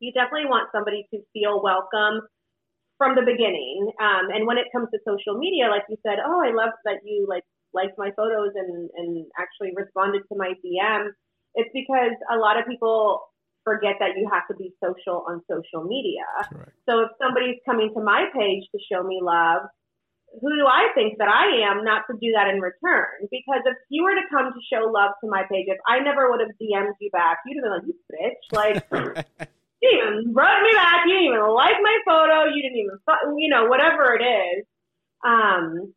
you 0.00 0.12
definitely 0.12 0.50
want 0.50 0.74
somebody 0.74 1.06
to 1.14 1.22
feel 1.32 1.62
welcome 1.62 2.26
from 2.98 3.14
the 3.14 3.22
beginning. 3.22 3.94
Um, 4.02 4.34
and 4.34 4.46
when 4.46 4.58
it 4.58 4.66
comes 4.74 4.88
to 4.90 4.98
social 5.06 5.38
media, 5.38 5.70
like 5.70 5.86
you 5.88 5.96
said, 6.02 6.18
oh, 6.18 6.42
I 6.42 6.50
love 6.50 6.74
that 6.84 7.06
you 7.06 7.26
like 7.28 7.44
liked 7.72 7.98
my 7.98 8.10
photos 8.16 8.50
and, 8.56 8.90
and 8.96 9.26
actually 9.38 9.70
responded 9.76 10.22
to 10.32 10.34
my 10.36 10.54
DM. 10.64 11.14
It's 11.54 11.70
because 11.72 12.16
a 12.32 12.36
lot 12.36 12.58
of 12.58 12.66
people 12.66 13.28
forget 13.62 13.96
that 14.00 14.16
you 14.16 14.28
have 14.32 14.48
to 14.50 14.56
be 14.56 14.72
social 14.82 15.24
on 15.28 15.42
social 15.46 15.86
media. 15.86 16.26
Correct. 16.50 16.72
So 16.88 17.06
if 17.06 17.10
somebody's 17.20 17.60
coming 17.66 17.92
to 17.94 18.02
my 18.02 18.26
page 18.34 18.64
to 18.72 18.78
show 18.90 19.02
me 19.02 19.20
love, 19.22 19.68
who 20.40 20.50
do 20.54 20.66
I 20.66 20.92
think 20.94 21.18
that 21.18 21.28
I 21.28 21.70
am 21.70 21.84
not 21.84 22.02
to 22.10 22.16
do 22.20 22.32
that 22.36 22.48
in 22.48 22.60
return? 22.60 23.28
Because 23.30 23.62
if 23.64 23.76
you 23.88 24.04
were 24.04 24.14
to 24.14 24.26
come 24.30 24.52
to 24.52 24.60
show 24.68 24.90
love 24.90 25.12
to 25.22 25.30
my 25.30 25.44
page, 25.50 25.66
if 25.68 25.78
I 25.88 26.00
never 26.00 26.30
would 26.30 26.40
have 26.40 26.50
DM'd 26.60 26.96
you 27.00 27.10
back, 27.10 27.38
you'd 27.46 27.62
have 27.62 27.64
been 27.64 27.72
like, 27.72 27.86
you 27.88 27.96
bitch. 28.12 28.44
Like, 28.52 28.76
you 29.82 29.88
even 29.88 30.34
wrote 30.34 30.62
me 30.62 30.72
back. 30.74 31.06
You 31.06 31.14
didn't 31.14 31.32
even 31.32 31.54
like 31.54 31.78
my 31.80 31.96
photo. 32.04 32.52
You 32.52 32.62
didn't 32.62 32.78
even, 32.78 32.98
you 33.38 33.48
know, 33.48 33.66
whatever 33.66 34.14
it 34.14 34.22
is. 34.22 34.64
Um, 35.24 35.94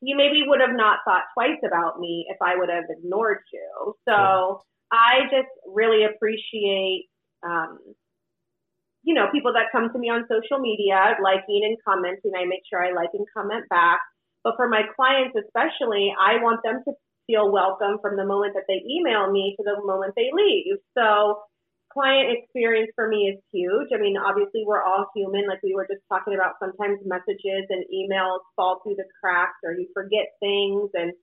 you 0.00 0.16
maybe 0.16 0.42
would 0.46 0.60
have 0.60 0.76
not 0.76 0.98
thought 1.04 1.24
twice 1.34 1.60
about 1.66 1.98
me 1.98 2.26
if 2.28 2.36
I 2.42 2.56
would 2.56 2.68
have 2.68 2.84
ignored 2.90 3.38
you. 3.52 3.94
So 4.08 4.62
I 4.92 5.22
just 5.30 5.48
really 5.66 6.04
appreciate, 6.04 7.06
um, 7.42 7.78
you 9.06 9.14
know, 9.14 9.30
people 9.30 9.54
that 9.54 9.70
come 9.70 9.88
to 9.94 9.98
me 9.98 10.10
on 10.10 10.26
social 10.26 10.58
media, 10.58 11.14
liking 11.22 11.62
and 11.62 11.78
commenting. 11.86 12.34
I 12.34 12.44
make 12.44 12.66
sure 12.66 12.82
I 12.82 12.90
like 12.90 13.14
and 13.14 13.24
comment 13.30 13.62
back. 13.70 14.02
But 14.42 14.58
for 14.58 14.68
my 14.68 14.82
clients, 14.98 15.38
especially, 15.38 16.10
I 16.18 16.42
want 16.42 16.66
them 16.66 16.82
to 16.82 16.92
feel 17.30 17.50
welcome 17.54 18.02
from 18.02 18.18
the 18.18 18.26
moment 18.26 18.58
that 18.58 18.66
they 18.66 18.82
email 18.82 19.30
me 19.30 19.54
to 19.56 19.62
the 19.62 19.78
moment 19.86 20.14
they 20.18 20.34
leave. 20.34 20.82
So 20.98 21.38
client 21.94 22.34
experience 22.34 22.90
for 22.98 23.06
me 23.06 23.30
is 23.30 23.38
huge. 23.54 23.94
I 23.94 24.02
mean, 24.02 24.18
obviously 24.18 24.66
we're 24.66 24.82
all 24.82 25.06
human. 25.14 25.46
Like 25.46 25.62
we 25.62 25.74
were 25.74 25.86
just 25.86 26.02
talking 26.10 26.34
about 26.34 26.58
sometimes 26.58 26.98
messages 27.06 27.70
and 27.70 27.86
emails 27.94 28.42
fall 28.58 28.82
through 28.82 28.98
the 28.98 29.06
cracks 29.22 29.62
or 29.62 29.72
you 29.72 29.86
forget 29.94 30.34
things 30.42 30.90
and 30.94 31.14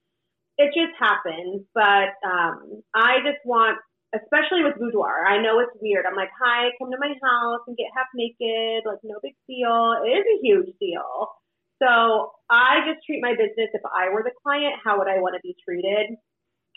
it 0.58 0.72
just 0.72 0.96
happens. 0.96 1.68
But 1.76 2.16
um, 2.24 2.80
I 2.96 3.20
just 3.28 3.44
want 3.44 3.78
especially 4.14 4.64
with 4.64 4.78
boudoir. 4.78 5.26
I 5.26 5.42
know 5.42 5.60
it's 5.60 5.74
weird. 5.82 6.06
I'm 6.06 6.16
like, 6.16 6.30
hi, 6.38 6.70
come 6.78 6.92
to 6.92 7.02
my 7.02 7.14
house 7.18 7.62
and 7.68 7.78
get 7.78 7.90
half 7.98 8.08
naked. 8.14 8.86
Like, 8.86 9.02
no 9.04 9.18
big 9.22 9.34
deal. 9.50 9.98
It 10.06 10.14
is 10.14 10.26
a 10.26 10.38
huge 10.42 10.72
deal. 10.80 11.34
So 11.82 12.32
I 12.50 12.86
just 12.86 13.06
treat 13.06 13.22
my 13.22 13.34
business. 13.34 13.74
If 13.74 13.82
I 13.84 14.14
were 14.14 14.24
the 14.24 14.36
client, 14.46 14.76
how 14.86 15.00
would 15.00 15.10
I 15.10 15.20
want 15.20 15.36
to 15.36 15.42
be 15.42 15.56
treated? 15.66 16.16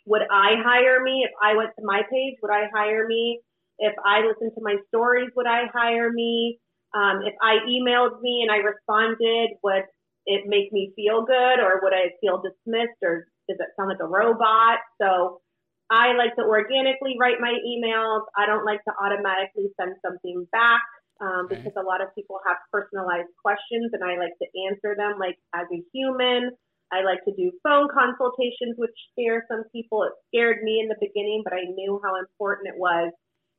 Would 0.07 0.23
I 0.31 0.57
hire 0.65 1.03
me? 1.03 1.27
If 1.29 1.33
I 1.43 1.57
went 1.57 1.71
to 1.79 1.85
my 1.85 2.03
page, 2.11 2.35
would 2.43 2.51
I 2.51 2.67
hire 2.73 3.07
me? 3.07 3.41
If 3.79 3.95
I 4.05 4.25
listened 4.25 4.53
to 4.57 4.63
my 4.65 4.77
stories, 4.89 5.29
would 5.37 5.47
I 5.47 5.69
hire 5.73 6.11
me? 6.11 6.59
Um, 6.95 7.21
if 7.27 7.35
I 7.43 7.61
emailed 7.69 8.23
me 8.23 8.41
and 8.43 8.51
I 8.51 8.65
responded, 8.65 9.51
would 9.63 9.85
it 10.25 10.43
make 10.47 10.73
me 10.73 10.93
feel 10.97 11.25
good 11.25 11.61
or 11.61 11.81
would 11.83 11.93
I 11.93 12.17
feel 12.21 12.41
dismissed 12.41 12.99
or 13.03 13.29
does 13.49 13.59
it 13.61 13.69
sound 13.77 13.91
like 13.91 14.01
a 14.01 14.09
robot? 14.09 14.79
So 15.01 15.43
I 15.91 16.15
like 16.15 16.35
to 16.37 16.43
organically 16.43 17.17
write 17.19 17.39
my 17.41 17.55
emails. 17.63 18.27
I 18.37 18.47
don't 18.47 18.65
like 18.65 18.83
to 18.85 18.93
automatically 18.99 19.71
send 19.79 19.95
something 20.05 20.47
back 20.51 20.83
um, 21.21 21.47
because 21.49 21.73
a 21.79 21.83
lot 21.83 22.03
of 22.03 22.15
people 22.15 22.39
have 22.47 22.57
personalized 22.73 23.31
questions 23.41 23.91
and 23.93 24.03
I 24.03 24.19
like 24.19 24.35
to 24.43 24.49
answer 24.69 24.95
them 24.97 25.19
like 25.19 25.39
as 25.55 25.67
a 25.73 25.81
human. 25.95 26.51
I 26.93 27.03
like 27.03 27.25
to 27.25 27.35
do 27.35 27.51
phone 27.63 27.89
consultations, 27.91 28.79
which 28.79 28.95
scare 29.13 29.45
some 29.51 29.65
people. 29.73 30.05
It 30.05 30.13
scared 30.31 30.63
me 30.63 30.81
in 30.81 30.89
the 30.89 30.97
beginning, 31.01 31.43
but 31.43 31.53
I 31.53 31.67
knew 31.75 32.01
how 32.03 32.15
important 32.19 32.69
it 32.69 32.79
was 32.79 33.13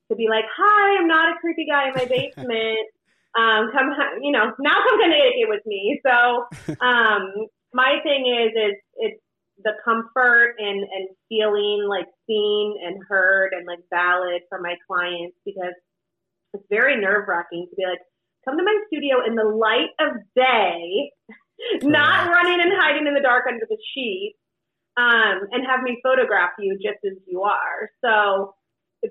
to 0.10 0.16
be 0.16 0.28
like, 0.30 0.46
"Hi, 0.48 1.00
I'm 1.00 1.08
not 1.08 1.36
a 1.36 1.40
creepy 1.40 1.66
guy 1.68 1.90
in 1.90 1.94
my 1.96 2.06
basement. 2.16 2.88
um, 3.36 3.70
come, 3.76 3.92
you 4.22 4.32
know, 4.32 4.54
now 4.60 4.80
come 4.80 5.00
Connecticut 5.02 5.50
with 5.50 5.66
me." 5.66 6.00
So, 6.06 6.48
um, 6.80 7.52
my 7.74 8.00
thing 8.04 8.32
is, 8.32 8.52
is 8.56 8.76
it's 8.96 9.22
the 9.63 9.74
comfort 9.84 10.56
and 10.60 10.80
and 10.80 11.10
feeling 11.30 11.86
like 11.89 12.08
seen 12.28 12.76
and 12.86 13.02
heard 13.08 13.54
and 13.54 13.65
like 13.65 13.80
valid 13.89 14.41
for 14.50 14.62
my 14.62 14.76
clients 14.88 15.36
because 15.46 15.74
it's 16.54 16.63
very 16.70 17.00
nerve 17.00 17.28
wracking 17.28 17.67
to 17.70 17.76
be 17.76 17.86
like, 17.86 18.00
come 18.46 18.58
to 18.58 18.63
my 18.63 18.78
studio 18.88 19.26
in 19.26 19.36
the 19.36 19.43
light 19.43 19.91
of 20.00 20.15
day, 20.36 21.12
not 21.84 22.30
running 22.30 22.62
and 22.62 22.72
hiding 22.76 23.08
in 23.08 23.13
the 23.13 23.22
dark 23.22 23.46
under 23.48 23.65
the 23.67 23.78
sheet, 23.93 24.36
um, 24.96 25.48
and 25.52 25.65
have 25.67 25.84
me 25.84 26.00
photograph 26.04 26.52
you 26.60 26.76
just 26.76 27.04
as 27.06 27.17
you 27.28 27.41
are. 27.41 27.89
So 28.04 28.54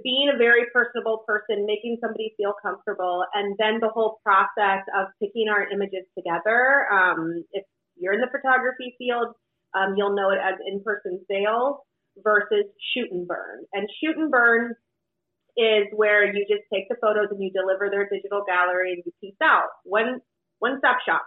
being 0.02 0.30
a 0.34 0.38
very 0.38 0.66
personable 0.72 1.22
person, 1.26 1.66
making 1.66 1.98
somebody 2.00 2.34
feel 2.36 2.54
comfortable, 2.60 3.24
and 3.34 3.54
then 3.58 3.78
the 3.80 3.88
whole 3.88 4.18
process 4.24 4.82
of 4.98 5.08
picking 5.22 5.48
our 5.48 5.68
images 5.68 6.04
together. 6.16 6.86
Um, 6.90 7.44
if 7.52 7.64
you're 7.96 8.12
in 8.12 8.20
the 8.20 8.30
photography 8.30 8.94
field, 8.98 9.34
um, 9.74 9.94
you'll 9.96 10.14
know 10.14 10.30
it 10.30 10.38
as 10.42 10.54
in-person 10.66 11.20
sales 11.30 11.76
versus 12.22 12.64
shoot 12.94 13.10
and 13.10 13.26
burn. 13.26 13.64
And 13.72 13.88
shoot 14.02 14.16
and 14.16 14.30
burn 14.30 14.74
is 15.56 15.86
where 15.94 16.24
you 16.24 16.44
just 16.48 16.64
take 16.72 16.88
the 16.88 16.96
photos 17.00 17.28
and 17.30 17.42
you 17.42 17.50
deliver 17.50 17.88
their 17.90 18.08
digital 18.08 18.44
gallery 18.46 18.92
and 18.92 19.02
you 19.04 19.12
peace 19.20 19.40
out. 19.42 19.68
One 19.84 20.20
one 20.58 20.78
stop 20.78 20.98
shop. 21.06 21.22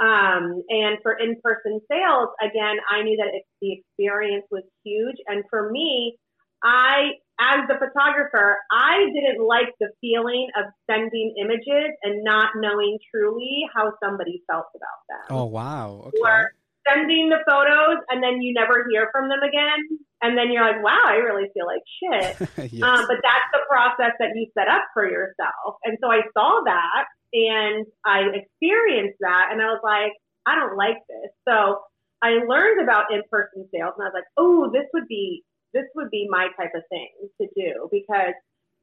Um, 0.00 0.62
and 0.70 0.96
for 1.02 1.12
in-person 1.12 1.80
sales, 1.90 2.28
again, 2.40 2.76
I 2.90 3.02
knew 3.02 3.18
that 3.18 3.34
it, 3.34 3.44
the 3.60 3.72
experience 3.72 4.46
was 4.50 4.62
huge. 4.82 5.16
And 5.28 5.44
for 5.50 5.70
me, 5.70 6.16
I, 6.64 7.10
as 7.38 7.60
the 7.68 7.74
photographer, 7.74 8.56
I 8.72 9.06
didn't 9.12 9.46
like 9.46 9.74
the 9.78 9.88
feeling 10.00 10.48
of 10.56 10.66
sending 10.90 11.34
images 11.38 11.90
and 12.02 12.24
not 12.24 12.50
knowing 12.56 12.98
truly 13.14 13.68
how 13.74 13.92
somebody 14.02 14.42
felt 14.50 14.66
about 14.74 15.00
them. 15.08 15.36
Oh 15.36 15.44
wow! 15.44 16.04
Okay. 16.06 16.18
Or 16.22 16.52
sending 16.88 17.28
the 17.28 17.40
photos 17.48 18.00
and 18.08 18.22
then 18.22 18.40
you 18.40 18.54
never 18.54 18.86
hear 18.90 19.08
from 19.12 19.28
them 19.28 19.40
again. 19.42 20.00
And 20.22 20.36
then 20.36 20.52
you're 20.52 20.64
like, 20.64 20.82
wow, 20.82 21.00
I 21.04 21.16
really 21.24 21.48
feel 21.54 21.66
like 21.66 21.84
shit. 22.00 22.72
yes. 22.72 22.82
um, 22.82 23.04
but 23.08 23.20
that's 23.24 23.48
the 23.52 23.64
process 23.68 24.12
that 24.18 24.32
you 24.34 24.46
set 24.56 24.68
up 24.68 24.84
for 24.92 25.08
yourself. 25.08 25.80
And 25.84 25.96
so 26.00 26.10
I 26.10 26.20
saw 26.36 26.60
that 26.64 27.04
and 27.32 27.86
I 28.04 28.28
experienced 28.34 29.18
that 29.20 29.48
and 29.50 29.62
I 29.62 29.66
was 29.66 29.80
like, 29.82 30.12
I 30.46 30.56
don't 30.56 30.76
like 30.76 30.98
this. 31.08 31.30
So 31.48 31.80
I 32.22 32.44
learned 32.44 32.82
about 32.82 33.12
in-person 33.12 33.68
sales 33.72 33.94
and 33.96 34.04
I 34.04 34.08
was 34.12 34.16
like, 34.16 34.30
oh, 34.36 34.70
this 34.72 34.88
would 34.92 35.08
be, 35.08 35.42
this 35.72 35.88
would 35.94 36.10
be 36.10 36.28
my 36.28 36.48
type 36.58 36.72
of 36.74 36.82
thing 36.90 37.08
to 37.40 37.46
do 37.56 37.88
because 37.90 38.34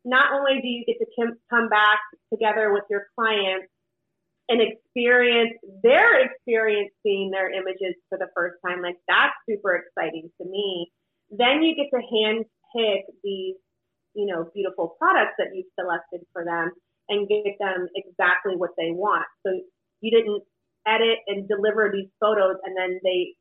not 0.06 0.32
only 0.34 0.62
do 0.62 0.68
you 0.68 0.86
get 0.86 0.98
to 1.00 1.08
come 1.50 1.70
back 1.70 2.00
together 2.32 2.72
with 2.74 2.84
your 2.90 3.08
clients 3.16 3.68
and 4.50 4.62
experience 4.62 5.54
their 5.84 6.24
experience 6.24 6.92
seeing 7.04 7.32
their 7.32 7.52
images 7.52 7.96
for 8.10 8.18
the 8.18 8.28
first 8.36 8.56
time. 8.66 8.82
Like 8.82 8.98
that's 9.08 9.36
super 9.50 9.76
exciting 9.76 10.30
to 10.42 10.48
me. 10.48 10.92
Then 11.30 11.64
you 11.64 11.76
get 11.76 11.92
to 11.92 12.02
hand 12.02 12.46
pick 12.76 13.06
these, 13.24 13.56
you 14.14 14.26
know, 14.26 14.50
beautiful 14.54 14.96
products 15.00 15.36
that 15.38 15.48
you've 15.54 15.72
selected 15.80 16.22
for 16.32 16.46
them 16.46 16.72
and 17.10 17.28
get 17.28 17.56
them 17.60 17.88
exactly 17.96 18.56
what 18.56 18.72
they 18.78 18.92
want. 18.92 19.26
So 19.46 19.52
you 20.02 20.12
didn't 20.12 20.44
edit 20.88 21.20
and 21.28 21.48
deliver 21.48 21.92
these 21.92 22.10
photos 22.20 22.56
and 22.64 22.76
then 22.78 23.00
they 23.04 23.36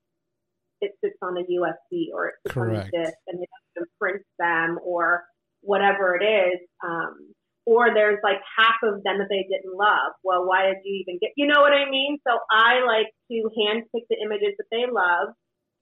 it 0.81 0.93
sits 1.03 1.17
on 1.23 1.39
a 1.39 1.41
USB 1.41 2.13
or 2.13 2.29
it 2.29 2.35
sits 2.45 2.55
Correct. 2.55 2.91
on 2.95 3.01
a 3.01 3.05
disk 3.05 3.17
and 3.29 3.39
they 3.39 3.47
have 3.47 3.85
to 3.85 3.91
print 3.99 4.23
them 4.39 4.79
or 4.85 5.25
whatever 5.63 6.17
it 6.17 6.25
is. 6.25 6.61
Um, 6.85 7.33
or 7.67 7.91
there's 7.93 8.23
like 8.23 8.39
half 8.47 8.79
of 8.87 9.03
them 9.03 9.19
that 9.19 9.27
they 9.29 9.43
didn't 9.51 9.75
love. 9.75 10.15
Well, 10.23 10.47
why 10.47 10.71
did 10.71 10.87
you 10.87 11.03
even 11.03 11.19
get, 11.19 11.35
you 11.37 11.51
know 11.51 11.61
what 11.61 11.75
I 11.75 11.91
mean? 11.91 12.17
So 12.23 12.39
I 12.47 12.87
like 12.87 13.11
to 13.27 13.37
hand 13.59 13.91
pick 13.91 14.07
the 14.09 14.23
images 14.23 14.55
that 14.57 14.71
they 14.71 14.87
love, 14.87 15.35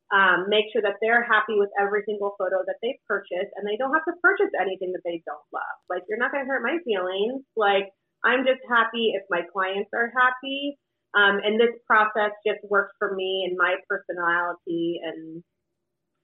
um, 0.08 0.48
make 0.48 0.72
sure 0.72 0.80
that 0.80 0.96
they're 1.04 1.22
happy 1.22 1.60
with 1.60 1.68
every 1.76 2.02
single 2.08 2.32
photo 2.40 2.64
that 2.64 2.80
they 2.80 2.96
purchase, 3.06 3.52
and 3.54 3.68
they 3.68 3.76
don't 3.76 3.92
have 3.92 4.08
to 4.08 4.16
purchase 4.24 4.50
anything 4.56 4.96
that 4.96 5.04
they 5.04 5.20
don't 5.28 5.44
love. 5.52 5.76
Like, 5.92 6.08
you're 6.08 6.18
not 6.18 6.32
going 6.32 6.42
to 6.42 6.48
hurt 6.48 6.64
my 6.64 6.80
feelings. 6.88 7.44
Like, 7.52 7.92
I'm 8.24 8.48
just 8.48 8.64
happy 8.64 9.12
if 9.12 9.22
my 9.28 9.44
clients 9.52 9.92
are 9.92 10.08
happy. 10.16 10.80
Um, 11.12 11.38
and 11.44 11.60
this 11.60 11.76
process 11.86 12.32
just 12.42 12.64
works 12.64 12.96
for 12.98 13.14
me 13.14 13.46
and 13.46 13.60
my 13.60 13.76
personality 13.86 14.98
and 15.04 15.44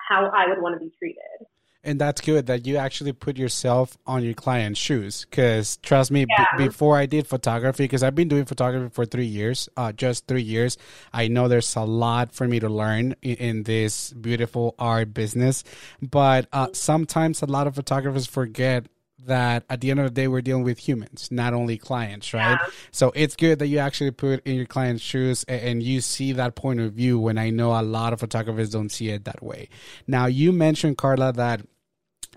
how 0.00 0.26
I 0.32 0.48
would 0.48 0.60
want 0.60 0.74
to 0.74 0.82
be 0.82 0.90
treated 0.98 1.46
and 1.82 2.00
that's 2.00 2.20
good 2.20 2.46
that 2.46 2.66
you 2.66 2.76
actually 2.76 3.12
put 3.12 3.36
yourself 3.36 3.96
on 4.06 4.22
your 4.22 4.34
client's 4.34 4.78
shoes 4.78 5.26
because 5.28 5.78
trust 5.78 6.10
me 6.10 6.26
yeah. 6.28 6.46
b- 6.56 6.66
before 6.66 6.96
i 6.96 7.06
did 7.06 7.26
photography 7.26 7.84
because 7.84 8.02
i've 8.02 8.14
been 8.14 8.28
doing 8.28 8.44
photography 8.44 8.90
for 8.92 9.04
three 9.04 9.26
years 9.26 9.68
uh, 9.76 9.92
just 9.92 10.26
three 10.26 10.42
years 10.42 10.76
i 11.12 11.28
know 11.28 11.48
there's 11.48 11.74
a 11.76 11.82
lot 11.82 12.32
for 12.32 12.46
me 12.46 12.60
to 12.60 12.68
learn 12.68 13.14
in, 13.22 13.36
in 13.36 13.62
this 13.64 14.12
beautiful 14.12 14.74
art 14.78 15.14
business 15.14 15.64
but 16.02 16.46
uh, 16.52 16.68
sometimes 16.72 17.42
a 17.42 17.46
lot 17.46 17.66
of 17.66 17.74
photographers 17.74 18.26
forget 18.26 18.86
that 19.26 19.64
at 19.68 19.80
the 19.80 19.90
end 19.90 20.00
of 20.00 20.06
the 20.06 20.10
day 20.10 20.28
we're 20.28 20.40
dealing 20.40 20.64
with 20.64 20.78
humans 20.78 21.28
not 21.30 21.52
only 21.52 21.76
clients 21.76 22.32
right 22.32 22.58
yeah. 22.60 22.70
so 22.90 23.12
it's 23.14 23.36
good 23.36 23.58
that 23.58 23.66
you 23.66 23.78
actually 23.78 24.10
put 24.10 24.44
in 24.46 24.54
your 24.56 24.66
client's 24.66 25.02
shoes 25.02 25.44
and, 25.44 25.60
and, 25.62 25.82
you 25.82 26.00
see 26.00 26.32
that 26.32 26.54
point 26.54 26.80
of 26.80 26.92
view 26.92 27.18
when 27.18 27.38
i 27.38 27.50
know 27.50 27.78
a 27.78 27.82
lot 27.82 28.12
of 28.12 28.20
photographers 28.20 28.70
don't 28.70 28.90
see 28.90 29.08
it 29.08 29.24
that 29.24 29.42
way 29.42 29.68
now 30.06 30.26
you 30.26 30.52
mentioned 30.52 30.96
karla 30.96 31.32
that 31.32 31.60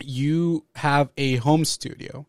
you 0.02 0.66
have 0.76 1.10
a 1.18 1.36
home 1.38 1.66
studio 1.66 2.26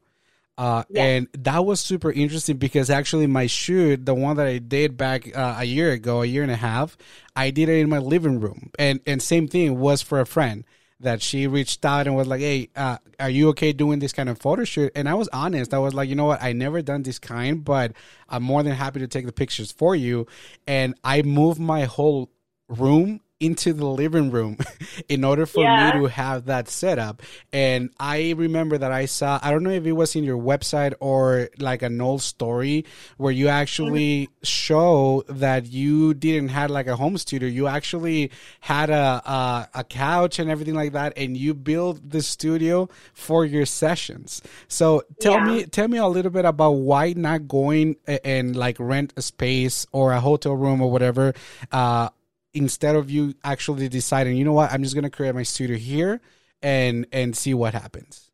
uh, 0.57 0.85
yeah. 0.89 1.03
and 1.03 1.29
that 1.33 1.65
was 1.65 1.81
super 1.81 2.13
interesting 2.13 2.57
because 2.57 2.89
actually 2.89 3.27
my 3.27 3.47
shoot, 3.47 4.07
the 4.07 4.15
one 4.15 4.37
that 4.37 4.47
I 4.47 4.59
did 4.59 4.97
back 4.97 5.37
uh, 5.37 5.57
a 5.59 5.65
year 5.65 5.91
ago, 5.91 6.23
a 6.23 6.27
year 6.27 6.43
and 6.43 6.53
a 6.53 6.57
half, 6.57 6.97
I 7.35 7.51
did 7.51 7.69
it 7.69 7.81
in 7.81 7.89
my 7.89 7.99
living 7.99 8.39
room, 8.39 8.71
and 8.79 9.01
and 9.07 9.21
same 9.21 9.49
thing 9.49 9.81
was 9.81 10.01
for 10.01 10.21
a 10.21 10.27
friend 10.27 10.65
that 11.01 11.21
she 11.21 11.49
reached 11.49 11.85
out 11.85 12.07
and 12.07 12.15
was 12.15 12.29
like, 12.29 12.41
"Hey, 12.41 12.69
uh, 12.77 12.99
are 13.19 13.31
you 13.31 13.49
okay 13.49 13.73
doing 13.73 13.99
this 13.99 14.13
kind 14.13 14.29
of 14.29 14.39
photo 14.39 14.63
shoot?" 14.63 14.93
And 14.95 15.09
I 15.09 15.15
was 15.15 15.29
honest. 15.33 15.75
I 15.75 15.79
was 15.79 15.93
like, 15.93 16.09
"You 16.09 16.15
know 16.15 16.27
what? 16.27 16.43
I 16.43 16.53
never 16.53 16.83
done 16.83 17.03
this 17.03 17.19
kind, 17.19 17.65
but 17.65 17.93
I'm 18.29 18.45
more 18.45 18.63
than 18.63 18.75
happy 18.75 19.01
to 19.01 19.09
take 19.09 19.27
the 19.27 19.33
pictures 19.33 19.73
for 19.73 19.97
you." 19.97 20.29
And 20.69 20.95
I 21.03 21.23
moved 21.23 21.59
my 21.59 21.85
whole 21.85 22.31
room 22.69 23.21
into 23.45 23.75
the 23.75 23.85
living 23.85 24.31
room 24.31 24.57
in 25.09 25.23
order 25.23 25.45
for 25.45 25.63
yeah. 25.63 25.93
me 25.93 26.01
to 26.01 26.07
have 26.07 26.47
that 26.47 26.69
set 26.69 26.99
up. 26.99 27.23
And 27.53 27.91
I 28.01 28.33
remember 28.37 28.79
that 28.79 28.91
I 28.91 29.05
saw, 29.05 29.39
I 29.43 29.51
don't 29.51 29.63
know 29.63 29.71
if 29.71 29.85
it 29.85 29.93
was 29.93 30.17
in 30.17 30.25
your 30.25 30.39
website 30.39 30.95
or 31.01 31.51
like 31.59 31.83
an 31.83 32.01
old 32.01 32.23
story 32.23 32.87
where 33.19 33.33
you 33.33 33.49
actually 33.49 34.27
mm-hmm. 34.27 34.45
show 34.45 35.25
that 35.29 35.67
you 35.67 36.15
didn't 36.15 36.49
have 36.49 36.71
like 36.71 36.87
a 36.87 36.97
home 36.97 37.19
studio. 37.19 37.49
You 37.49 37.67
actually 37.67 38.31
had 38.61 38.89
a, 38.89 39.23
a, 39.29 39.69
a 39.75 39.85
couch 39.85 40.39
and 40.39 40.51
everything 40.51 40.75
like 40.75 40.93
that. 40.93 41.13
And 41.17 41.37
you 41.37 41.53
built 41.53 42.01
the 42.09 42.23
studio 42.23 42.89
for 43.13 43.45
your 43.45 43.67
sessions. 43.67 44.41
So 44.69 45.03
tell 45.21 45.35
yeah. 45.35 45.45
me, 45.45 45.65
tell 45.65 45.89
me 45.89 45.99
a 45.99 46.07
little 46.07 46.31
bit 46.31 46.47
about 46.47 46.73
why 46.73 47.13
not 47.15 47.47
going 47.47 47.97
and 48.07 48.57
like 48.57 48.77
rent 48.79 49.13
a 49.17 49.23
space 49.23 49.87
or 49.93 50.13
a 50.13 50.21
hotel 50.21 50.55
room 50.55 50.81
or 50.81 50.91
whatever, 50.91 51.35
uh, 51.73 52.09
instead 52.55 52.97
of 52.97 53.11
you 53.11 53.35
actually 53.45 53.89
deciding, 53.89 54.37
you 54.37 54.45
know 54.45 54.53
what, 54.53 54.73
I'm 54.73 54.83
just 54.83 54.95
going 54.95 55.05
to 55.05 55.11
create 55.11 55.35
my 55.35 55.43
studio 55.43 55.77
here 55.77 56.21
and 56.63 57.07
and 57.13 57.37
see 57.37 57.53
what 57.53 57.75
happens. 57.75 58.31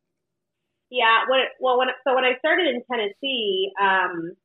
Yeah, 0.91 1.25
when 1.29 1.41
well, 1.61 1.79
when 1.79 1.89
so 2.07 2.15
when 2.15 2.25
I 2.25 2.39
started 2.39 2.69
in 2.69 2.83
Tennessee, 2.91 3.73
um, 3.81 4.37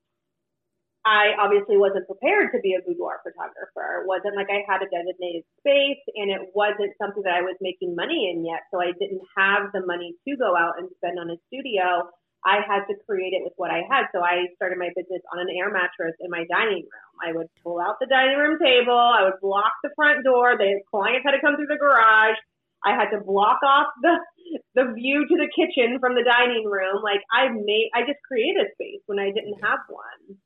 I 1.06 1.38
obviously 1.38 1.78
wasn't 1.78 2.08
prepared 2.08 2.50
to 2.54 2.60
be 2.62 2.74
a 2.74 2.82
boudoir 2.82 3.22
photographer. 3.22 4.02
It 4.02 4.08
wasn't 4.08 4.36
like 4.36 4.50
I 4.50 4.66
had 4.66 4.82
a 4.82 4.90
designated 4.90 5.46
space, 5.62 6.02
and 6.16 6.32
it 6.32 6.50
wasn't 6.54 6.98
something 6.98 7.22
that 7.24 7.34
I 7.34 7.42
was 7.42 7.58
making 7.62 7.96
money 7.96 8.34
in 8.34 8.46
yet. 8.46 8.66
So 8.74 8.82
I 8.82 8.94
didn't 8.98 9.22
have 9.38 9.70
the 9.74 9.86
money 9.86 10.16
to 10.28 10.38
go 10.38 10.58
out 10.58 10.80
and 10.80 10.90
spend 10.98 11.20
on 11.20 11.30
a 11.30 11.38
studio. 11.50 12.10
I 12.46 12.62
had 12.62 12.86
to 12.88 12.96
create 13.10 13.34
it 13.34 13.42
with 13.42 13.58
what 13.58 13.74
I 13.74 13.82
had. 13.90 14.06
So 14.14 14.22
I 14.22 14.46
started 14.56 14.78
my 14.78 14.94
business 14.94 15.26
on 15.34 15.42
an 15.42 15.50
air 15.50 15.74
mattress 15.74 16.14
in 16.22 16.30
my 16.30 16.46
dining 16.46 16.86
room. 16.86 17.14
I 17.18 17.34
would 17.34 17.50
pull 17.66 17.82
out 17.82 17.98
the 18.00 18.06
dining 18.06 18.38
room 18.38 18.62
table. 18.62 18.94
I 18.94 19.26
would 19.26 19.42
block 19.42 19.74
the 19.82 19.90
front 19.98 20.24
door. 20.24 20.54
The 20.54 20.80
clients 20.94 21.26
had 21.26 21.34
to 21.34 21.42
come 21.42 21.58
through 21.58 21.74
the 21.74 21.82
garage. 21.82 22.38
I 22.86 22.94
had 22.94 23.10
to 23.18 23.20
block 23.26 23.66
off 23.66 23.90
the 24.06 24.14
the 24.78 24.94
view 24.94 25.26
to 25.26 25.36
the 25.42 25.50
kitchen 25.50 25.98
from 25.98 26.14
the 26.14 26.22
dining 26.22 26.70
room. 26.70 27.02
Like 27.02 27.26
I 27.34 27.50
made, 27.50 27.90
I 27.98 28.06
just 28.06 28.22
created 28.22 28.70
space 28.78 29.02
when 29.10 29.18
I 29.18 29.34
didn't 29.34 29.58
have 29.66 29.82
one. 29.90 30.38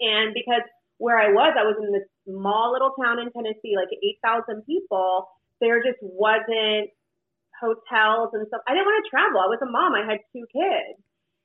And 0.00 0.34
because 0.36 0.60
where 1.00 1.16
I 1.16 1.32
was, 1.32 1.56
I 1.56 1.64
was 1.64 1.80
in 1.80 1.88
this 1.88 2.04
small 2.28 2.76
little 2.76 2.92
town 3.00 3.16
in 3.16 3.32
Tennessee, 3.32 3.80
like 3.80 3.88
8,000 4.20 4.60
people, 4.68 5.32
there 5.60 5.80
just 5.80 5.96
wasn't 6.04 6.92
hotels 7.56 8.36
and 8.36 8.44
stuff. 8.48 8.60
I 8.68 8.76
didn't 8.76 8.84
want 8.84 9.00
to 9.00 9.08
travel. 9.08 9.40
I 9.40 9.48
was 9.48 9.60
a 9.64 9.70
mom. 9.70 9.96
I 9.96 10.04
had 10.04 10.20
two 10.36 10.44
kids. 10.52 11.00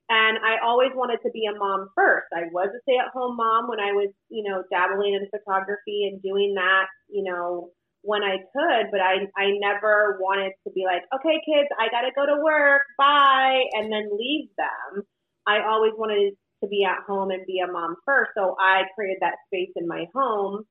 And 0.08 0.38
I 0.38 0.62
always 0.64 0.92
wanted 0.94 1.18
to 1.26 1.32
be 1.34 1.50
a 1.50 1.58
mom 1.58 1.90
first. 1.96 2.28
I 2.30 2.46
was 2.54 2.70
a 2.70 2.80
stay 2.86 2.98
at 3.02 3.10
home 3.10 3.38
mom 3.38 3.68
when 3.68 3.80
I 3.80 3.90
was, 3.92 4.14
you 4.30 4.46
know, 4.46 4.62
dabbling 4.70 5.18
in 5.18 5.26
photography 5.34 6.06
and 6.06 6.22
doing 6.22 6.54
that, 6.56 6.86
you 7.10 7.24
know, 7.24 7.72
when 8.06 8.22
I 8.22 8.38
could, 8.54 8.94
but 8.94 9.02
I 9.02 9.26
I 9.36 9.58
never 9.58 10.22
wanted 10.22 10.54
to 10.66 10.70
be 10.78 10.86
like, 10.86 11.02
okay, 11.10 11.42
kids, 11.42 11.70
I 11.82 11.90
gotta 11.90 12.14
go 12.14 12.26
to 12.26 12.38
work, 12.38 12.86
bye, 13.00 13.66
and 13.74 13.92
then 13.92 14.14
leave 14.14 14.50
them. 14.62 15.02
I 15.48 15.66
always 15.66 15.94
wanted 15.98 16.38
to 16.62 16.68
be 16.70 16.86
at 16.86 17.02
home 17.10 17.32
and 17.32 17.46
be 17.48 17.60
a 17.66 17.72
mom 17.72 17.96
first, 18.06 18.32
so 18.38 18.56
I 18.62 18.84
created 18.94 19.18
that 19.22 19.42
space 19.50 19.74
in 19.76 19.88
my 19.88 20.06
home. 20.14 20.66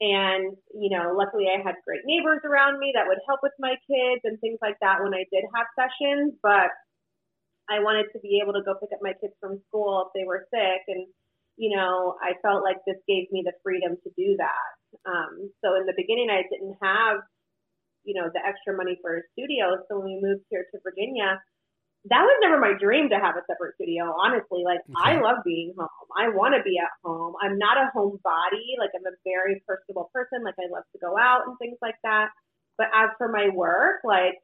And 0.00 0.56
you 0.72 0.88
know, 0.88 1.12
luckily 1.12 1.44
I 1.52 1.60
had 1.60 1.76
great 1.84 2.08
neighbors 2.08 2.40
around 2.48 2.78
me 2.80 2.92
that 2.96 3.04
would 3.06 3.20
help 3.28 3.40
with 3.42 3.52
my 3.60 3.76
kids 3.84 4.24
and 4.24 4.40
things 4.40 4.58
like 4.62 4.80
that 4.80 5.04
when 5.04 5.12
I 5.12 5.28
did 5.28 5.44
have 5.52 5.68
sessions. 5.76 6.40
But 6.42 6.72
I 7.68 7.80
wanted 7.80 8.08
to 8.12 8.18
be 8.20 8.40
able 8.42 8.52
to 8.56 8.64
go 8.64 8.74
pick 8.80 8.90
up 8.92 9.04
my 9.04 9.12
kids 9.20 9.36
from 9.40 9.60
school 9.68 10.08
if 10.08 10.10
they 10.16 10.26
were 10.26 10.48
sick, 10.50 10.82
and 10.88 11.06
you 11.58 11.74
know, 11.74 12.14
I 12.22 12.38
felt 12.40 12.62
like 12.62 12.78
this 12.86 13.02
gave 13.10 13.26
me 13.34 13.42
the 13.42 13.52
freedom 13.66 13.98
to 13.98 14.10
do 14.14 14.38
that. 14.38 14.70
Um, 15.04 15.50
so 15.60 15.74
in 15.74 15.90
the 15.90 15.96
beginning, 15.98 16.30
I 16.30 16.46
didn't 16.46 16.78
have, 16.80 17.18
you 18.06 18.14
know, 18.14 18.30
the 18.30 18.38
extra 18.38 18.78
money 18.78 18.96
for 19.02 19.18
a 19.18 19.22
studio. 19.34 19.74
So 19.90 19.98
when 19.98 20.06
we 20.06 20.22
moved 20.22 20.46
here 20.48 20.64
to 20.70 20.78
Virginia, 20.86 21.42
that 22.06 22.22
was 22.22 22.38
never 22.40 22.62
my 22.62 22.78
dream 22.78 23.10
to 23.10 23.18
have 23.18 23.34
a 23.34 23.42
separate 23.50 23.74
studio. 23.74 24.14
Honestly, 24.14 24.62
like 24.62 24.80
okay. 24.86 25.18
I 25.18 25.18
love 25.18 25.42
being 25.44 25.74
home. 25.74 26.08
I 26.14 26.30
want 26.30 26.54
to 26.54 26.62
be 26.62 26.78
at 26.78 26.94
home. 27.02 27.34
I'm 27.42 27.58
not 27.58 27.76
a 27.76 27.90
home 27.90 28.22
body. 28.22 28.78
Like 28.78 28.94
I'm 28.94 29.04
a 29.04 29.18
very 29.26 29.58
personable 29.66 30.14
person. 30.14 30.46
Like 30.46 30.56
I 30.62 30.70
love 30.70 30.86
to 30.94 30.98
go 31.02 31.18
out 31.18 31.50
and 31.50 31.58
things 31.58 31.76
like 31.82 31.98
that. 32.06 32.30
But 32.78 32.94
as 32.94 33.10
for 33.18 33.26
my 33.26 33.50
work, 33.50 34.06
like 34.06 34.38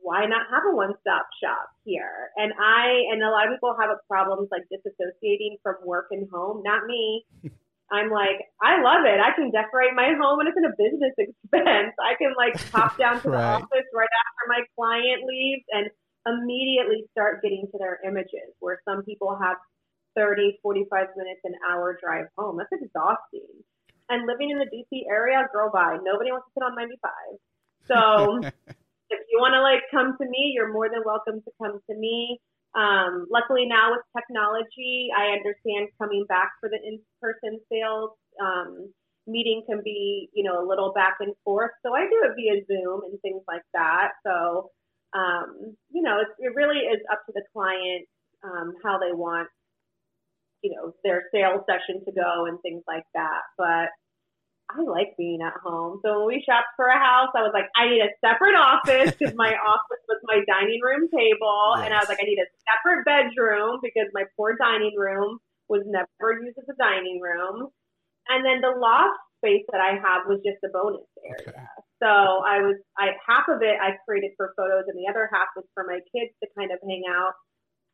why 0.00 0.26
not 0.26 0.46
have 0.50 0.62
a 0.70 0.74
one-stop 0.74 1.26
shop 1.42 1.68
here? 1.84 2.30
And 2.36 2.52
I 2.54 3.10
and 3.12 3.22
a 3.22 3.30
lot 3.30 3.46
of 3.46 3.54
people 3.54 3.76
have 3.78 3.90
a 3.90 3.98
problems 4.08 4.48
like 4.50 4.62
disassociating 4.70 5.58
from 5.62 5.76
work 5.84 6.08
and 6.10 6.28
home. 6.30 6.62
Not 6.64 6.86
me. 6.86 7.24
I'm 7.90 8.10
like, 8.12 8.44
I 8.60 8.84
love 8.84 9.08
it. 9.08 9.16
I 9.16 9.32
can 9.32 9.50
decorate 9.50 9.96
my 9.96 10.12
home 10.20 10.40
and 10.40 10.48
it's 10.48 10.58
in 10.60 10.68
a 10.68 10.76
business 10.76 11.14
expense. 11.18 11.96
I 11.96 12.20
can 12.20 12.36
like 12.36 12.52
pop 12.70 12.98
down 12.98 13.20
to 13.22 13.30
right. 13.30 13.40
the 13.40 13.64
office 13.64 13.88
right 13.96 14.12
after 14.12 14.44
my 14.46 14.60
client 14.76 15.24
leaves 15.24 15.64
and 15.72 15.88
immediately 16.28 17.08
start 17.12 17.40
getting 17.42 17.64
to 17.72 17.78
their 17.78 17.98
images 18.04 18.52
where 18.60 18.80
some 18.84 19.02
people 19.04 19.38
have 19.40 19.56
30, 20.16 20.58
45 20.62 21.06
minutes, 21.16 21.40
an 21.44 21.54
hour 21.70 21.96
drive 22.02 22.26
home. 22.36 22.58
That's 22.58 22.72
exhausting. 22.72 23.48
And 24.10 24.26
living 24.26 24.50
in 24.50 24.58
the 24.58 24.68
DC 24.68 25.08
area, 25.08 25.46
girl, 25.52 25.70
bye. 25.72 25.96
Nobody 26.02 26.30
wants 26.30 26.48
to 26.48 26.60
sit 26.60 26.64
on 26.64 26.76
95. 26.76 27.12
So 27.88 28.40
if 29.10 29.20
you 29.30 29.38
want 29.40 29.54
to 29.54 29.62
like 29.62 29.82
come 29.90 30.16
to 30.20 30.28
me, 30.28 30.52
you're 30.54 30.72
more 30.72 30.88
than 30.88 31.02
welcome 31.04 31.40
to 31.42 31.50
come 31.62 31.80
to 31.90 31.96
me. 31.96 32.38
Um, 32.76 33.26
luckily 33.30 33.64
now 33.66 33.92
with 33.92 34.02
technology, 34.16 35.08
I 35.16 35.32
understand 35.32 35.88
coming 35.98 36.24
back 36.28 36.52
for 36.60 36.68
the 36.68 36.76
in-person 36.76 37.60
sales 37.72 38.10
um, 38.40 38.92
meeting 39.26 39.62
can 39.68 39.80
be, 39.84 40.28
you 40.32 40.44
know, 40.44 40.62
a 40.62 40.66
little 40.66 40.92
back 40.92 41.16
and 41.20 41.34
forth. 41.44 41.70
So 41.84 41.94
I 41.94 42.04
do 42.04 42.18
it 42.24 42.36
via 42.36 42.64
Zoom 42.66 43.02
and 43.04 43.20
things 43.20 43.42
like 43.48 43.64
that. 43.74 44.12
So, 44.24 44.70
um, 45.14 45.76
you 45.90 46.02
know, 46.02 46.20
it, 46.20 46.28
it 46.38 46.54
really 46.54 46.78
is 46.78 47.00
up 47.10 47.24
to 47.26 47.32
the 47.34 47.42
client 47.52 48.06
um, 48.44 48.74
how 48.84 48.98
they 48.98 49.12
want, 49.12 49.48
you 50.62 50.74
know, 50.74 50.92
their 51.04 51.24
sales 51.32 51.62
session 51.68 52.04
to 52.04 52.12
go 52.12 52.46
and 52.46 52.60
things 52.60 52.82
like 52.86 53.04
that. 53.14 53.42
But 53.56 53.88
I 54.68 54.84
like 54.84 55.16
being 55.16 55.40
at 55.40 55.56
home. 55.64 56.00
So 56.04 56.20
when 56.20 56.36
we 56.36 56.44
shopped 56.44 56.76
for 56.76 56.86
a 56.92 57.00
house, 57.00 57.32
I 57.32 57.40
was 57.40 57.56
like, 57.56 57.72
I 57.72 57.88
need 57.88 58.04
a 58.04 58.12
separate 58.20 58.52
office 58.52 59.16
because 59.16 59.32
my 59.34 59.56
office 59.72 60.04
was 60.08 60.20
my 60.28 60.44
dining 60.44 60.80
room 60.84 61.08
table. 61.08 61.80
Yes. 61.80 61.88
And 61.88 61.90
I 61.94 61.98
was 62.04 62.08
like, 62.08 62.20
I 62.20 62.28
need 62.28 62.40
a 62.40 62.48
separate 62.68 63.04
bedroom 63.08 63.80
because 63.80 64.12
my 64.12 64.28
poor 64.36 64.60
dining 64.60 64.92
room 64.92 65.40
was 65.68 65.84
never 65.88 66.36
used 66.36 66.60
as 66.60 66.68
a 66.68 66.76
dining 66.76 67.20
room. 67.20 67.72
And 68.28 68.44
then 68.44 68.60
the 68.60 68.76
loft 68.76 69.16
space 69.40 69.64
that 69.72 69.80
I 69.80 69.96
have 69.96 70.28
was 70.28 70.44
just 70.44 70.60
a 70.60 70.68
bonus 70.68 71.08
area. 71.24 71.48
Okay. 71.48 71.66
So 72.02 72.44
I 72.44 72.62
was, 72.62 72.76
I 72.94 73.16
half 73.24 73.48
of 73.48 73.62
it 73.62 73.74
I 73.80 73.98
created 74.06 74.36
for 74.36 74.54
photos, 74.54 74.86
and 74.86 74.94
the 74.94 75.10
other 75.10 75.26
half 75.32 75.50
was 75.56 75.66
for 75.74 75.82
my 75.82 75.98
kids 76.14 76.30
to 76.42 76.46
kind 76.54 76.70
of 76.70 76.78
hang 76.84 77.02
out. 77.10 77.34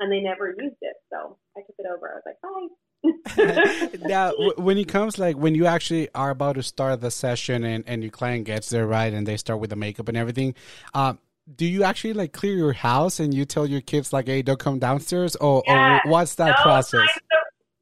And 0.01 0.11
they 0.11 0.21
never 0.21 0.49
used 0.49 0.77
it, 0.81 0.97
so 1.13 1.39
I 1.57 1.61
took 1.61 1.77
it 1.79 1.87
over. 1.87 2.11
I 2.11 2.15
was 2.17 2.23
like, 2.27 2.41
bye. 2.43 3.99
now 4.09 4.33
when 4.57 4.79
it 4.79 4.89
comes 4.89 5.19
like 5.19 5.37
when 5.37 5.55
you 5.55 5.67
actually 5.67 6.09
are 6.15 6.31
about 6.31 6.55
to 6.55 6.63
start 6.63 7.03
the 7.03 7.11
session 7.11 7.63
and, 7.63 7.85
and 7.87 8.03
your 8.03 8.11
client 8.11 8.45
gets 8.45 8.71
there 8.71 8.87
right 8.87 9.13
and 9.13 9.27
they 9.27 9.37
start 9.37 9.61
with 9.61 9.69
the 9.69 9.77
makeup 9.77 10.09
and 10.09 10.17
everything 10.17 10.55
um, 10.95 11.19
do 11.55 11.67
you 11.67 11.85
actually 11.85 12.15
like 12.15 12.33
clear 12.33 12.55
your 12.55 12.73
house 12.73 13.21
and 13.21 13.35
you 13.35 13.45
tell 13.45 13.67
your 13.67 13.81
kids 13.81 14.13
like 14.13 14.27
hey 14.27 14.43
don't 14.43 14.59
come 14.59 14.79
downstairs? 14.79 15.37
Or, 15.37 15.63
yes. 15.67 16.01
or 16.05 16.11
what's 16.11 16.37
that 16.37 16.59
process? 16.59 17.09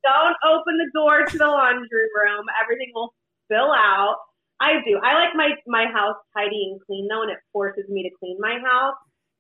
don't 0.03 0.37
open 0.45 0.79
the 0.79 0.91
door 0.95 1.25
to 1.27 1.39
the 1.39 1.47
laundry 1.47 2.09
room. 2.17 2.45
Everything 2.61 2.91
will 2.95 3.15
spill 3.47 3.71
out. 3.73 4.17
I 4.61 4.83
do. 4.85 4.99
I 5.03 5.15
like 5.15 5.35
my 5.35 5.51
my 5.67 5.87
house 5.93 6.17
tidy 6.37 6.71
and 6.71 6.81
clean 6.87 7.09
though 7.09 7.23
and 7.23 7.31
it 7.31 7.39
forces 7.53 7.89
me 7.89 8.03
to 8.03 8.11
clean 8.19 8.37
my 8.41 8.59
house 8.65 8.97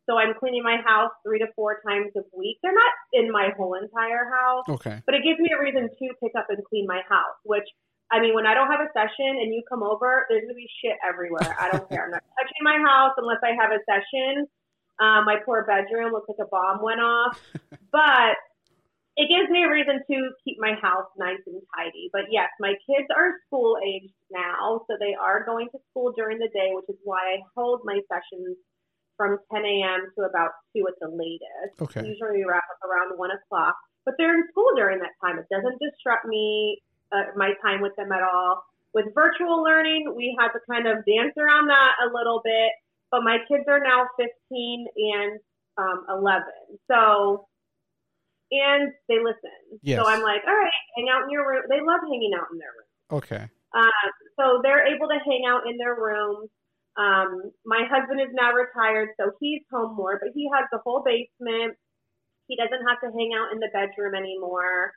so 0.06 0.18
I'm 0.18 0.34
cleaning 0.34 0.62
my 0.62 0.78
house 0.84 1.10
three 1.22 1.38
to 1.38 1.46
four 1.54 1.78
times 1.86 2.10
a 2.16 2.22
week. 2.36 2.58
They're 2.62 2.74
not 2.74 2.92
in 3.12 3.30
my 3.30 3.50
whole 3.56 3.74
entire 3.74 4.26
house. 4.26 4.64
Okay. 4.68 5.02
But 5.06 5.14
it 5.14 5.22
gives 5.22 5.38
me 5.38 5.50
a 5.54 5.62
reason 5.62 5.88
to 5.88 6.06
pick 6.18 6.32
up 6.36 6.46
and 6.50 6.58
clean 6.64 6.86
my 6.86 7.02
house, 7.08 7.38
which 7.44 7.66
I 8.10 8.20
mean, 8.20 8.34
when 8.34 8.44
I 8.44 8.52
don't 8.52 8.68
have 8.68 8.84
a 8.84 8.92
session 8.92 9.40
and 9.40 9.54
you 9.54 9.62
come 9.68 9.82
over, 9.82 10.26
there's 10.28 10.42
gonna 10.42 10.54
be 10.54 10.68
shit 10.82 10.98
everywhere. 11.00 11.56
I 11.58 11.70
don't 11.70 11.88
care. 11.88 12.04
I'm 12.04 12.10
not 12.10 12.24
touching 12.36 12.62
my 12.62 12.76
house 12.76 13.14
unless 13.16 13.40
I 13.42 13.56
have 13.56 13.70
a 13.72 13.80
session. 13.88 14.46
Um, 15.00 15.24
my 15.24 15.36
poor 15.46 15.64
bedroom 15.64 16.12
looks 16.12 16.28
like 16.28 16.42
a 16.42 16.50
bomb 16.50 16.82
went 16.82 17.00
off, 17.00 17.40
but 17.90 18.36
it 19.16 19.28
gives 19.28 19.48
me 19.50 19.64
a 19.64 19.70
reason 19.70 20.00
to 20.04 20.16
keep 20.44 20.56
my 20.60 20.74
house 20.80 21.08
nice 21.16 21.40
and 21.46 21.60
tidy. 21.76 22.10
But 22.12 22.28
yes, 22.30 22.48
my 22.60 22.74
kids 22.84 23.08
are 23.14 23.32
school 23.46 23.76
aged 23.80 24.12
now, 24.30 24.84
so 24.88 24.96
they 25.00 25.14
are 25.14 25.44
going 25.44 25.68
to 25.72 25.78
school 25.90 26.12
during 26.12 26.38
the 26.38 26.48
day, 26.52 26.72
which 26.72 26.88
is 26.88 27.00
why 27.04 27.36
I 27.36 27.44
hold 27.56 27.80
my 27.84 28.00
sessions 28.08 28.56
from 29.16 29.38
10 29.52 29.64
a.m. 29.64 30.12
to 30.18 30.24
about 30.24 30.50
2 30.76 30.84
at 30.88 30.94
the 31.00 31.08
latest. 31.08 31.80
Okay. 31.80 32.06
Usually 32.06 32.38
we 32.38 32.44
wrap 32.44 32.64
up 32.70 32.88
around 32.88 33.16
1 33.16 33.30
o'clock. 33.30 33.76
But 34.04 34.14
they're 34.18 34.34
in 34.34 34.44
school 34.50 34.74
during 34.76 34.98
that 34.98 35.14
time. 35.22 35.38
It 35.38 35.46
doesn't 35.50 35.78
disrupt 35.78 36.26
me, 36.26 36.82
uh, 37.12 37.30
my 37.36 37.52
time 37.62 37.80
with 37.80 37.94
them 37.96 38.10
at 38.10 38.22
all. 38.22 38.64
With 38.94 39.06
virtual 39.14 39.62
learning, 39.62 40.12
we 40.16 40.36
had 40.38 40.48
to 40.52 40.60
kind 40.68 40.86
of 40.86 41.04
dance 41.06 41.32
around 41.38 41.68
that 41.68 41.92
a 42.02 42.12
little 42.12 42.40
bit. 42.44 42.72
But 43.10 43.22
my 43.22 43.38
kids 43.46 43.64
are 43.68 43.78
now 43.78 44.08
15 44.18 44.86
and 44.96 45.40
um, 45.78 46.04
11. 46.08 46.42
So, 46.90 47.46
and 48.50 48.92
they 49.08 49.18
listen. 49.22 49.78
Yes. 49.82 50.00
So 50.00 50.08
I'm 50.08 50.22
like, 50.22 50.42
all 50.46 50.54
right, 50.54 50.72
hang 50.96 51.06
out 51.12 51.24
in 51.24 51.30
your 51.30 51.48
room. 51.48 51.62
They 51.70 51.80
love 51.80 52.00
hanging 52.02 52.32
out 52.34 52.48
in 52.52 52.58
their 52.58 52.72
room. 52.72 53.22
Okay. 53.22 53.48
Um, 53.74 54.10
so 54.36 54.60
they're 54.62 54.86
able 54.94 55.08
to 55.08 55.18
hang 55.24 55.44
out 55.48 55.62
in 55.68 55.76
their 55.76 55.94
rooms. 55.94 56.50
Um, 56.96 57.52
my 57.64 57.84
husband 57.88 58.20
is 58.20 58.28
now 58.32 58.52
retired, 58.52 59.10
so 59.18 59.32
he's 59.40 59.62
home 59.72 59.96
more, 59.96 60.18
but 60.20 60.30
he 60.34 60.48
has 60.52 60.66
the 60.70 60.78
whole 60.84 61.02
basement. 61.04 61.76
He 62.48 62.56
doesn't 62.56 62.84
have 62.86 63.00
to 63.00 63.08
hang 63.16 63.32
out 63.32 63.52
in 63.52 63.60
the 63.60 63.70
bedroom 63.72 64.14
anymore. 64.14 64.92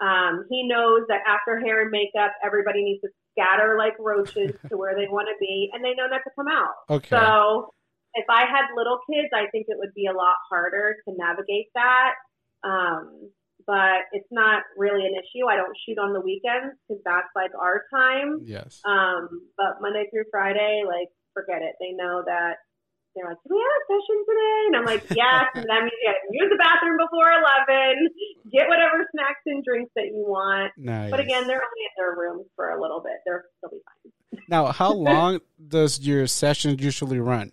Um, 0.00 0.44
he 0.50 0.68
knows 0.68 1.02
that 1.08 1.24
after 1.26 1.58
hair 1.58 1.82
and 1.82 1.90
makeup, 1.90 2.32
everybody 2.44 2.84
needs 2.84 3.00
to 3.02 3.08
scatter 3.32 3.76
like 3.78 3.94
roaches 3.98 4.52
to 4.68 4.76
where 4.76 4.94
they 4.94 5.08
want 5.08 5.28
to 5.28 5.36
be, 5.40 5.70
and 5.72 5.82
they 5.82 5.94
know 5.94 6.06
not 6.06 6.22
to 6.24 6.30
come 6.36 6.48
out. 6.48 6.76
Okay. 6.90 7.16
So 7.16 7.72
if 8.14 8.26
I 8.28 8.44
had 8.44 8.68
little 8.76 8.98
kids, 9.08 9.28
I 9.32 9.48
think 9.50 9.66
it 9.68 9.78
would 9.78 9.94
be 9.94 10.06
a 10.06 10.16
lot 10.16 10.36
harder 10.50 10.96
to 11.06 11.14
navigate 11.16 11.68
that. 11.74 12.14
Um, 12.64 13.30
but 13.66 14.08
it's 14.12 14.28
not 14.30 14.62
really 14.76 15.04
an 15.04 15.12
issue. 15.12 15.46
I 15.46 15.56
don't 15.56 15.76
shoot 15.84 15.98
on 15.98 16.14
the 16.14 16.20
weekends 16.20 16.74
because 16.88 17.02
that's 17.04 17.28
like 17.36 17.50
our 17.60 17.84
time. 17.92 18.40
Yes. 18.44 18.80
Um, 18.84 19.28
but 19.56 19.80
Monday 19.80 20.08
through 20.10 20.24
Friday, 20.30 20.84
like 20.86 21.08
forget 21.38 21.62
it. 21.62 21.78
They 21.78 21.94
know 21.94 22.26
that 22.26 22.58
they're 23.14 23.30
like, 23.30 23.38
"Do 23.46 23.54
we 23.54 23.62
have 23.62 23.76
a 23.78 23.84
session 23.86 24.18
today?" 24.26 24.58
And 24.66 24.74
I'm 24.76 24.88
like, 24.90 25.04
"Yes." 25.14 25.46
and 25.54 25.66
that 25.70 25.80
means 25.86 25.98
you 26.02 26.10
to 26.10 26.34
use 26.34 26.50
the 26.50 26.58
bathroom 26.58 26.98
before 26.98 27.30
eleven. 27.30 28.10
Get 28.50 28.66
whatever 28.66 29.06
snacks 29.14 29.46
and 29.46 29.62
drinks 29.62 29.92
that 29.94 30.10
you 30.10 30.26
want. 30.26 30.72
Nice. 30.76 31.10
But 31.10 31.20
again, 31.20 31.46
they're 31.46 31.62
only 31.62 31.82
in 31.86 31.94
their 31.96 32.14
rooms 32.18 32.46
for 32.56 32.70
a 32.70 32.80
little 32.80 33.00
bit. 33.00 33.22
They're 33.24 33.46
they'll 33.62 33.70
be 33.70 33.82
fine. 33.86 34.42
now, 34.48 34.72
how 34.72 34.92
long 35.10 35.40
does 35.56 36.00
your 36.00 36.26
session 36.26 36.78
usually 36.78 37.20
run? 37.20 37.52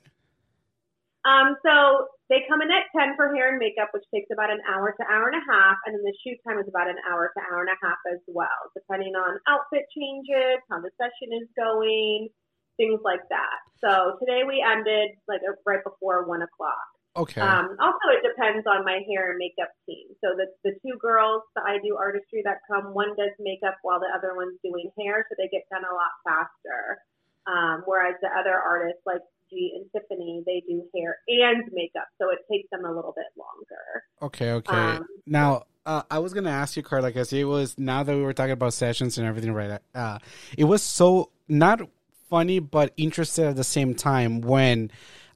Um, 1.25 1.57
so 1.65 2.05
they 2.29 2.45
come 2.49 2.61
in 2.61 2.69
at 2.69 2.89
10 2.93 3.17
for 3.17 3.33
hair 3.33 3.49
and 3.49 3.57
makeup, 3.57 3.89
which 3.93 4.05
takes 4.13 4.29
about 4.33 4.49
an 4.49 4.61
hour 4.69 4.93
to 4.93 5.03
hour 5.05 5.29
and 5.29 5.37
a 5.37 5.45
half. 5.45 5.77
And 5.85 5.93
then 5.93 6.05
the 6.05 6.13
shoot 6.25 6.37
time 6.45 6.57
is 6.57 6.69
about 6.69 6.89
an 6.89 6.97
hour 7.09 7.33
to 7.33 7.41
hour 7.49 7.61
and 7.61 7.69
a 7.73 7.79
half 7.81 7.97
as 8.13 8.21
well, 8.29 8.69
depending 8.73 9.13
on 9.13 9.37
outfit 9.49 9.85
changes, 9.93 10.61
how 10.69 10.81
the 10.81 10.93
session 10.97 11.33
is 11.33 11.49
going, 11.57 12.29
things 12.77 12.99
like 13.03 13.23
that. 13.29 13.59
So 13.83 14.17
today 14.19 14.41
we 14.47 14.63
ended 14.63 15.17
like 15.27 15.41
right 15.65 15.83
before 15.83 16.27
one 16.27 16.41
o'clock. 16.41 16.85
Okay. 17.15 17.39
Um, 17.39 17.77
also, 17.79 18.07
it 18.11 18.27
depends 18.27 18.67
on 18.67 18.83
my 18.83 18.99
hair 19.07 19.31
and 19.31 19.39
makeup 19.39 19.71
team. 19.87 20.11
So 20.19 20.35
the 20.35 20.51
the 20.67 20.75
two 20.83 20.99
girls 20.99 21.43
that 21.55 21.63
I 21.63 21.79
do 21.79 21.95
artistry 21.95 22.43
that 22.43 22.59
come, 22.67 22.93
one 22.93 23.15
does 23.15 23.31
makeup 23.39 23.79
while 23.83 23.99
the 23.99 24.11
other 24.11 24.35
one's 24.35 24.59
doing 24.63 24.91
hair, 24.99 25.25
so 25.29 25.35
they 25.37 25.47
get 25.47 25.63
done 25.71 25.83
a 25.87 25.93
lot 25.95 26.11
faster. 26.27 26.99
Um, 27.47 27.83
whereas 27.85 28.15
the 28.21 28.27
other 28.27 28.55
artists 28.59 29.01
like 29.05 29.23
G 29.49 29.79
and 29.79 29.87
Tiffany, 29.93 30.43
they 30.45 30.63
do 30.67 30.83
hair 30.93 31.15
and 31.27 31.63
makeup, 31.71 32.07
so 32.19 32.31
it 32.31 32.39
takes 32.51 32.67
them 32.71 32.83
a 32.83 32.91
little 32.91 33.13
bit 33.15 33.31
longer. 33.37 34.03
Okay, 34.21 34.51
okay. 34.51 34.97
Um, 34.97 35.05
now, 35.25 35.63
uh, 35.85 36.01
I 36.11 36.19
was 36.19 36.33
gonna 36.33 36.49
ask 36.49 36.75
you, 36.75 36.83
Karla, 36.83 37.09
because 37.09 37.31
it 37.31 37.45
was 37.45 37.77
now 37.77 38.03
that 38.03 38.13
we 38.13 38.23
were 38.23 38.33
talking 38.33 38.51
about 38.51 38.73
sessions 38.73 39.17
and 39.17 39.25
everything, 39.25 39.53
right? 39.53 39.79
Uh, 39.93 40.19
it 40.57 40.65
was 40.65 40.83
so 40.83 41.31
not 41.47 41.81
funny 42.29 42.59
but 42.59 42.93
interested 42.97 43.45
at 43.45 43.55
the 43.55 43.63
same 43.63 43.95
time 43.95 44.41
when 44.41 44.91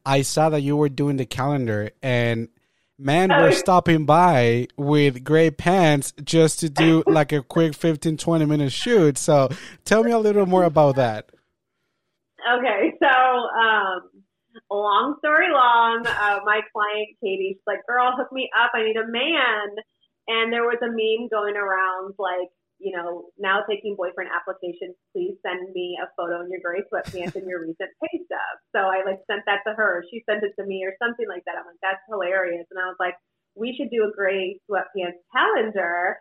I 0.06 0.22
saw 0.22 0.50
that 0.50 0.62
you 0.62 0.76
were 0.76 0.90
doing 0.90 1.18
the 1.18 1.26
calendar 1.26 1.92
and 2.02 2.50
man 2.98 3.30
we're 3.30 3.54
stopping 3.54 4.06
by 4.06 4.68
with 4.76 5.24
gray 5.24 5.50
pants 5.50 6.14
just 6.24 6.60
to 6.60 6.70
do 6.70 7.02
like 7.08 7.32
a 7.32 7.42
quick 7.42 7.74
15 7.74 8.18
20 8.18 8.46
minute 8.46 8.72
shoot 8.74 9.18
so 9.18 9.50
tell 9.86 10.04
me 10.04 10.12
a 10.12 10.20
little 10.20 10.46
more 10.46 10.64
about 10.64 10.98
that 10.98 11.32
Okay, 12.48 12.94
so 13.02 13.10
um, 13.10 14.10
long 14.72 15.16
story 15.20 15.52
long, 15.52 16.06
uh, 16.08 16.40
my 16.46 16.62
client 16.72 17.10
Katie, 17.22 17.56
she's 17.56 17.68
like, 17.68 17.86
"Girl, 17.88 18.12
hook 18.16 18.32
me 18.32 18.50
up. 18.58 18.72
I 18.74 18.84
need 18.84 18.98
a 18.98 19.08
man." 19.08 19.76
And 20.28 20.54
there 20.54 20.64
was 20.64 20.78
a 20.82 20.88
meme 20.88 21.28
going 21.30 21.56
around 21.58 22.14
like, 22.18 22.50
you 22.80 22.96
know, 22.96 23.28
now 23.38 23.62
taking 23.70 23.96
boyfriend 23.96 24.32
applications. 24.32 24.96
Please 25.12 25.36
send 25.44 25.72
me 25.76 26.00
a 26.02 26.08
photo 26.16 26.42
in 26.42 26.50
your 26.50 26.64
gray 26.64 26.82
sweatpants 26.88 27.36
and 27.36 27.48
your 27.48 27.62
recent 27.62 27.92
pay 28.00 28.16
stub. 28.26 28.56
So 28.76 28.88
I 28.88 29.04
like 29.06 29.20
sent 29.28 29.44
that 29.46 29.68
to 29.68 29.76
her. 29.76 30.04
She 30.10 30.24
sent 30.24 30.44
it 30.44 30.56
to 30.60 30.66
me 30.66 30.88
or 30.88 30.96
something 30.98 31.28
like 31.28 31.44
that. 31.46 31.60
I'm 31.60 31.68
like, 31.68 31.84
that's 31.84 32.02
hilarious. 32.08 32.66
And 32.72 32.80
I 32.80 32.88
was 32.88 33.00
like, 33.00 33.16
we 33.56 33.76
should 33.76 33.92
do 33.92 34.08
a 34.08 34.16
gray 34.16 34.60
sweatpants 34.66 35.20
calendar, 35.36 36.18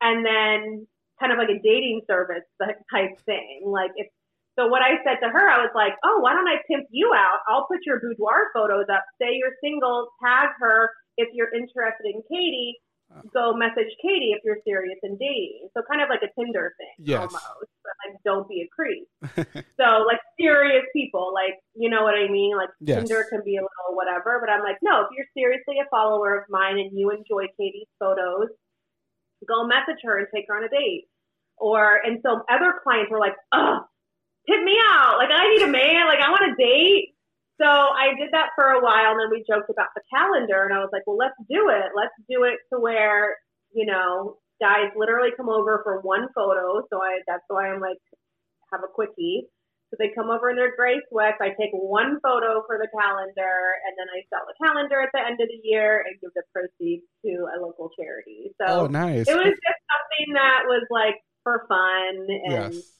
and 0.00 0.24
then 0.24 0.86
kind 1.18 1.32
of 1.32 1.38
like 1.38 1.48
a 1.48 1.62
dating 1.62 2.02
service 2.06 2.44
type 2.92 3.16
thing. 3.24 3.64
Like 3.64 3.92
if 3.96 4.08
so 4.54 4.68
what 4.68 4.82
I 4.82 5.02
said 5.02 5.18
to 5.18 5.30
her, 5.34 5.50
I 5.50 5.58
was 5.58 5.74
like, 5.74 5.98
oh, 6.06 6.22
why 6.22 6.32
don't 6.32 6.46
I 6.46 6.62
pimp 6.70 6.86
you 6.90 7.10
out? 7.10 7.42
I'll 7.50 7.66
put 7.66 7.82
your 7.84 7.98
boudoir 7.98 8.54
photos 8.54 8.86
up. 8.86 9.02
Say 9.18 9.34
you're 9.34 9.58
single, 9.58 10.14
tag 10.22 10.50
her. 10.60 10.90
If 11.16 11.28
you're 11.34 11.50
interested 11.52 12.06
in 12.06 12.22
Katie, 12.30 12.78
go 13.32 13.54
message 13.54 13.90
Katie 14.02 14.32
if 14.36 14.42
you're 14.44 14.58
serious 14.64 14.98
in 15.02 15.16
dating. 15.16 15.68
So 15.74 15.82
kind 15.90 16.02
of 16.02 16.08
like 16.08 16.22
a 16.22 16.30
Tinder 16.38 16.74
thing 16.78 17.06
Yes. 17.06 17.20
almost. 17.20 17.70
But 17.82 17.94
like 18.06 18.16
don't 18.24 18.48
be 18.48 18.62
a 18.62 18.68
creep. 18.68 19.06
so 19.80 20.04
like 20.06 20.20
serious 20.38 20.84
people, 20.92 21.32
like 21.34 21.54
you 21.74 21.90
know 21.90 22.02
what 22.02 22.14
I 22.14 22.28
mean? 22.28 22.56
Like 22.56 22.70
Yes. 22.80 22.98
Tinder 22.98 23.26
can 23.30 23.42
be 23.44 23.56
a 23.56 23.62
little 23.62 23.94
whatever, 23.96 24.40
but 24.40 24.50
I'm 24.50 24.62
like, 24.62 24.78
no, 24.82 25.02
if 25.02 25.08
you're 25.16 25.30
seriously 25.36 25.76
a 25.78 25.88
follower 25.90 26.36
of 26.38 26.44
mine 26.48 26.78
and 26.78 26.96
you 26.98 27.10
enjoy 27.10 27.46
Katie's 27.56 27.88
photos, 27.98 28.48
go 29.46 29.66
message 29.66 30.00
her 30.02 30.18
and 30.18 30.26
take 30.34 30.46
her 30.48 30.56
on 30.56 30.64
a 30.64 30.68
date. 30.68 31.06
Or 31.56 32.00
and 32.04 32.20
so 32.22 32.42
other 32.50 32.74
clients 32.82 33.10
were 33.10 33.20
like, 33.20 33.36
oh, 33.52 33.80
hit 34.46 34.62
me 34.62 34.76
out. 34.90 35.16
Like 35.18 35.30
I 35.32 35.48
need 35.48 35.62
a 35.62 35.70
man. 35.70 36.06
Like 36.08 36.20
I 36.20 36.30
want 36.30 36.52
a 36.52 36.54
date. 36.56 37.13
So 37.60 37.66
I 37.66 38.14
did 38.18 38.32
that 38.32 38.50
for 38.56 38.74
a 38.74 38.82
while, 38.82 39.14
and 39.14 39.20
then 39.20 39.30
we 39.30 39.44
joked 39.46 39.70
about 39.70 39.94
the 39.94 40.02
calendar, 40.10 40.64
and 40.64 40.74
I 40.74 40.82
was 40.82 40.90
like, 40.92 41.06
well, 41.06 41.16
let's 41.16 41.38
do 41.48 41.70
it. 41.70 41.94
Let's 41.94 42.14
do 42.28 42.44
it 42.44 42.58
to 42.72 42.80
where 42.80 43.36
you 43.72 43.86
know 43.86 44.38
guys 44.60 44.90
literally 44.96 45.30
come 45.36 45.48
over 45.48 45.80
for 45.82 46.00
one 46.00 46.28
photo. 46.34 46.82
So 46.90 46.98
I 46.98 47.20
that's 47.26 47.44
why 47.48 47.70
I'm 47.70 47.80
like 47.80 47.98
have 48.72 48.82
a 48.82 48.90
quickie. 48.90 49.46
So 49.90 49.96
they 50.00 50.10
come 50.10 50.30
over 50.30 50.50
in 50.50 50.56
their 50.56 50.74
gray 50.74 50.98
sweats. 51.10 51.38
I 51.40 51.54
take 51.54 51.70
one 51.70 52.18
photo 52.26 52.66
for 52.66 52.82
the 52.82 52.90
calendar, 52.90 53.56
and 53.86 53.94
then 53.94 54.08
I 54.10 54.26
sell 54.26 54.42
the 54.50 54.58
calendar 54.58 54.98
at 55.02 55.14
the 55.14 55.22
end 55.22 55.38
of 55.38 55.46
the 55.46 55.60
year 55.62 56.02
and 56.02 56.18
give 56.18 56.34
the 56.34 56.42
proceeds 56.50 57.06
to 57.22 57.46
a 57.54 57.62
local 57.62 57.90
charity. 57.94 58.50
So 58.58 58.66
oh 58.66 58.86
nice 58.86 59.28
it 59.28 59.38
was 59.38 59.54
just 59.54 59.80
something 59.86 60.34
that 60.34 60.66
was 60.66 60.82
like 60.90 61.22
for 61.44 61.66
fun 61.68 62.26
and 62.50 62.74
yes 62.74 62.94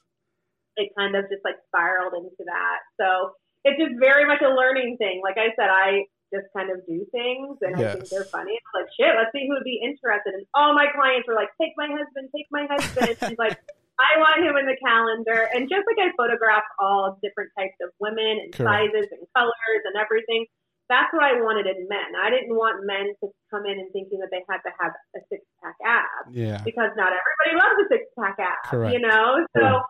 it 0.77 0.91
kind 0.99 1.15
of 1.17 1.25
just 1.31 1.45
like 1.45 1.57
spiraled 1.69 2.15
into 2.15 2.45
that. 2.47 2.79
So 2.99 3.35
it's 3.65 3.81
just 3.81 3.97
very 3.99 4.29
much 4.29 4.41
a 4.45 4.53
learning 4.53 4.97
thing. 5.01 5.21
Like 5.25 5.37
I 5.41 5.51
said, 5.57 5.73
I 5.73 6.05
just 6.33 6.51
kind 6.53 6.69
of 6.71 6.85
do 6.87 7.07
things 7.13 7.59
and 7.63 7.77
I 7.77 7.95
think 7.95 8.09
they're 8.11 8.29
funny. 8.29 8.53
I'm 8.59 8.73
like, 8.77 8.91
shit, 8.99 9.15
let's 9.15 9.31
see 9.31 9.47
who 9.47 9.55
would 9.55 9.65
be 9.65 9.81
interested. 9.81 10.35
And 10.35 10.45
all 10.53 10.75
my 10.75 10.91
clients 10.91 11.29
were 11.29 11.39
like, 11.39 11.55
take 11.61 11.73
my 11.79 11.87
husband, 11.89 12.29
take 12.35 12.51
my 12.51 12.67
husband. 12.67 13.17
She's 13.23 13.39
like, 13.39 13.57
I 13.97 14.19
want 14.19 14.43
him 14.43 14.59
in 14.59 14.67
the 14.67 14.77
calendar. 14.83 15.47
And 15.55 15.71
just 15.71 15.87
like 15.87 16.01
I 16.03 16.11
photograph 16.19 16.67
all 16.83 17.17
different 17.23 17.55
types 17.55 17.79
of 17.81 17.95
women 18.03 18.43
and 18.43 18.51
Correct. 18.51 18.67
sizes 18.67 19.09
and 19.15 19.23
colors 19.31 19.83
and 19.87 19.95
everything, 19.95 20.45
that's 20.91 21.09
what 21.15 21.25
I 21.25 21.41
wanted 21.41 21.65
in 21.71 21.89
men. 21.89 22.13
I 22.19 22.29
didn't 22.29 22.53
want 22.53 22.85
men 22.85 23.15
to 23.23 23.33
come 23.49 23.65
in 23.65 23.79
and 23.79 23.89
thinking 23.95 24.21
that 24.21 24.29
they 24.29 24.45
had 24.51 24.61
to 24.67 24.73
have 24.83 24.93
a 25.17 25.21
six 25.33 25.41
pack 25.63 25.79
ab 25.81 26.29
yeah 26.35 26.61
because 26.61 26.93
not 26.93 27.09
everybody 27.09 27.57
loves 27.57 27.79
a 27.81 27.87
six 27.89 28.05
pack 28.19 28.37
ab, 28.37 28.69
Correct. 28.69 28.93
you 28.93 29.01
know? 29.01 29.47
So 29.57 29.81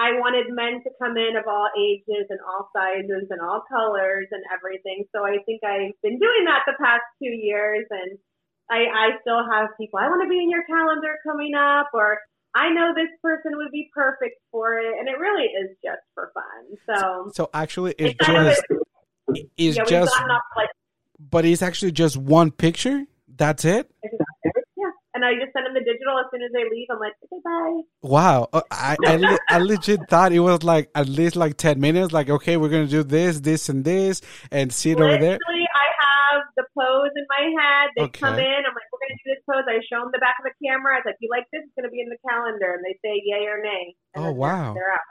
I 0.00 0.16
wanted 0.16 0.48
men 0.48 0.80
to 0.80 0.90
come 0.96 1.20
in 1.20 1.36
of 1.36 1.44
all 1.46 1.68
ages 1.76 2.24
and 2.32 2.40
all 2.40 2.72
sizes 2.72 3.28
and 3.28 3.40
all 3.40 3.62
colors 3.68 4.28
and 4.32 4.42
everything. 4.48 5.04
So 5.14 5.24
I 5.28 5.44
think 5.44 5.60
I've 5.62 5.92
been 6.00 6.16
doing 6.16 6.48
that 6.48 6.64
the 6.64 6.72
past 6.80 7.04
two 7.20 7.28
years 7.28 7.84
and 7.90 8.16
I, 8.70 8.88
I 8.88 9.06
still 9.20 9.44
have 9.44 9.68
people, 9.76 10.00
I 10.00 10.08
want 10.08 10.24
to 10.24 10.30
be 10.30 10.40
in 10.40 10.48
your 10.48 10.64
calendar 10.64 11.20
coming 11.22 11.52
up 11.52 11.90
or 11.92 12.18
I 12.54 12.70
know 12.72 12.94
this 12.96 13.12
person 13.20 13.52
would 13.60 13.70
be 13.70 13.90
perfect 13.92 14.40
for 14.50 14.78
it. 14.78 14.94
And 14.98 15.06
it 15.06 15.20
really 15.20 15.44
is 15.44 15.76
just 15.84 16.00
for 16.14 16.32
fun. 16.32 16.78
So 16.88 17.30
so 17.34 17.50
actually 17.52 17.94
it's 17.98 18.16
it's 18.18 18.26
just 18.26 18.62
a- 18.70 18.80
it's 19.58 19.76
yeah, 19.76 19.84
just 19.84 20.16
off 20.16 20.42
like 20.56 20.70
but 21.18 21.44
it's 21.44 21.62
actually 21.62 21.92
just 21.92 22.16
one 22.16 22.50
picture 22.50 23.04
that's 23.36 23.64
it 23.64 23.90
yeah. 24.02 24.10
And 25.20 25.24
I 25.28 25.34
just 25.36 25.52
send 25.52 25.66
them 25.66 25.74
the 25.76 25.84
digital 25.84 26.16
as 26.16 26.26
soon 26.32 26.40
as 26.40 26.48
they 26.56 26.64
leave. 26.64 26.88
I'm 26.88 26.98
like, 26.98 27.12
okay, 27.28 27.40
bye. 27.44 27.82
Wow, 28.00 28.48
Uh, 28.56 28.62
I 28.70 28.96
I, 29.04 29.16
le- 29.16 29.38
I 29.50 29.58
legit 29.58 30.08
thought 30.08 30.32
it 30.32 30.40
was 30.40 30.62
like 30.62 30.88
at 30.94 31.08
least 31.08 31.36
like 31.36 31.58
ten 31.58 31.78
minutes. 31.78 32.10
Like, 32.12 32.30
okay, 32.30 32.56
we're 32.56 32.70
gonna 32.70 32.86
do 32.86 33.02
this, 33.02 33.40
this, 33.40 33.68
and 33.68 33.84
this, 33.84 34.22
and 34.50 34.72
sit 34.72 34.96
over 34.98 35.18
there. 35.18 35.36
Literally, 35.36 35.68
I 35.76 35.86
have 36.00 36.42
the 36.56 36.64
pose 36.72 37.12
in 37.14 37.26
my 37.28 37.44
head. 37.62 37.90
They 37.96 38.02
Okay. 38.04 38.20
come 38.20 38.38
in. 38.38 38.60
I'm 38.64 38.72
like, 38.72 38.88
we're 38.92 39.02
going 39.04 39.12
to 39.12 39.20
do 39.24 39.30
this 39.34 39.42
pose. 39.44 39.64
I 39.68 39.76
show 39.92 40.00
them 40.02 40.10
the 40.12 40.18
back 40.18 40.36
of 40.40 40.44
the 40.48 40.66
camera. 40.66 40.94
I 40.94 40.98
was 40.98 41.02
like, 41.06 41.16
you 41.20 41.28
like 41.30 41.44
this? 41.52 41.62
It's 41.64 41.74
going 41.76 41.84
to 41.84 41.90
be 41.92 42.00
in 42.00 42.08
the 42.08 42.16
calendar. 42.26 42.72
And 42.74 42.82
they 42.84 42.96
say 43.04 43.20
yay 43.24 43.44
or 43.46 43.60
nay. 43.62 43.94
And 44.14 44.24
Oh, 44.24 44.32
wow. 44.32 44.72
They're 44.74 44.90
out. 44.92 45.08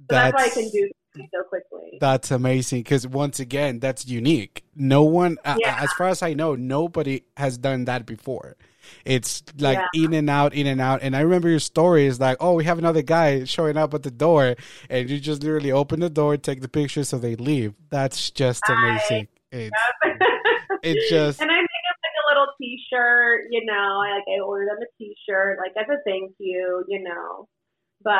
So 0.00 0.16
that's, 0.16 0.34
why 0.34 0.44
I 0.44 0.48
can 0.50 0.68
do 0.70 0.90
so 1.16 1.42
quickly. 1.48 1.98
That's 2.00 2.30
amazing 2.30 2.80
because 2.82 3.06
once 3.06 3.40
again, 3.40 3.80
that's 3.80 4.06
unique. 4.06 4.64
No 4.74 5.02
one, 5.04 5.38
uh, 5.44 5.58
as 5.64 5.92
far 5.92 6.08
as 6.08 6.22
I 6.22 6.34
know, 6.34 6.54
nobody 6.54 7.22
has 7.36 7.58
done 7.58 7.84
that 7.86 8.06
before. 8.06 8.56
It's 9.04 9.42
like 9.58 9.78
Yeah. 9.78 10.04
in 10.04 10.12
and 10.14 10.28
out, 10.30 10.54
in 10.54 10.66
and 10.66 10.80
out. 10.80 11.00
And 11.02 11.16
I 11.16 11.20
remember 11.20 11.48
your 11.48 11.58
story 11.60 12.06
is 12.06 12.18
like, 12.20 12.36
oh, 12.40 12.54
we 12.54 12.64
have 12.64 12.78
another 12.78 13.02
guy 13.02 13.44
showing 13.44 13.76
up 13.76 13.94
at 13.94 14.02
the 14.02 14.10
door, 14.10 14.56
and 14.88 15.08
you 15.10 15.18
just 15.20 15.42
literally 15.42 15.72
open 15.72 16.00
the 16.00 16.10
door, 16.10 16.36
take 16.36 16.60
the 16.60 16.68
picture, 16.68 17.04
so 17.04 17.18
they 17.18 17.36
leave. 17.36 17.74
That's 17.90 18.30
just 18.30 18.62
amazing. 18.68 19.28
It's, 19.52 19.70
it's 20.82 21.10
just 21.10 21.40
and 21.40 21.50
I 21.50 21.56
make 21.56 21.66
them 21.86 21.98
like 22.02 22.18
a 22.22 22.26
little 22.30 22.46
T-shirt. 22.60 23.46
You 23.50 23.64
know, 23.64 24.00
I 24.04 24.14
like 24.14 24.24
I 24.28 24.40
ordered 24.40 24.68
them 24.68 24.78
a 24.82 24.88
T-shirt 24.98 25.58
like 25.58 25.72
as 25.76 25.88
a 25.90 25.98
thank 26.06 26.32
you. 26.38 26.84
You 26.88 27.02
know, 27.02 27.46
but 28.02 28.12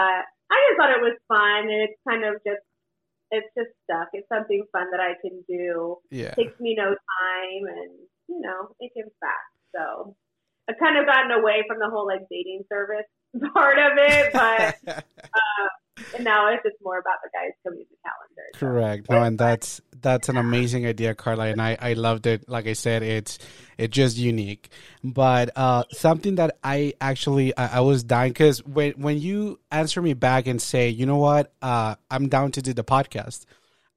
I 0.50 0.56
just 0.68 0.76
thought 0.78 0.90
it 0.90 1.00
was 1.02 1.16
fun, 1.28 1.70
and 1.70 1.82
it's 1.88 1.98
kind 2.08 2.24
of 2.24 2.34
just 2.46 2.62
it's 3.30 3.46
just 3.56 3.70
stuck. 3.84 4.08
It's 4.12 4.28
something 4.28 4.64
fun 4.72 4.90
that 4.90 5.00
I 5.00 5.14
can 5.22 5.44
do. 5.48 5.98
yeah. 6.10 6.34
takes 6.34 6.58
me 6.58 6.74
no 6.76 6.90
time 6.90 7.62
and 7.68 7.92
you 8.28 8.40
know 8.40 8.74
it 8.80 8.90
gives 8.96 9.10
back 9.20 9.46
so 9.74 10.16
i've 10.70 10.78
kind 10.78 10.96
of 10.96 11.06
gotten 11.06 11.32
away 11.32 11.64
from 11.66 11.78
the 11.78 11.90
whole 11.90 12.06
like 12.06 12.22
dating 12.30 12.62
service 12.68 13.06
part 13.52 13.78
of 13.78 13.92
it 13.96 14.32
but 14.32 14.76
and 16.14 16.24
now 16.24 16.52
it's 16.52 16.62
just 16.62 16.76
more 16.82 16.98
about 16.98 17.18
the 17.22 17.30
guys 17.34 17.50
coming 17.64 17.80
to 17.80 17.86
the 17.90 17.96
calendar 18.02 18.40
so. 18.54 18.66
Correct. 18.66 19.10
No, 19.10 19.22
and 19.22 19.38
that's 19.38 19.80
that's 20.02 20.28
an 20.28 20.36
amazing 20.36 20.86
idea, 20.86 21.14
Karla, 21.14 21.46
and 21.46 21.60
I, 21.60 21.76
I 21.80 21.92
loved 21.92 22.26
it. 22.26 22.48
Like 22.48 22.66
I 22.66 22.72
said, 22.72 23.02
it's 23.02 23.38
it's 23.78 23.94
just 23.94 24.16
unique. 24.16 24.70
But 25.04 25.50
uh, 25.56 25.84
something 25.92 26.36
that 26.36 26.58
I 26.64 26.94
actually 27.00 27.56
I, 27.56 27.78
I 27.78 27.80
was 27.80 28.02
dying 28.02 28.32
because 28.32 28.64
when 28.64 28.92
when 28.92 29.18
you 29.18 29.60
answer 29.70 30.00
me 30.00 30.14
back 30.14 30.46
and 30.46 30.60
say, 30.60 30.88
you 30.88 31.06
know 31.06 31.18
what, 31.18 31.52
uh, 31.62 31.96
I'm 32.10 32.28
down 32.28 32.52
to 32.52 32.62
do 32.62 32.72
the 32.72 32.84
podcast. 32.84 33.44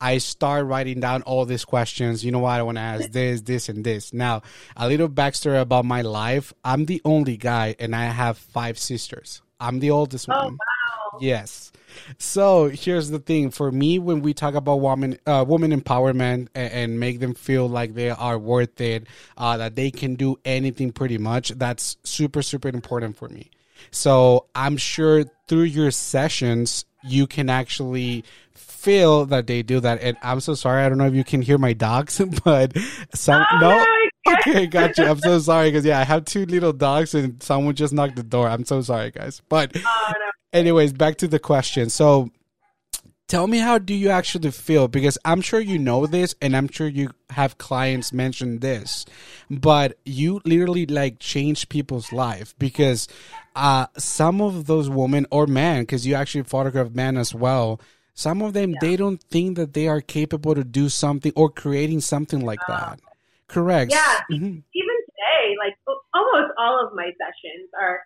I 0.03 0.17
start 0.17 0.65
writing 0.65 0.99
down 0.99 1.21
all 1.21 1.45
these 1.45 1.63
questions. 1.63 2.25
You 2.25 2.31
know 2.33 2.39
what? 2.39 2.59
I 2.59 2.63
want 2.63 2.77
to 2.77 2.81
ask 2.81 3.09
this, 3.11 3.39
this, 3.41 3.69
and 3.69 3.85
this. 3.85 4.11
Now, 4.11 4.41
a 4.75 4.89
little 4.89 5.07
backstory 5.07 5.61
about 5.61 5.85
my 5.85 6.01
life. 6.01 6.51
I'm 6.65 6.85
the 6.85 7.01
only 7.05 7.37
guy, 7.37 7.75
and 7.79 7.95
I 7.95 8.05
have 8.05 8.37
five 8.37 8.77
sisters. 8.77 9.41
I'm 9.61 9.79
the 9.79 9.91
oldest 9.91 10.27
oh 10.29 10.33
one. 10.35 10.51
wow 10.53 10.93
Yes. 11.21 11.71
So 12.17 12.69
here's 12.69 13.09
the 13.11 13.19
thing 13.19 13.51
for 13.51 13.71
me 13.71 13.97
when 13.99 14.21
we 14.21 14.33
talk 14.33 14.55
about 14.55 14.81
woman 14.81 15.19
uh, 15.25 15.45
woman 15.47 15.71
empowerment 15.71 16.49
and, 16.55 16.73
and 16.73 16.99
make 16.99 17.19
them 17.19 17.33
feel 17.33 17.69
like 17.69 17.93
they 17.93 18.09
are 18.09 18.37
worth 18.37 18.81
it, 18.81 19.07
uh, 19.37 19.57
that 19.57 19.75
they 19.75 19.91
can 19.91 20.15
do 20.15 20.37
anything 20.43 20.91
pretty 20.91 21.17
much. 21.17 21.49
That's 21.49 21.97
super 22.03 22.41
super 22.41 22.67
important 22.67 23.15
for 23.15 23.29
me. 23.29 23.51
So 23.91 24.47
I'm 24.55 24.77
sure 24.77 25.23
through 25.47 25.63
your 25.63 25.91
sessions 25.91 26.85
you 27.03 27.27
can 27.27 27.49
actually 27.49 28.23
feel 28.83 29.25
that 29.27 29.47
they 29.47 29.63
do 29.63 29.79
that. 29.79 30.01
And 30.01 30.17
I'm 30.21 30.39
so 30.41 30.53
sorry. 30.53 30.83
I 30.83 30.89
don't 30.89 30.97
know 30.97 31.07
if 31.07 31.15
you 31.15 31.23
can 31.23 31.41
hear 31.41 31.57
my 31.57 31.73
dogs, 31.73 32.21
but 32.43 32.75
some 33.13 33.45
Oh, 33.51 33.57
no. 33.59 33.69
no, 33.77 33.85
I 34.27 34.41
can't. 34.67 34.99
I'm 34.99 35.19
so 35.19 35.39
sorry 35.39 35.69
because 35.69 35.85
yeah, 35.85 35.99
I 35.99 36.03
have 36.03 36.25
two 36.25 36.45
little 36.45 36.73
dogs 36.73 37.13
and 37.15 37.41
someone 37.41 37.75
just 37.75 37.93
knocked 37.93 38.15
the 38.15 38.23
door. 38.23 38.47
I'm 38.47 38.65
so 38.65 38.81
sorry, 38.81 39.11
guys. 39.11 39.41
But 39.49 39.71
Oh, 39.75 40.11
no. 40.11 40.31
anyways, 40.59 40.93
back 40.93 41.17
to 41.17 41.27
the 41.27 41.39
question. 41.39 41.89
So 41.89 42.29
tell 43.27 43.47
me 43.47 43.57
how 43.59 43.77
do 43.79 43.93
you 43.93 44.09
actually 44.09 44.51
feel 44.51 44.87
because 44.87 45.17
I'm 45.25 45.41
sure 45.41 45.59
you 45.59 45.79
know 45.79 46.05
this 46.05 46.35
and 46.41 46.55
I'm 46.55 46.67
sure 46.67 46.87
you 46.87 47.09
have 47.31 47.57
clients 47.57 48.13
mention 48.13 48.59
this. 48.59 49.05
But 49.49 49.97
you 50.05 50.41
literally 50.45 50.85
like 50.85 51.19
change 51.19 51.69
people's 51.69 52.11
life 52.11 52.53
because 52.59 53.07
uh 53.55 53.85
some 53.97 54.41
of 54.41 54.65
those 54.65 54.89
women 54.89 55.25
or 55.31 55.45
men 55.47 55.85
cuz 55.85 56.05
you 56.07 56.15
actually 56.15 56.43
photograph 56.43 56.91
men 56.91 57.17
as 57.17 57.33
well. 57.33 57.79
Some 58.13 58.41
of 58.41 58.53
them 58.53 58.75
they 58.79 58.95
don't 58.95 59.21
think 59.21 59.57
that 59.57 59.73
they 59.73 59.87
are 59.87 60.01
capable 60.01 60.53
to 60.55 60.63
do 60.63 60.89
something 60.89 61.33
or 61.35 61.49
creating 61.49 62.01
something 62.01 62.45
like 62.45 62.59
that. 62.67 62.99
Correct. 63.47 63.91
Yeah. 63.91 64.21
Mhm. 64.31 64.63
even 64.73 64.97
today, 65.09 65.55
like 65.59 65.75
almost 66.13 66.53
all 66.57 66.79
of 66.85 66.93
my 66.93 67.11
sessions 67.17 67.69
are, 67.79 68.01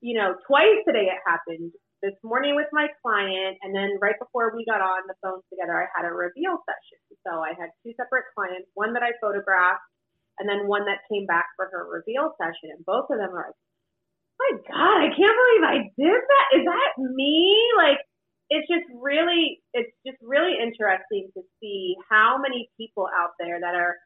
you 0.00 0.18
know, 0.18 0.34
twice 0.46 0.80
today 0.86 1.08
it 1.08 1.20
happened. 1.26 1.72
This 2.02 2.16
morning 2.24 2.56
with 2.56 2.68
my 2.72 2.88
client, 3.04 3.58
and 3.60 3.76
then 3.76 3.98
right 4.00 4.16
before 4.18 4.56
we 4.56 4.64
got 4.64 4.80
on 4.80 5.04
the 5.06 5.14
phone 5.20 5.40
together, 5.52 5.84
I 5.84 5.86
had 5.94 6.08
a 6.08 6.12
reveal 6.12 6.56
session. 6.64 6.98
So 7.28 7.44
I 7.44 7.52
had 7.52 7.68
two 7.84 7.92
separate 7.96 8.24
clients, 8.34 8.70
one 8.72 8.94
that 8.94 9.02
I 9.02 9.12
photographed, 9.20 9.84
and 10.38 10.48
then 10.48 10.66
one 10.66 10.86
that 10.86 11.04
came 11.12 11.26
back 11.26 11.44
for 11.56 11.68
her 11.68 11.84
reveal 11.84 12.32
session. 12.40 12.72
And 12.72 12.84
both 12.86 13.10
of 13.12 13.18
them 13.20 13.28
are 13.36 13.52
like, 13.52 13.60
my 14.40 14.52
God, 14.72 14.96
I 15.04 15.08
can't 15.12 15.36
believe 15.36 15.64
I 15.68 15.78
did 16.00 16.20
that. 16.24 16.46
Is 16.56 16.64
that 16.64 16.90
me? 17.12 17.52
Like, 17.76 18.00
it's 18.50 18.66
just 18.68 18.86
really, 19.00 19.62
it's 19.72 19.92
just 20.06 20.18
really 20.22 20.54
interesting 20.60 21.30
to 21.34 21.42
see 21.60 21.94
how 22.10 22.38
many 22.40 22.68
people 22.76 23.06
out 23.06 23.30
there 23.38 23.60
that 23.60 23.74
are 23.74 23.96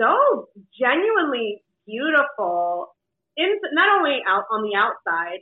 so 0.00 0.48
genuinely 0.78 1.62
beautiful 1.86 2.88
in 3.36 3.48
not 3.72 3.98
only 3.98 4.20
out 4.28 4.44
on 4.52 4.62
the 4.62 4.76
outside 4.76 5.40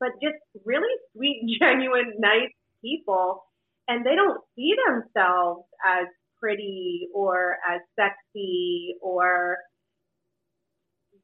but 0.00 0.10
just 0.22 0.36
really 0.64 0.92
sweet 1.14 1.42
genuine 1.60 2.14
nice 2.18 2.52
people. 2.82 3.42
And 3.88 4.04
they 4.04 4.16
don't 4.16 4.40
see 4.56 4.74
themselves 4.86 5.64
as 5.84 6.06
pretty 6.40 7.08
or 7.14 7.56
as 7.68 7.80
sexy 7.98 8.96
or 9.00 9.56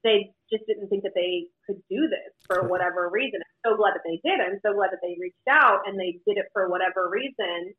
they 0.05 0.31
just 0.51 0.65
didn't 0.67 0.89
think 0.89 1.03
that 1.03 1.13
they 1.15 1.47
could 1.67 1.81
do 1.91 2.09
this 2.11 2.33
for 2.47 2.69
whatever 2.69 3.11
reason. 3.13 3.41
I'm 3.41 3.73
so 3.73 3.77
glad 3.77 3.95
that 3.95 4.05
they 4.05 4.21
did. 4.23 4.41
I'm 4.41 4.61
so 4.65 4.75
glad 4.75 4.91
that 4.91 5.03
they 5.03 5.17
reached 5.21 5.49
out 5.51 5.87
and 5.87 5.99
they 5.99 6.19
did 6.27 6.39
it 6.39 6.51
for 6.53 6.69
whatever 6.69 7.09
reason. 7.09 7.75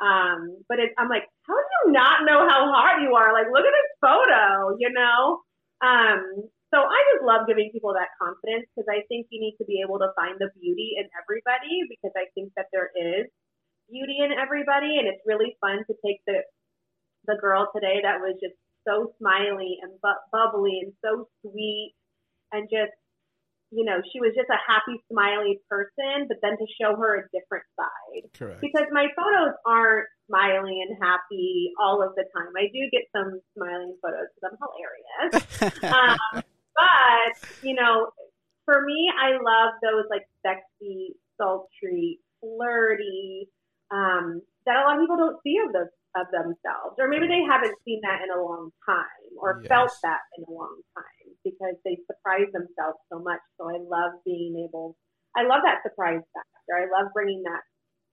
Um, 0.00 0.60
but 0.68 0.78
it, 0.78 0.92
I'm 0.98 1.08
like, 1.08 1.24
how 1.48 1.56
do 1.56 1.68
you 1.84 1.92
not 1.92 2.28
know 2.28 2.44
how 2.44 2.68
hot 2.68 3.00
you 3.00 3.16
are? 3.16 3.32
Like, 3.32 3.48
look 3.48 3.64
at 3.64 3.72
this 3.72 3.92
photo, 4.00 4.76
you 4.76 4.92
know? 4.92 5.40
Um, 5.80 6.48
so 6.74 6.82
I 6.82 6.98
just 7.14 7.24
love 7.24 7.46
giving 7.46 7.70
people 7.72 7.94
that 7.94 8.12
confidence 8.20 8.68
because 8.74 8.90
I 8.90 9.06
think 9.08 9.30
you 9.30 9.40
need 9.40 9.56
to 9.56 9.64
be 9.64 9.80
able 9.80 9.96
to 10.02 10.12
find 10.18 10.36
the 10.36 10.50
beauty 10.60 10.98
in 11.00 11.06
everybody 11.16 11.86
because 11.88 12.12
I 12.18 12.28
think 12.34 12.52
that 12.56 12.68
there 12.74 12.90
is 12.92 13.30
beauty 13.88 14.18
in 14.20 14.34
everybody 14.34 14.98
and 14.98 15.06
it's 15.06 15.22
really 15.24 15.56
fun 15.62 15.86
to 15.86 15.94
take 16.04 16.18
the 16.26 16.42
the 17.26 17.38
girl 17.40 17.70
today 17.74 18.02
that 18.02 18.18
was 18.18 18.38
just 18.42 18.54
so 18.86 19.14
smiley 19.18 19.78
and 19.82 19.94
bu- 20.02 20.26
bubbly 20.30 20.78
and 20.82 20.92
so 21.02 21.26
sweet 21.42 21.94
and 22.52 22.68
just 22.70 22.94
you 23.76 23.84
know 23.84 24.00
she 24.08 24.18
was 24.24 24.32
just 24.32 24.48
a 24.48 24.60
happy 24.64 24.96
smiley 25.12 25.60
person 25.68 26.24
but 26.26 26.40
then 26.40 26.56
to 26.56 26.66
show 26.80 26.96
her 26.96 27.20
a 27.20 27.28
different 27.30 27.68
side 27.76 28.24
Correct. 28.32 28.64
because 28.64 28.88
my 28.90 29.06
photos 29.12 29.52
aren't 29.68 30.08
smiling 30.28 30.84
and 30.88 30.98
happy 31.00 31.72
all 31.80 32.02
of 32.02 32.14
the 32.14 32.24
time. 32.34 32.52
I 32.56 32.66
do 32.72 32.82
get 32.90 33.06
some 33.14 33.40
smiling 33.54 33.96
photos 34.02 34.28
because 34.34 34.44
I'm 34.50 34.58
hilarious. 34.58 35.32
um, 35.94 36.42
but, 36.74 37.32
you 37.62 37.74
know, 37.74 38.10
for 38.64 38.84
me, 38.84 39.10
I 39.14 39.38
love 39.38 39.74
those 39.82 40.04
like 40.10 40.26
sexy, 40.42 41.14
sultry, 41.38 42.18
flirty, 42.40 43.48
um, 43.90 44.42
that 44.66 44.76
a 44.76 44.82
lot 44.82 44.98
of 44.98 45.02
people 45.02 45.16
don't 45.16 45.38
see 45.42 45.58
of 45.64 45.72
those 45.72 45.94
of 46.16 46.26
themselves, 46.32 46.96
or 46.96 47.12
maybe 47.12 47.28
they 47.28 47.44
haven't 47.44 47.76
seen 47.84 48.00
that 48.00 48.24
in 48.24 48.32
a 48.32 48.40
long 48.40 48.72
time, 48.88 49.30
or 49.36 49.60
Yes. 49.60 49.68
felt 49.68 49.92
that 50.02 50.24
in 50.38 50.48
a 50.48 50.50
long 50.50 50.80
time 50.96 51.28
because 51.44 51.76
they 51.84 52.00
surprise 52.26 52.50
themselves 52.52 52.98
so 53.12 53.18
much. 53.20 53.40
So 53.58 53.68
I 53.68 53.78
love 53.78 54.18
being 54.24 54.66
able, 54.68 54.96
I 55.36 55.42
love 55.42 55.60
that 55.64 55.82
surprise 55.82 56.20
factor. 56.34 56.74
I 56.74 56.90
love 56.90 57.12
bringing 57.14 57.42
that 57.44 57.60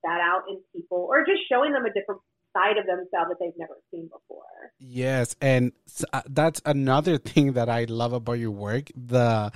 that 0.04 0.20
out 0.20 0.44
in 0.50 0.60
people, 0.76 1.08
or 1.10 1.26
just 1.26 1.42
showing 1.50 1.72
them 1.72 1.86
a 1.86 1.94
different 1.94 2.22
side 2.52 2.78
of 2.78 2.86
themselves 2.86 3.30
that 3.30 3.38
they've 3.40 3.58
never 3.58 3.76
seen 3.90 4.04
before. 4.04 4.44
Yes, 4.78 5.36
and 5.42 5.72
uh, 6.12 6.22
that's 6.30 6.62
another 6.66 7.18
thing 7.18 7.54
that 7.54 7.70
I 7.70 7.86
love 7.86 8.14
about 8.14 8.34
your 8.34 8.52
work, 8.52 8.92
the 8.96 9.52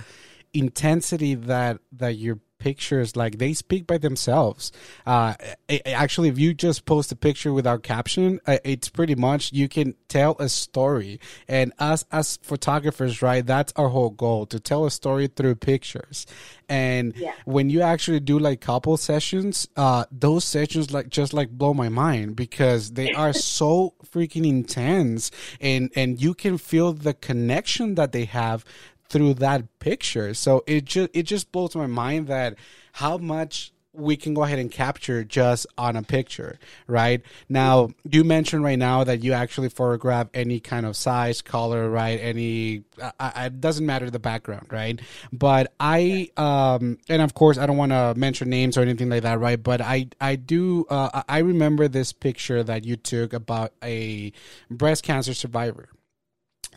intensity 0.54 1.36
that 1.36 1.80
that 1.92 2.16
your 2.16 2.40
pictures 2.60 3.16
like 3.16 3.38
they 3.38 3.54
speak 3.54 3.86
by 3.88 3.98
themselves. 3.98 4.72
Uh 5.06 5.34
a- 5.70 5.92
actually 5.94 6.30
if 6.30 6.38
you 6.40 6.54
just 6.54 6.86
post 6.86 7.12
a 7.12 7.16
picture 7.16 7.54
without 7.54 7.84
caption, 7.84 8.40
uh, 8.48 8.58
it's 8.64 8.90
pretty 8.90 9.16
much 9.16 9.54
you 9.54 9.68
can 9.68 9.96
tell 10.08 10.36
a 10.40 10.50
story. 10.50 11.20
And 11.48 11.74
us 11.80 12.06
as 12.12 12.38
photographers, 12.42 13.22
right, 13.22 13.46
that's 13.46 13.74
our 13.76 13.90
whole 13.90 14.10
goal 14.10 14.46
to 14.48 14.60
tell 14.60 14.86
a 14.86 14.92
story 14.92 15.28
through 15.28 15.56
pictures. 15.56 16.26
And 16.70 17.14
Yeah. 17.16 17.34
when 17.46 17.70
you 17.70 17.82
actually 17.82 18.20
do 18.20 18.40
like 18.40 18.60
couple 18.62 18.98
sessions, 18.98 19.68
uh, 19.78 20.06
those 20.12 20.44
sessions 20.44 20.92
like 20.92 21.10
just 21.10 21.34
like 21.34 21.50
blow 21.52 21.74
my 21.74 21.90
mind 21.90 22.36
because 22.36 22.92
they 22.92 23.12
are 23.14 23.34
so 23.58 23.94
freaking 24.12 24.46
intense, 24.48 25.32
and 25.62 25.92
and 25.96 26.22
you 26.22 26.34
can 26.34 26.58
feel 26.58 26.94
the 26.94 27.14
connection 27.14 27.96
that 27.96 28.12
they 28.12 28.26
have 28.26 28.66
through 29.10 29.36
that 29.36 29.80
picture. 29.80 30.34
So 30.34 30.64
it 30.68 30.86
just 30.86 31.10
it 31.14 31.24
just 31.24 31.52
blows 31.52 31.76
my 31.76 31.88
mind 31.88 32.28
that 32.28 32.56
how 32.94 33.18
much 33.18 33.72
we 33.98 34.16
can 34.16 34.34
go 34.34 34.44
ahead 34.44 34.60
and 34.60 34.72
capture 34.72 35.24
just 35.24 35.66
on 35.78 35.96
a 35.96 36.04
picture, 36.04 36.60
right? 36.86 37.22
Now, 37.50 37.90
you 38.10 38.24
mentioned 38.24 38.64
right 38.64 38.78
now 38.78 39.04
that 39.04 39.24
you 39.24 39.34
actually 39.34 39.70
photograph 39.70 40.28
any 40.34 40.60
kind 40.60 40.86
of 40.86 40.96
size, 40.96 41.42
color, 41.42 41.90
right? 41.90 42.20
Any, 42.20 42.84
I, 43.20 43.46
it 43.48 43.60
doesn't 43.60 43.86
matter 43.86 44.10
the 44.10 44.20
background, 44.20 44.68
right? 44.70 45.00
But 45.34 45.74
I, 45.80 46.30
um, 46.38 47.00
and 47.10 47.22
of 47.22 47.34
course, 47.34 47.58
I 47.58 47.66
don't 47.66 47.78
want 47.78 47.92
to 47.92 48.14
mention 48.16 48.50
names 48.50 48.78
or 48.78 48.82
anything 48.82 49.10
like 49.10 49.24
that, 49.24 49.40
right? 49.40 49.62
But 49.62 49.82
I, 49.82 50.10
I 50.22 50.36
do, 50.36 50.86
uh, 50.90 51.24
I 51.28 51.40
remember 51.40 51.88
this 51.88 52.14
picture 52.14 52.64
that 52.64 52.86
you 52.86 52.96
took 52.98 53.34
about 53.34 53.74
a 53.84 54.32
breast 54.70 55.04
cancer 55.04 55.34
survivor 55.34 55.90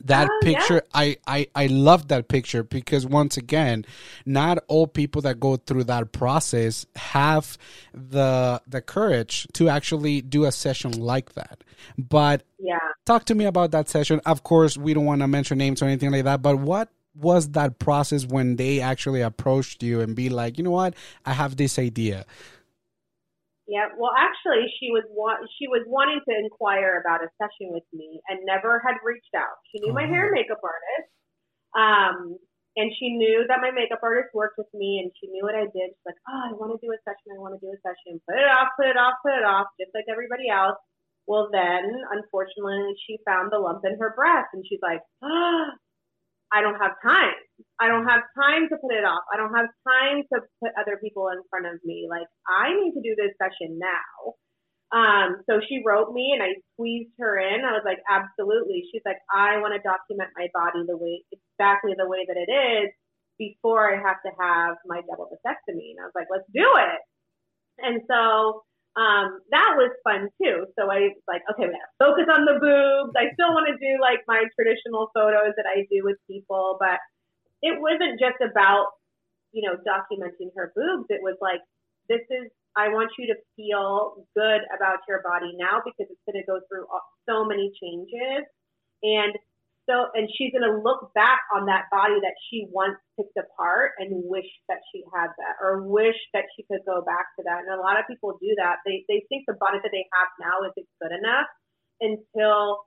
that 0.04 0.28
Oh, 0.30 0.40
yeah. 0.42 0.58
picture 0.58 0.82
I, 0.94 1.16
I 1.26 1.46
i 1.54 1.66
love 1.66 2.08
that 2.08 2.28
picture 2.28 2.62
because 2.62 3.04
once 3.06 3.36
again 3.36 3.84
not 4.24 4.58
all 4.68 4.86
people 4.86 5.22
that 5.22 5.38
go 5.40 5.56
through 5.56 5.84
that 5.84 6.12
process 6.12 6.86
have 6.96 7.58
the 7.94 8.60
the 8.66 8.80
courage 8.80 9.46
to 9.54 9.68
actually 9.68 10.20
do 10.22 10.44
a 10.44 10.52
session 10.52 10.92
like 10.92 11.34
that 11.34 11.62
but 11.98 12.42
Yeah. 12.58 12.78
talk 13.04 13.24
to 13.26 13.34
me 13.34 13.44
about 13.44 13.70
that 13.72 13.88
session 13.88 14.20
of 14.26 14.42
course 14.42 14.76
we 14.78 14.94
don't 14.94 15.04
want 15.04 15.20
to 15.20 15.28
mention 15.28 15.58
names 15.58 15.82
or 15.82 15.86
anything 15.86 16.10
like 16.12 16.24
that 16.24 16.42
but 16.42 16.56
what 16.58 16.90
was 17.14 17.50
that 17.50 17.78
process 17.78 18.24
when 18.24 18.56
they 18.56 18.80
actually 18.80 19.20
approached 19.20 19.82
you 19.82 20.00
and 20.00 20.14
be 20.14 20.28
like 20.28 20.56
you 20.58 20.64
know 20.64 20.70
what 20.70 20.94
i 21.26 21.32
have 21.32 21.56
this 21.56 21.78
idea 21.78 22.24
Yeah, 23.70 23.86
well, 23.94 24.10
actually, 24.18 24.66
she 24.82 24.90
was 24.90 25.06
wa- 25.14 25.38
she 25.54 25.70
was 25.70 25.86
wanting 25.86 26.18
to 26.26 26.34
inquire 26.34 26.98
about 26.98 27.22
a 27.22 27.30
session 27.38 27.70
with 27.70 27.86
me 27.94 28.18
and 28.26 28.42
never 28.42 28.82
had 28.82 28.98
reached 29.06 29.30
out. 29.38 29.62
She 29.70 29.78
knew 29.78 29.94
my 29.94 30.10
hair 30.10 30.26
and 30.26 30.34
makeup 30.34 30.58
artist, 30.58 31.06
um, 31.78 32.34
and 32.74 32.90
she 32.98 33.14
knew 33.14 33.46
that 33.46 33.62
my 33.62 33.70
makeup 33.70 34.02
artist 34.02 34.34
worked 34.34 34.58
with 34.58 34.66
me, 34.74 34.98
and 34.98 35.14
she 35.22 35.30
knew 35.30 35.46
what 35.46 35.54
I 35.54 35.70
did. 35.70 35.94
She's 35.94 36.02
like, 36.06 36.18
"Oh, 36.26 36.50
I 36.50 36.52
want 36.58 36.74
to 36.74 36.82
do 36.82 36.90
a 36.90 36.98
session. 37.06 37.30
I 37.30 37.38
want 37.38 37.54
to 37.54 37.62
do 37.62 37.70
a 37.70 37.78
session. 37.86 38.18
Put 38.26 38.42
it 38.42 38.50
off, 38.50 38.74
put 38.74 38.90
it 38.90 38.98
off, 38.98 39.14
put 39.22 39.38
it 39.38 39.46
off, 39.46 39.68
just 39.78 39.94
like 39.94 40.10
everybody 40.10 40.50
else." 40.50 40.74
Well, 41.30 41.46
then, 41.54 41.86
unfortunately, 42.10 42.90
she 43.06 43.22
found 43.24 43.52
the 43.54 43.58
lump 43.62 43.84
in 43.86 43.94
her 44.02 44.10
breast, 44.18 44.50
and 44.52 44.66
she's 44.66 44.82
like, 44.82 44.98
"Ah, 45.22 45.70
I 46.52 46.60
don't 46.62 46.78
have 46.82 46.98
time. 47.02 47.38
I 47.78 47.86
don't 47.86 48.06
have 48.06 48.26
time 48.34 48.66
to 48.68 48.76
put 48.82 48.92
it 48.92 49.06
off. 49.06 49.22
I 49.32 49.38
don't 49.38 49.54
have 49.54 49.70
time 49.86 50.26
to 50.34 50.42
put 50.58 50.74
other 50.74 50.98
people 50.98 51.30
in 51.30 51.38
front 51.48 51.66
of 51.66 51.78
me. 51.84 52.10
Like, 52.10 52.26
I 52.48 52.74
need 52.74 52.92
to 52.98 53.02
do 53.02 53.14
this 53.14 53.34
session 53.38 53.78
now. 53.78 54.34
Um, 54.90 55.46
so 55.46 55.62
she 55.62 55.86
wrote 55.86 56.10
me 56.10 56.34
and 56.34 56.42
I 56.42 56.58
squeezed 56.74 57.14
her 57.22 57.38
in. 57.38 57.62
I 57.62 57.78
was 57.78 57.86
like, 57.86 58.02
absolutely. 58.10 58.82
She's 58.90 59.06
like, 59.06 59.22
I 59.30 59.62
want 59.62 59.78
to 59.78 59.82
document 59.86 60.34
my 60.34 60.50
body 60.50 60.82
the 60.82 60.98
way, 60.98 61.22
exactly 61.30 61.94
the 61.94 62.10
way 62.10 62.26
that 62.26 62.34
it 62.34 62.50
is 62.50 62.90
before 63.38 63.86
I 63.86 64.02
have 64.02 64.18
to 64.26 64.32
have 64.34 64.74
my 64.90 65.00
double 65.06 65.30
mastectomy. 65.30 65.94
And 65.94 66.02
I 66.02 66.10
was 66.10 66.16
like, 66.18 66.26
let's 66.26 66.50
do 66.50 66.66
it. 66.66 67.00
And 67.78 68.02
so, 68.10 68.66
um, 68.98 69.38
that 69.50 69.78
was 69.78 69.90
fun 70.02 70.28
too. 70.42 70.66
So 70.74 70.90
I 70.90 71.14
was 71.14 71.18
like, 71.28 71.42
okay, 71.54 71.70
we 71.70 71.74
gotta 71.74 71.94
focus 71.98 72.26
on 72.26 72.42
the 72.44 72.58
boobs. 72.58 73.14
I 73.14 73.30
still 73.34 73.54
want 73.54 73.70
to 73.70 73.78
do 73.78 74.00
like 74.02 74.20
my 74.26 74.42
traditional 74.58 75.10
photos 75.14 75.54
that 75.56 75.66
I 75.66 75.86
do 75.90 76.02
with 76.02 76.18
people, 76.26 76.76
but 76.80 76.98
it 77.62 77.78
wasn't 77.78 78.18
just 78.18 78.42
about, 78.42 78.90
you 79.52 79.62
know, 79.62 79.78
documenting 79.86 80.50
her 80.56 80.72
boobs. 80.74 81.06
It 81.08 81.22
was 81.22 81.36
like, 81.40 81.60
this 82.08 82.22
is 82.30 82.50
I 82.76 82.88
want 82.88 83.10
you 83.18 83.26
to 83.26 83.36
feel 83.56 84.26
good 84.36 84.62
about 84.74 85.02
your 85.08 85.22
body 85.22 85.54
now 85.58 85.82
because 85.84 86.06
it's 86.10 86.22
going 86.26 86.38
to 86.38 86.46
go 86.46 86.60
through 86.70 86.86
so 87.28 87.44
many 87.44 87.72
changes. 87.80 88.46
And 89.02 89.34
so, 89.90 90.06
and 90.14 90.30
she's 90.30 90.54
going 90.54 90.62
to 90.62 90.78
look 90.78 91.10
back 91.18 91.42
on 91.50 91.66
that 91.66 91.90
body 91.90 92.14
that 92.22 92.38
she 92.46 92.70
once 92.70 92.94
picked 93.18 93.34
apart 93.34 93.98
and 93.98 94.22
wish 94.30 94.46
that 94.70 94.78
she 94.94 95.02
had 95.10 95.34
that 95.34 95.58
or 95.58 95.82
wish 95.82 96.14
that 96.30 96.46
she 96.54 96.62
could 96.70 96.86
go 96.86 97.02
back 97.02 97.34
to 97.34 97.42
that. 97.42 97.66
And 97.66 97.74
a 97.74 97.82
lot 97.82 97.98
of 97.98 98.06
people 98.06 98.38
do 98.38 98.54
that. 98.62 98.78
They, 98.86 99.02
they 99.10 99.26
think 99.26 99.50
the 99.50 99.58
body 99.58 99.82
that 99.82 99.90
they 99.90 100.06
have 100.14 100.30
now 100.38 100.62
isn't 100.70 100.86
good 101.02 101.10
enough 101.10 101.50
until 101.98 102.86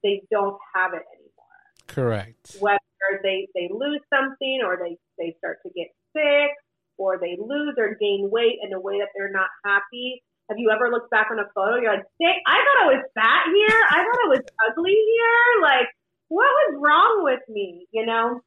they 0.00 0.24
don't 0.32 0.56
have 0.72 0.96
it 0.96 1.04
anymore. 1.12 1.60
Correct. 1.84 2.56
Whether 2.64 3.20
they, 3.20 3.52
they 3.52 3.68
lose 3.68 4.00
something 4.08 4.64
or 4.64 4.80
they, 4.80 4.96
they 5.20 5.36
start 5.36 5.60
to 5.68 5.70
get 5.76 5.92
sick 6.16 6.56
or 6.96 7.20
they 7.20 7.36
lose 7.36 7.76
or 7.76 7.92
gain 8.00 8.32
weight 8.32 8.56
in 8.64 8.72
a 8.72 8.80
way 8.80 9.04
that 9.04 9.12
they're 9.12 9.32
not 9.32 9.52
happy. 9.68 10.24
Have 10.48 10.58
you 10.58 10.72
ever 10.72 10.88
looked 10.88 11.10
back 11.12 11.28
on 11.30 11.38
a 11.38 11.48
photo? 11.54 11.76
You're 11.76 11.92
like, 11.92 12.08
I 12.48 12.56
thought 12.56 12.84
I 12.84 12.88
was 12.96 13.04
fat 13.14 13.44
here. 13.52 13.80
I 13.92 14.00
thought 14.00 14.24
I 14.26 14.32
was 14.32 14.44
ugly 14.68 14.96
here. 14.96 15.62
Like, 15.62 15.88
what 16.32 16.48
was 16.48 16.80
wrong 16.80 17.28
with 17.28 17.44
me? 17.52 17.84
You 18.02 18.10
know? 18.10 18.42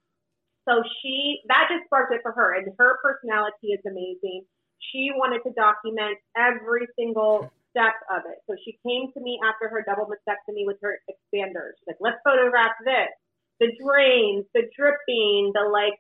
So 0.68 0.84
she, 0.99 1.39
that 1.47 1.72
just 1.72 1.88
sparked 1.88 2.12
it 2.12 2.20
for 2.20 2.36
her. 2.36 2.60
And 2.60 2.76
her 2.76 2.99
personality 2.99 3.72
is 3.72 3.80
amazing. 3.88 4.43
She 4.91 5.16
wanted 5.16 5.47
to 5.47 5.56
document 5.56 6.20
every 6.36 6.91
single 6.99 7.47
step 7.72 7.95
of 8.12 8.28
it. 8.28 8.43
So 8.51 8.60
she 8.68 8.76
came 8.84 9.16
to 9.16 9.20
me 9.24 9.39
after 9.47 9.72
her 9.72 9.80
double 9.88 10.12
mastectomy 10.12 10.68
with 10.68 10.76
her 10.82 10.99
expanders. 11.08 11.80
She's 11.80 11.88
like, 11.95 12.03
let's 12.03 12.20
photograph 12.28 12.76
this 12.84 13.16
the 13.60 13.72
drains, 13.80 14.43
the 14.53 14.68
dripping, 14.76 15.51
the 15.56 15.64
like 15.72 15.95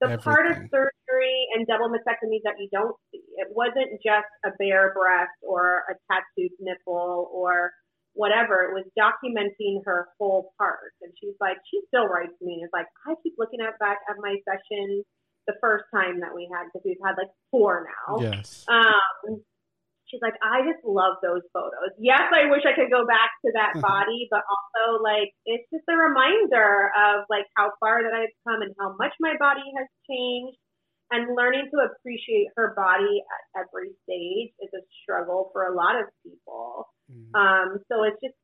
the 0.00 0.14
Everything. 0.14 0.22
part 0.22 0.46
of 0.46 0.56
surgery 0.70 1.46
and 1.54 1.66
double 1.66 1.90
mastectomies 1.90 2.42
that 2.44 2.54
you 2.58 2.68
don't 2.72 2.94
see. 3.10 3.22
It 3.36 3.48
wasn't 3.50 4.00
just 4.04 4.30
a 4.44 4.50
bare 4.58 4.94
breast 4.94 5.34
or 5.42 5.82
a 5.90 5.94
tattooed 6.06 6.54
nipple 6.60 7.28
or 7.34 7.72
whatever. 8.14 8.66
It 8.66 8.74
was 8.74 8.86
documenting 8.98 9.82
her 9.84 10.08
whole 10.18 10.52
part. 10.58 10.94
And 11.02 11.12
she's 11.20 11.36
like, 11.40 11.56
she 11.70 11.80
still 11.88 12.06
writes 12.06 12.34
me 12.40 12.60
and 12.60 12.64
is 12.64 12.74
like, 12.74 12.86
I 13.06 13.14
keep 13.22 13.34
looking 13.38 13.60
at 13.60 13.78
back 13.78 13.98
at 14.08 14.16
my 14.20 14.36
session 14.44 15.02
the 15.46 15.54
first 15.60 15.84
time 15.94 16.20
that 16.20 16.34
we 16.34 16.48
had 16.52 16.68
because 16.68 16.82
we've 16.84 17.00
had 17.04 17.16
like 17.16 17.30
four 17.50 17.86
now. 17.86 18.20
Yes. 18.20 18.64
Um, 18.68 19.42
she's 20.10 20.20
like, 20.20 20.34
I 20.42 20.66
just 20.66 20.82
love 20.82 21.22
those 21.22 21.46
photos. 21.54 21.94
Yes, 21.98 22.26
I 22.34 22.50
wish 22.50 22.66
I 22.66 22.74
could 22.74 22.90
go 22.90 23.06
back 23.06 23.30
to 23.46 23.54
that 23.54 23.78
body, 23.80 24.26
but 24.30 24.42
also 24.42 25.02
like 25.02 25.30
it's 25.46 25.66
just 25.70 25.86
a 25.86 25.96
reminder 25.96 26.90
of 26.98 27.24
like 27.30 27.46
how 27.56 27.70
far 27.78 28.02
that 28.02 28.12
I've 28.12 28.34
come 28.42 28.62
and 28.62 28.74
how 28.78 28.98
much 28.98 29.14
my 29.22 29.38
body 29.38 29.64
has 29.78 29.88
changed. 30.10 30.58
And 31.10 31.34
learning 31.34 31.66
to 31.74 31.76
appreciate 31.90 32.54
her 32.56 32.72
body 32.76 33.22
at 33.26 33.66
every 33.66 33.90
stage 34.06 34.54
is 34.62 34.70
a 34.74 34.82
struggle 35.02 35.50
for 35.52 35.66
a 35.66 35.74
lot 35.74 35.98
of 35.98 36.06
people. 36.22 36.86
Mm-hmm. 37.10 37.34
Um, 37.34 37.68
so 37.90 38.04
it's 38.06 38.20
just 38.22 38.38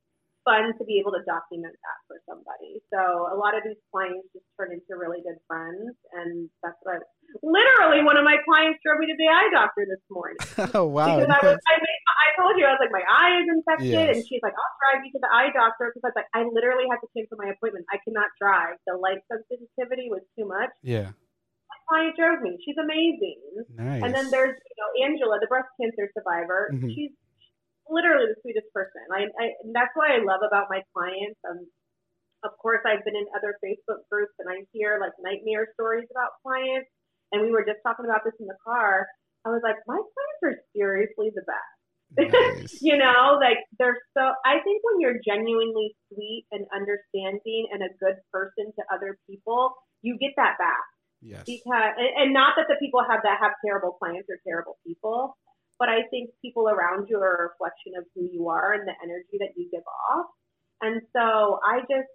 fun 0.46 0.70
to 0.78 0.82
be 0.86 1.02
able 1.02 1.10
to 1.10 1.22
document 1.26 1.74
that 1.74 1.98
for 2.06 2.22
somebody. 2.22 2.78
So 2.94 3.02
a 3.02 3.34
lot 3.34 3.58
of 3.58 3.66
these 3.66 3.82
clients 3.90 4.30
just 4.30 4.46
turn 4.54 4.70
into 4.70 4.94
really 4.94 5.18
good 5.26 5.42
friends, 5.50 5.98
and 6.14 6.46
that's 6.62 6.78
what 6.86 7.02
I. 7.02 7.06
Literally, 7.42 8.06
one 8.06 8.14
of 8.14 8.22
my 8.22 8.38
clients 8.46 8.78
drove 8.86 9.02
me 9.02 9.10
to 9.10 9.18
the 9.18 9.26
eye 9.26 9.50
doctor 9.50 9.82
this 9.82 10.00
morning. 10.06 10.38
oh 10.78 10.86
wow! 10.86 11.18
Because 11.18 11.26
I 11.26 11.42
was, 11.42 11.58
I, 11.58 11.74
made, 11.82 12.00
I 12.06 12.28
told 12.38 12.54
you 12.54 12.64
I 12.64 12.78
was 12.78 12.80
like 12.80 12.94
my 12.94 13.02
eye 13.02 13.42
is 13.42 13.46
infected, 13.50 13.90
yes. 13.90 14.10
and 14.14 14.22
she's 14.22 14.40
like, 14.46 14.54
I'll 14.54 14.74
drive 14.86 15.02
you 15.02 15.10
to 15.18 15.20
the 15.20 15.30
eye 15.34 15.50
doctor 15.50 15.90
because 15.90 16.06
I 16.06 16.14
was 16.14 16.18
like, 16.22 16.30
I 16.30 16.46
literally 16.46 16.86
had 16.86 17.02
to 17.02 17.10
cancel 17.10 17.36
my 17.36 17.50
appointment. 17.50 17.90
I 17.90 17.98
cannot 18.06 18.30
drive. 18.38 18.78
The 18.86 18.94
light 18.94 19.26
sensitivity 19.26 20.06
was 20.06 20.22
too 20.38 20.46
much. 20.46 20.70
Yeah. 20.86 21.18
Client 21.88 22.14
drove 22.18 22.42
me. 22.42 22.58
She's 22.66 22.78
amazing. 22.78 23.40
Nice. 23.78 24.02
And 24.02 24.10
then 24.14 24.30
there's 24.30 24.58
you 24.58 24.76
know 24.78 24.90
Angela, 25.06 25.38
the 25.40 25.46
breast 25.46 25.70
cancer 25.80 26.10
survivor. 26.12 26.74
Mm-hmm. 26.74 26.90
She's 26.90 27.14
literally 27.88 28.26
the 28.34 28.38
sweetest 28.42 28.66
person. 28.74 29.06
I, 29.14 29.30
I 29.38 29.44
and 29.62 29.70
that's 29.70 29.94
what 29.94 30.10
I 30.10 30.18
love 30.18 30.42
about 30.42 30.66
my 30.66 30.82
clients. 30.90 31.38
Um, 31.46 31.66
of 32.44 32.52
course, 32.58 32.82
I've 32.86 33.04
been 33.04 33.16
in 33.16 33.26
other 33.34 33.58
Facebook 33.62 34.06
groups 34.10 34.34
and 34.38 34.50
I 34.50 34.66
hear 34.72 34.98
like 35.00 35.14
nightmare 35.22 35.70
stories 35.74 36.06
about 36.10 36.38
clients. 36.42 36.90
And 37.32 37.42
we 37.42 37.50
were 37.50 37.66
just 37.66 37.82
talking 37.82 38.06
about 38.06 38.22
this 38.22 38.38
in 38.38 38.46
the 38.46 38.58
car. 38.62 39.06
I 39.44 39.50
was 39.50 39.62
like, 39.62 39.78
my 39.86 39.98
clients 39.98 40.42
are 40.42 40.56
seriously 40.74 41.30
the 41.34 41.42
best. 41.42 41.76
Nice. 42.14 42.78
you 42.86 42.96
know, 42.96 43.38
like 43.40 43.58
they're 43.78 43.98
so. 44.14 44.30
I 44.46 44.62
think 44.62 44.82
when 44.82 45.00
you're 45.00 45.18
genuinely 45.26 45.94
sweet 46.10 46.46
and 46.52 46.66
understanding 46.74 47.66
and 47.72 47.82
a 47.82 47.90
good 47.98 48.18
person 48.30 48.70
to 48.74 48.82
other 48.94 49.18
people, 49.28 49.74
you 50.02 50.16
get 50.18 50.32
that 50.36 50.58
back. 50.58 50.86
Yes. 51.20 51.44
Because 51.46 51.92
and, 51.96 52.32
not 52.32 52.54
that 52.56 52.66
the 52.68 52.76
people 52.78 53.00
have 53.00 53.20
that 53.24 53.38
have 53.40 53.52
terrible 53.64 53.96
clients 53.98 54.28
or 54.28 54.38
terrible 54.46 54.76
people, 54.86 55.36
but 55.78 55.88
I 55.88 56.04
think 56.10 56.30
people 56.42 56.68
around 56.68 57.08
you 57.08 57.18
are 57.18 57.34
a 57.36 57.42
reflection 57.52 57.96
of 57.98 58.04
who 58.14 58.28
you 58.28 58.48
are 58.48 58.72
and 58.72 58.86
the 58.86 58.96
energy 59.02 59.40
that 59.40 59.56
you 59.56 59.68
give 59.72 59.84
off. 59.84 60.26
And 60.80 61.00
so 61.16 61.58
I 61.64 61.80
just, 61.88 62.08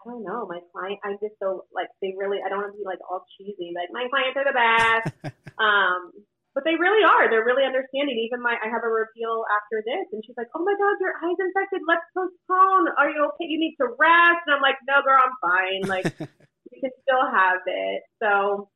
I 0.00 0.02
don't 0.08 0.24
know, 0.24 0.48
my 0.48 0.60
client, 0.72 1.00
I 1.04 1.16
just 1.20 1.36
so 1.40 1.64
like 1.72 1.88
they 2.00 2.12
really, 2.16 2.40
I 2.44 2.48
don't 2.48 2.64
want 2.64 2.72
to 2.72 2.80
be 2.80 2.84
like 2.84 3.00
all 3.08 3.24
cheesy, 3.36 3.72
like 3.76 3.92
my 3.92 4.08
clients 4.08 4.36
are 4.40 4.48
the 4.48 4.56
best. 4.56 5.36
um, 5.60 6.12
but 6.54 6.62
they 6.62 6.78
really 6.78 7.02
are. 7.02 7.26
They're 7.26 7.44
really 7.44 7.66
understanding. 7.66 8.14
Even 8.14 8.38
my, 8.38 8.54
I 8.54 8.70
have 8.70 8.86
a 8.86 8.88
reveal 8.88 9.42
after 9.58 9.82
this, 9.82 10.06
and 10.14 10.22
she's 10.22 10.38
like, 10.38 10.46
"Oh 10.54 10.62
my 10.62 10.70
God, 10.78 10.94
your 11.02 11.18
eye's 11.18 11.34
infected. 11.34 11.82
Let's 11.82 12.06
postpone. 12.14 12.94
Are 12.94 13.10
you 13.10 13.26
okay? 13.34 13.50
You 13.50 13.58
need 13.58 13.74
to 13.82 13.90
rest." 13.98 14.46
And 14.46 14.54
I'm 14.54 14.62
like, 14.62 14.78
"No, 14.86 15.02
girl, 15.02 15.18
I'm 15.18 15.34
fine. 15.42 15.82
Like, 15.90 16.06
can 16.84 16.92
still 17.00 17.24
have 17.24 17.64
it." 17.64 18.02
So 18.20 18.68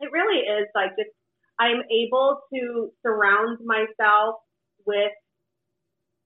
it 0.00 0.10
really 0.10 0.42
is 0.42 0.66
like 0.74 0.98
just 0.98 1.14
I'm 1.58 1.82
able 1.90 2.42
to 2.52 2.90
surround 3.06 3.58
myself 3.62 4.42
with 4.86 5.14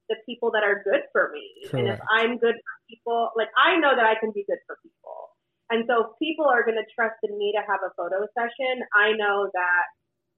the 0.09 0.17
people 0.27 0.51
that 0.53 0.65
are 0.65 0.83
good 0.85 1.05
for 1.13 1.31
me. 1.33 1.69
Correct. 1.69 1.75
And 1.75 1.89
if 1.89 2.01
I'm 2.11 2.39
good 2.39 2.57
for 2.57 2.75
people, 2.89 3.31
like 3.37 3.49
I 3.57 3.77
know 3.77 3.95
that 3.97 4.05
I 4.05 4.17
can 4.21 4.33
be 4.33 4.45
good 4.49 4.59
for 4.67 4.77
people. 4.83 5.31
And 5.71 5.85
so 5.89 6.05
if 6.05 6.19
people 6.21 6.45
are 6.45 6.65
going 6.65 6.77
to 6.77 6.85
trust 6.95 7.17
in 7.23 7.39
me 7.39 7.55
to 7.57 7.63
have 7.65 7.81
a 7.81 7.93
photo 7.97 8.27
session, 8.37 8.85
I 8.95 9.13
know 9.17 9.49
that 9.53 9.85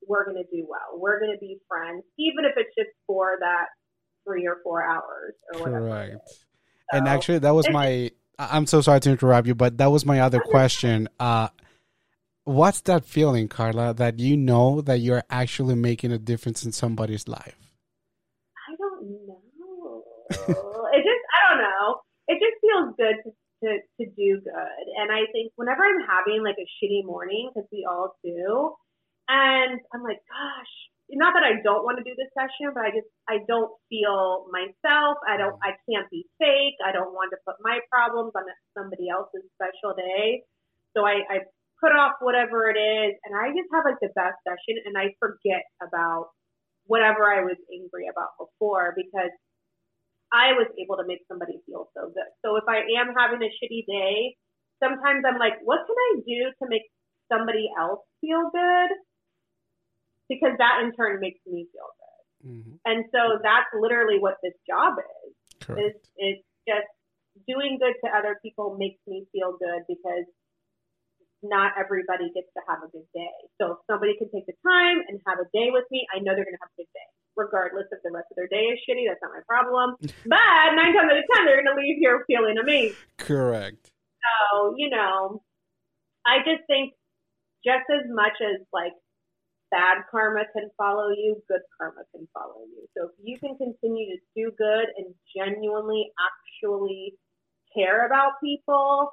we're 0.07 0.25
going 0.25 0.37
to 0.37 0.45
do 0.45 0.65
well. 0.69 1.01
We're 1.01 1.19
going 1.19 1.33
to 1.33 1.39
be 1.39 1.59
friends, 1.67 2.05
even 2.19 2.45
if 2.45 2.53
it's 2.57 2.71
just 2.79 2.91
for 3.07 3.37
that 3.41 3.67
three 4.25 4.47
or 4.47 4.59
four 4.63 4.85
hours 4.85 5.35
or 5.53 5.61
whatever. 5.61 5.89
Correct. 5.89 6.29
So, 6.29 6.99
and 6.99 7.09
actually, 7.09 7.41
that 7.41 7.55
was 7.55 7.69
my. 7.71 8.11
I'm 8.39 8.67
so 8.67 8.81
sorry 8.81 9.01
to 9.01 9.11
interrupt 9.11 9.47
you, 9.47 9.55
but 9.55 9.79
that 9.79 9.91
was 9.91 10.05
my 10.05 10.21
other 10.21 10.41
question. 10.41 11.09
Uh, 11.21 11.49
what's 12.45 12.81
that 12.83 13.05
feeling, 13.05 13.49
Karla, 13.49 13.95
that 13.95 14.19
you 14.19 14.37
know 14.37 14.81
that 14.81 14.99
you're 14.99 15.25
actually 15.31 15.75
making 15.75 16.13
a 16.13 16.19
difference 16.19 16.65
in 16.65 16.73
somebody's 16.73 17.29
life? 17.29 17.57
I 18.69 18.75
don't 18.77 19.09
know. 19.11 20.03
it 20.31 21.05
just, 21.05 21.25
I 21.35 21.51
don't 21.51 21.63
know. 21.63 22.01
It 22.29 22.41
just 22.41 22.61
feels 22.61 22.95
good 22.97 23.17
to, 23.25 23.31
to, 23.65 23.79
to 24.01 24.11
do 24.17 24.41
good. 24.43 24.85
And 24.99 25.13
I 25.13 25.31
think 25.33 25.53
whenever 25.57 25.83
I'm 25.83 26.07
having 26.09 26.43
like 26.43 26.57
a 26.59 26.85
shitty 26.85 27.05
morning, 27.05 27.51
because 27.55 27.69
we 27.71 27.87
all 27.89 28.17
do, 28.25 28.75
and 29.29 29.81
I'm 29.93 30.03
like, 30.03 30.21
gosh, 30.29 30.75
not 31.13 31.37
that 31.37 31.45
I 31.45 31.61
don't 31.61 31.85
want 31.85 32.01
to 32.01 32.05
do 32.05 32.17
this 32.17 32.33
session, 32.33 32.73
but 32.73 32.89
I 32.89 32.91
just 32.91 33.11
I 33.29 33.45
don't 33.45 33.71
feel 33.93 34.49
myself. 34.49 35.21
I 35.29 35.37
don't 35.37 35.57
I 35.61 35.77
can't 35.85 36.09
be 36.09 36.25
fake. 36.41 36.81
I 36.81 36.93
don't 36.93 37.13
want 37.13 37.31
to 37.37 37.39
put 37.45 37.61
my 37.61 37.81
problems 37.93 38.33
on 38.33 38.49
somebody 38.73 39.13
else's 39.13 39.45
special 39.61 39.93
day. 39.93 40.43
So 40.97 41.05
I, 41.05 41.27
I 41.29 41.37
put 41.83 41.93
off 41.93 42.17
whatever 42.25 42.71
it 42.71 42.79
is, 42.81 43.13
and 43.27 43.37
I 43.37 43.53
just 43.53 43.69
have 43.75 43.85
like 43.85 44.01
the 44.01 44.15
best 44.17 44.41
session, 44.49 44.81
and 44.89 44.97
I 44.97 45.13
forget 45.21 45.69
about 45.85 46.33
whatever 46.87 47.29
I 47.29 47.45
was 47.45 47.61
angry 47.69 48.09
about 48.09 48.37
before 48.41 48.97
because 48.97 49.33
I 50.33 50.57
was 50.57 50.69
able 50.81 50.97
to 50.97 51.07
make 51.07 51.23
somebody 51.29 51.61
feel 51.67 51.89
so 51.93 52.09
good. 52.11 52.31
So 52.45 52.57
if 52.57 52.65
I 52.69 52.83
am 52.99 53.13
having 53.13 53.41
a 53.45 53.51
shitty 53.61 53.85
day, 53.87 54.37
sometimes 54.83 55.25
I'm 55.25 55.39
like, 55.39 55.61
what 55.65 55.85
can 55.85 55.97
I 55.97 56.13
do 56.25 56.41
to 56.49 56.65
make 56.69 56.85
somebody 57.31 57.69
else 57.79 58.01
feel 58.21 58.51
good? 58.53 58.91
Because 60.29 60.57
that 60.59 60.81
in 60.83 60.93
turn 60.97 61.21
makes 61.21 61.41
me 61.47 61.69
feel 61.73 61.91
good. 62.01 62.05
Mm-hmm. 62.45 62.77
And 62.85 63.05
so 63.13 63.41
that's 63.43 63.69
literally 63.77 64.19
what 64.19 64.37
this 64.43 64.55
job 64.69 64.97
is. 64.99 65.33
Correct. 65.61 65.81
Is 65.81 65.95
it's 66.17 66.45
just 66.69 66.89
doing 67.49 67.79
good 67.81 67.95
to 68.05 68.09
other 68.13 68.39
people 68.41 68.77
makes 68.79 69.01
me 69.07 69.27
feel 69.33 69.57
good 69.59 69.85
because 69.89 70.29
not 71.45 71.77
everybody 71.77 72.33
gets 72.33 72.49
to 72.57 72.63
have 72.65 72.81
a 72.81 72.89
good 72.89 73.07
day. 73.13 73.37
So 73.61 73.77
if 73.77 73.79
somebody 73.85 74.17
can 74.17 74.33
take 74.33 74.49
the 74.49 74.57
time 74.65 75.05
and 75.09 75.21
have 75.29 75.39
a 75.39 75.49
day 75.53 75.69
with 75.69 75.85
me, 75.93 76.09
I 76.09 76.19
know 76.25 76.33
they're 76.33 76.49
going 76.49 76.57
to 76.57 76.65
have 76.65 76.73
a 76.73 76.81
good 76.81 76.93
day, 76.97 77.09
regardless 77.37 77.85
if 77.93 78.01
the 78.01 78.11
rest 78.11 78.33
of 78.33 78.41
their 78.41 78.49
day 78.49 78.73
is 78.73 78.81
shitty. 78.89 79.05
That's 79.05 79.21
not 79.21 79.37
my 79.37 79.45
problem. 79.45 79.97
but 80.01 80.73
nine 80.73 80.97
times 80.97 81.13
out 81.13 81.21
of 81.21 81.29
ten, 81.29 81.45
they're 81.45 81.61
going 81.61 81.69
to 81.69 81.79
leave 81.79 82.01
here 82.01 82.25
feeling 82.25 82.57
amazing. 82.57 82.97
Correct. 83.21 83.93
So 84.25 84.75
you 84.81 84.89
know, 84.89 85.45
I 86.25 86.41
just 86.41 86.65
think 86.67 86.97
just 87.61 87.85
as 87.93 88.09
much 88.09 88.41
as 88.41 88.65
like 88.73 88.97
bad 89.71 90.05
karma 90.11 90.45
can 90.53 90.71
follow 90.77 91.09
you, 91.09 91.43
good 91.49 91.63
karma 91.79 92.03
can 92.15 92.29
follow 92.33 92.63
you. 92.69 92.87
So 92.97 93.09
if 93.09 93.15
you 93.23 93.39
can 93.39 93.57
continue 93.57 94.17
to 94.17 94.21
do 94.37 94.53
good 94.57 94.87
and 94.97 95.15
genuinely 95.35 96.11
actually 96.21 97.15
care 97.75 98.07
about 98.07 98.33
people, 98.43 99.11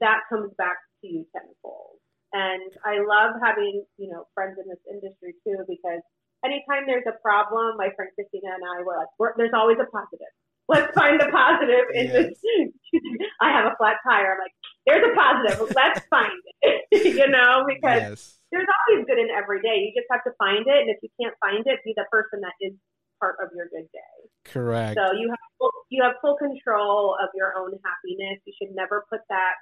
that 0.00 0.20
comes 0.28 0.52
back 0.56 0.76
to 1.02 1.08
you 1.08 1.26
tenfold. 1.34 1.98
And 2.32 2.70
I 2.84 3.00
love 3.00 3.40
having, 3.42 3.84
you 3.96 4.10
know, 4.10 4.28
friends 4.34 4.58
in 4.62 4.68
this 4.68 4.82
industry 4.90 5.34
too, 5.46 5.64
because 5.66 6.04
anytime 6.44 6.84
there's 6.86 7.08
a 7.08 7.16
problem, 7.22 7.76
my 7.76 7.88
friend 7.96 8.10
Christina 8.14 8.52
and 8.54 8.64
I 8.64 8.84
were 8.84 8.96
like, 8.96 9.34
there's 9.36 9.56
always 9.56 9.78
a 9.80 9.88
positive. 9.90 10.32
Let's 10.68 10.92
find 10.92 11.18
the 11.18 11.32
positive 11.32 11.88
in 11.96 12.06
Yes. 12.06 12.12
this. 12.12 12.70
I 13.40 13.50
have 13.52 13.72
a 13.72 13.76
flat 13.80 13.96
tire. 14.04 14.36
I'm 14.36 14.40
like, 14.44 14.52
there's 14.84 15.04
a 15.04 15.14
positive. 15.16 15.72
Let's 15.74 16.04
find 16.12 16.40
it. 16.62 16.84
you 17.16 17.28
know, 17.28 17.64
because 17.64 18.04
yes. 18.04 18.38
there's 18.52 18.68
always 18.68 19.04
good 19.08 19.18
in 19.18 19.28
every 19.32 19.60
day. 19.64 19.80
You 19.80 19.92
just 19.96 20.08
have 20.12 20.24
to 20.24 20.32
find 20.36 20.68
it, 20.68 20.78
and 20.84 20.90
if 20.92 21.00
you 21.02 21.08
can't 21.20 21.34
find 21.40 21.64
it, 21.64 21.80
be 21.84 21.92
the 21.96 22.04
person 22.12 22.40
that 22.44 22.56
is 22.60 22.76
part 23.20 23.36
of 23.42 23.50
your 23.56 23.66
good 23.72 23.88
day. 23.92 24.16
Correct. 24.44 24.96
So 24.96 25.16
you 25.16 25.28
have 25.28 25.46
full, 25.58 25.72
you 25.88 26.02
have 26.04 26.20
full 26.20 26.36
control 26.36 27.16
of 27.16 27.28
your 27.34 27.56
own 27.56 27.72
happiness. 27.84 28.40
You 28.44 28.52
should 28.60 28.74
never 28.76 29.04
put 29.10 29.20
that 29.28 29.56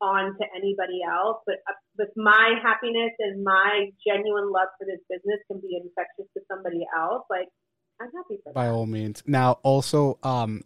on 0.00 0.36
to 0.40 0.44
anybody 0.56 1.04
else. 1.04 1.44
But 1.46 1.60
uh, 1.68 1.76
with 1.98 2.10
my 2.16 2.56
happiness 2.62 3.12
and 3.20 3.44
my 3.44 3.92
genuine 4.00 4.50
love 4.50 4.72
for 4.80 4.88
this 4.88 5.00
business 5.08 5.40
can 5.48 5.60
be 5.60 5.76
infectious 5.76 6.28
to 6.36 6.40
somebody 6.48 6.84
else. 6.96 7.24
Like 7.30 7.48
I'm 8.00 8.10
happy 8.12 8.38
for 8.42 8.52
by 8.52 8.66
that. 8.66 8.72
all 8.72 8.86
means. 8.86 9.22
Now, 9.26 9.58
also, 9.62 10.18
um, 10.22 10.62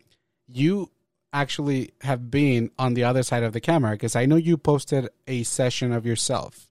you 0.46 0.90
actually 1.32 1.90
have 2.02 2.30
been 2.30 2.70
on 2.78 2.94
the 2.94 3.04
other 3.04 3.22
side 3.24 3.42
of 3.42 3.52
the 3.52 3.60
camera 3.60 3.92
because 3.92 4.14
I 4.14 4.24
know 4.26 4.36
you 4.36 4.56
posted 4.56 5.08
a 5.26 5.42
session 5.42 5.92
of 5.92 6.06
yourself. 6.06 6.68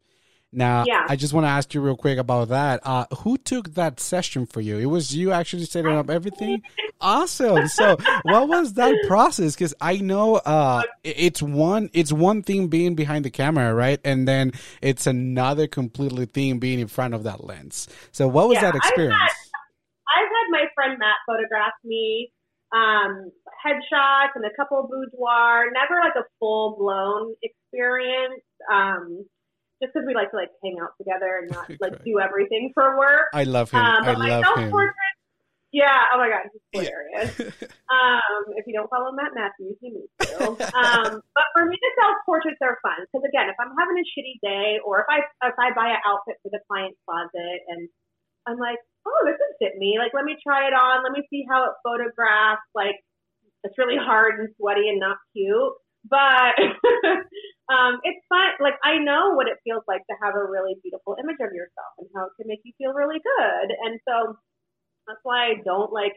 Now, 0.56 0.86
Yeah. 0.88 1.06
I 1.10 1.16
just 1.16 1.34
want 1.34 1.46
to 1.46 1.50
ask 1.50 1.74
you 1.74 1.82
real 1.82 1.98
quick 1.98 2.18
about 2.20 2.50
that. 2.50 2.80
Uh, 2.84 3.06
who 3.20 3.38
took 3.38 3.74
that 3.74 4.00
session 4.00 4.46
for 4.46 4.62
you? 4.62 4.78
It 4.78 4.86
was 4.86 5.14
you 5.16 5.32
actually 5.32 5.66
setting 5.66 5.92
up 5.92 6.10
everything. 6.10 6.62
Awesome. 7.02 7.68
So, 7.68 7.98
what 8.22 8.48
was 8.48 8.74
that 8.76 8.96
process? 9.08 9.56
Because 9.56 9.74
I 9.82 9.98
know 9.98 10.36
uh, 10.36 10.84
it's 11.04 11.42
one 11.42 11.90
it's 11.92 12.14
one 12.14 12.44
thing 12.44 12.70
being 12.70 12.96
behind 12.96 13.26
the 13.26 13.30
camera, 13.30 13.74
right, 13.74 14.00
and 14.06 14.26
then 14.26 14.54
it's 14.82 15.06
another 15.06 15.68
completely 15.68 16.28
thing 16.28 16.60
being 16.60 16.80
in 16.80 16.88
front 16.88 17.14
of 17.14 17.24
that 17.24 17.44
lens. 17.44 17.90
So, 18.14 18.30
what 18.30 18.48
was 18.48 18.56
Yeah, 18.56 18.72
that 18.72 18.76
experience? 18.76 19.20
My 20.54 20.70
friend 20.78 21.02
Matt 21.02 21.18
photograph 21.26 21.74
me 21.84 22.30
um, 22.74 23.30
headshots 23.66 24.34
and 24.36 24.46
a 24.46 24.54
couple 24.58 24.86
boudoir. 24.90 25.70
Never 25.74 26.02
like 26.02 26.18
a 26.18 26.26
full 26.40 26.76
blown 26.78 27.34
experience. 27.42 28.42
Um, 28.72 29.26
just 29.82 29.94
because 29.94 30.08
we 30.08 30.16
like 30.16 30.32
to 30.32 30.38
like 30.38 30.50
hang 30.64 30.78
out 30.82 30.96
together 30.98 31.44
and 31.44 31.52
not 31.52 31.70
like 31.84 31.98
do 32.04 32.20
everything 32.20 32.72
for 32.74 32.98
work. 32.98 33.30
I 33.34 33.44
love 33.44 33.70
him. 33.70 33.82
Um, 33.82 34.02
I 34.06 34.14
my 34.14 34.30
love 34.30 34.46
him. 34.58 34.72
portrait, 34.72 35.16
yeah. 35.74 36.14
Oh 36.14 36.18
my 36.18 36.30
god, 36.30 36.50
he's 36.50 36.62
Yeah. 36.72 36.90
hilarious. 36.90 37.30
um, 37.94 38.42
if 38.58 38.66
you 38.66 38.74
don't 38.74 38.90
follow 38.90 39.12
Matt 39.12 39.36
Matthews, 39.36 39.78
you 39.82 39.92
need 39.94 40.10
to. 40.24 40.34
um, 40.48 41.22
but 41.36 41.46
for 41.54 41.66
me, 41.66 41.76
the 41.78 41.92
self 42.02 42.16
portraits 42.26 42.62
are 42.64 42.80
fun 42.82 43.06
because 43.06 43.26
again, 43.28 43.50
if 43.50 43.58
I'm 43.60 43.74
having 43.78 43.98
a 44.02 44.06
shitty 44.08 44.38
day, 44.42 44.80
or 44.86 45.02
if 45.04 45.08
I 45.10 45.20
if 45.50 45.56
I 45.60 45.74
buy 45.76 45.94
an 45.94 46.02
outfit 46.08 46.42
for 46.42 46.50
the 46.50 46.62
client's 46.70 46.98
closet 47.06 47.60
and 47.70 47.90
I'm 48.48 48.58
like, 48.58 48.80
oh, 49.08 49.22
this 49.26 49.38
would 49.40 49.58
fit 49.60 49.78
me. 49.78 49.98
Like, 50.00 50.14
let 50.14 50.26
me 50.26 50.36
try 50.42 50.68
it 50.68 50.76
on. 50.76 51.04
Let 51.04 51.14
me 51.14 51.24
see 51.30 51.46
how 51.50 51.66
it 51.66 51.76
photographs. 51.84 52.66
Like, 52.76 52.98
it's 53.64 53.78
really 53.78 54.00
hard 54.00 54.40
and 54.40 54.50
sweaty 54.60 54.90
and 54.90 55.00
not 55.00 55.18
cute, 55.32 55.74
but 56.04 56.56
um, 57.74 58.04
it's 58.04 58.24
fun. 58.28 58.60
Like, 58.60 58.76
I 58.84 59.00
know 59.00 59.36
what 59.36 59.48
it 59.48 59.64
feels 59.64 59.84
like 59.88 60.04
to 60.12 60.16
have 60.20 60.36
a 60.36 60.44
really 60.44 60.76
beautiful 60.84 61.16
image 61.20 61.40
of 61.40 61.56
yourself 61.56 61.94
and 62.00 62.08
how 62.16 62.28
it 62.28 62.36
can 62.36 62.48
make 62.48 62.64
you 62.64 62.76
feel 62.78 62.92
really 62.92 63.20
good. 63.24 63.68
And 63.72 64.00
so 64.08 64.36
that's 65.08 65.24
why 65.24 65.52
I 65.52 65.64
don't 65.64 65.92
like 65.92 66.16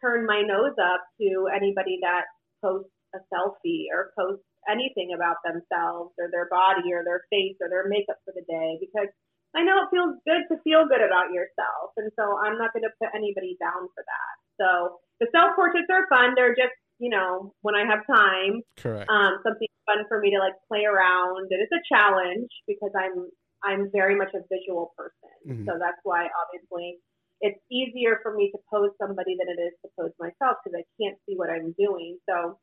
turn 0.00 0.26
my 0.26 0.42
nose 0.42 0.76
up 0.80 1.02
to 1.20 1.48
anybody 1.52 1.98
that 2.02 2.24
posts 2.64 2.92
a 3.14 3.20
selfie 3.32 3.88
or 3.92 4.12
posts 4.18 4.44
anything 4.68 5.16
about 5.16 5.40
themselves 5.44 6.12
or 6.20 6.28
their 6.30 6.48
body 6.52 6.92
or 6.92 7.04
their 7.04 7.24
face 7.32 7.56
or 7.60 7.68
their 7.68 7.88
makeup 7.88 8.20
for 8.24 8.36
the 8.36 8.44
day 8.44 8.76
because 8.80 9.08
I 9.56 9.64
know 9.64 9.80
it 9.82 9.88
feels 9.90 10.16
good 10.28 10.44
to 10.52 10.60
feel 10.62 10.84
good 10.86 11.00
about 11.00 11.32
yourself. 11.32 11.96
And 11.96 12.12
so 12.18 12.36
I'm 12.36 12.58
not 12.58 12.72
going 12.72 12.84
to 12.84 12.92
put 13.00 13.08
anybody 13.16 13.56
down 13.60 13.88
for 13.96 14.04
that. 14.04 14.34
So 14.60 15.00
the 15.20 15.28
self 15.32 15.56
portraits 15.56 15.88
are 15.90 16.06
fun. 16.08 16.34
They're 16.36 16.54
just, 16.54 16.74
you 16.98 17.08
know, 17.08 17.54
when 17.62 17.74
I 17.74 17.86
have 17.88 18.04
time, 18.06 18.60
Correct. 18.76 19.08
um, 19.08 19.40
something 19.42 19.68
fun 19.86 20.04
for 20.08 20.20
me 20.20 20.30
to 20.36 20.38
like 20.38 20.54
play 20.68 20.84
around. 20.84 21.48
And 21.48 21.60
it's 21.62 21.72
a 21.72 21.82
challenge 21.88 22.50
because 22.66 22.92
I'm, 22.92 23.30
I'm 23.64 23.90
very 23.90 24.14
much 24.14 24.34
a 24.34 24.44
visual 24.52 24.92
person. 24.96 25.34
Mhm. 25.46 25.66
So 25.66 25.78
that's 25.80 25.98
why 26.04 26.28
obviously 26.28 27.00
it's 27.40 27.58
easier 27.70 28.18
for 28.22 28.34
me 28.34 28.50
to 28.50 28.58
pose 28.70 28.90
somebody 29.00 29.36
than 29.38 29.48
it 29.48 29.60
is 29.62 29.74
to 29.82 29.88
pose 29.98 30.12
myself 30.18 30.58
because 30.62 30.76
I 30.76 30.84
can't 31.00 31.16
see 31.26 31.34
what 31.36 31.50
I'm 31.50 31.74
doing. 31.78 32.18
So 32.28 32.58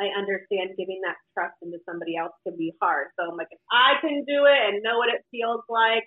I 0.00 0.14
understand 0.14 0.78
giving 0.78 1.02
that 1.02 1.18
trust 1.34 1.58
into 1.62 1.78
somebody 1.82 2.16
else 2.16 2.32
can 2.46 2.56
be 2.56 2.72
hard. 2.80 3.10
So 3.18 3.26
I'm 3.26 3.36
like, 3.36 3.50
if 3.50 3.58
I 3.70 3.98
can 4.00 4.22
do 4.26 4.46
it 4.46 4.60
and 4.70 4.82
know 4.82 4.98
what 4.98 5.10
it 5.10 5.26
feels 5.30 5.62
like, 5.68 6.06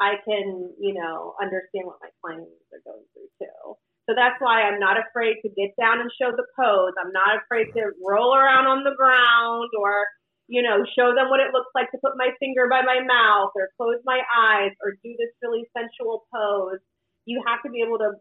I 0.00 0.18
can, 0.26 0.74
you 0.78 0.94
know, 0.94 1.34
understand 1.42 1.86
what 1.86 2.02
my 2.02 2.10
clients 2.22 2.50
are 2.74 2.82
going 2.86 3.06
through 3.14 3.30
too. 3.38 3.78
So 4.08 4.14
that's 4.16 4.38
why 4.40 4.62
I'm 4.62 4.80
not 4.80 4.96
afraid 4.96 5.36
to 5.42 5.50
get 5.52 5.76
down 5.78 6.00
and 6.00 6.10
show 6.16 6.32
the 6.32 6.46
pose. 6.58 6.96
I'm 6.96 7.12
not 7.12 7.42
afraid 7.44 7.70
to 7.76 7.92
roll 8.00 8.34
around 8.34 8.66
on 8.66 8.82
the 8.82 8.96
ground 8.96 9.70
or, 9.78 10.06
you 10.48 10.62
know, 10.62 10.80
show 10.96 11.14
them 11.14 11.28
what 11.28 11.44
it 11.44 11.52
looks 11.52 11.68
like 11.74 11.90
to 11.92 12.00
put 12.02 12.16
my 12.16 12.30
finger 12.40 12.66
by 12.70 12.80
my 12.82 13.04
mouth 13.04 13.52
or 13.54 13.68
close 13.76 14.00
my 14.06 14.22
eyes 14.34 14.72
or 14.82 14.96
do 15.04 15.12
this 15.18 15.30
really 15.42 15.68
sensual 15.76 16.24
pose. 16.32 16.80
You 17.26 17.42
have 17.46 17.60
to 17.66 17.70
be 17.70 17.84
able 17.84 17.98
to 17.98 18.16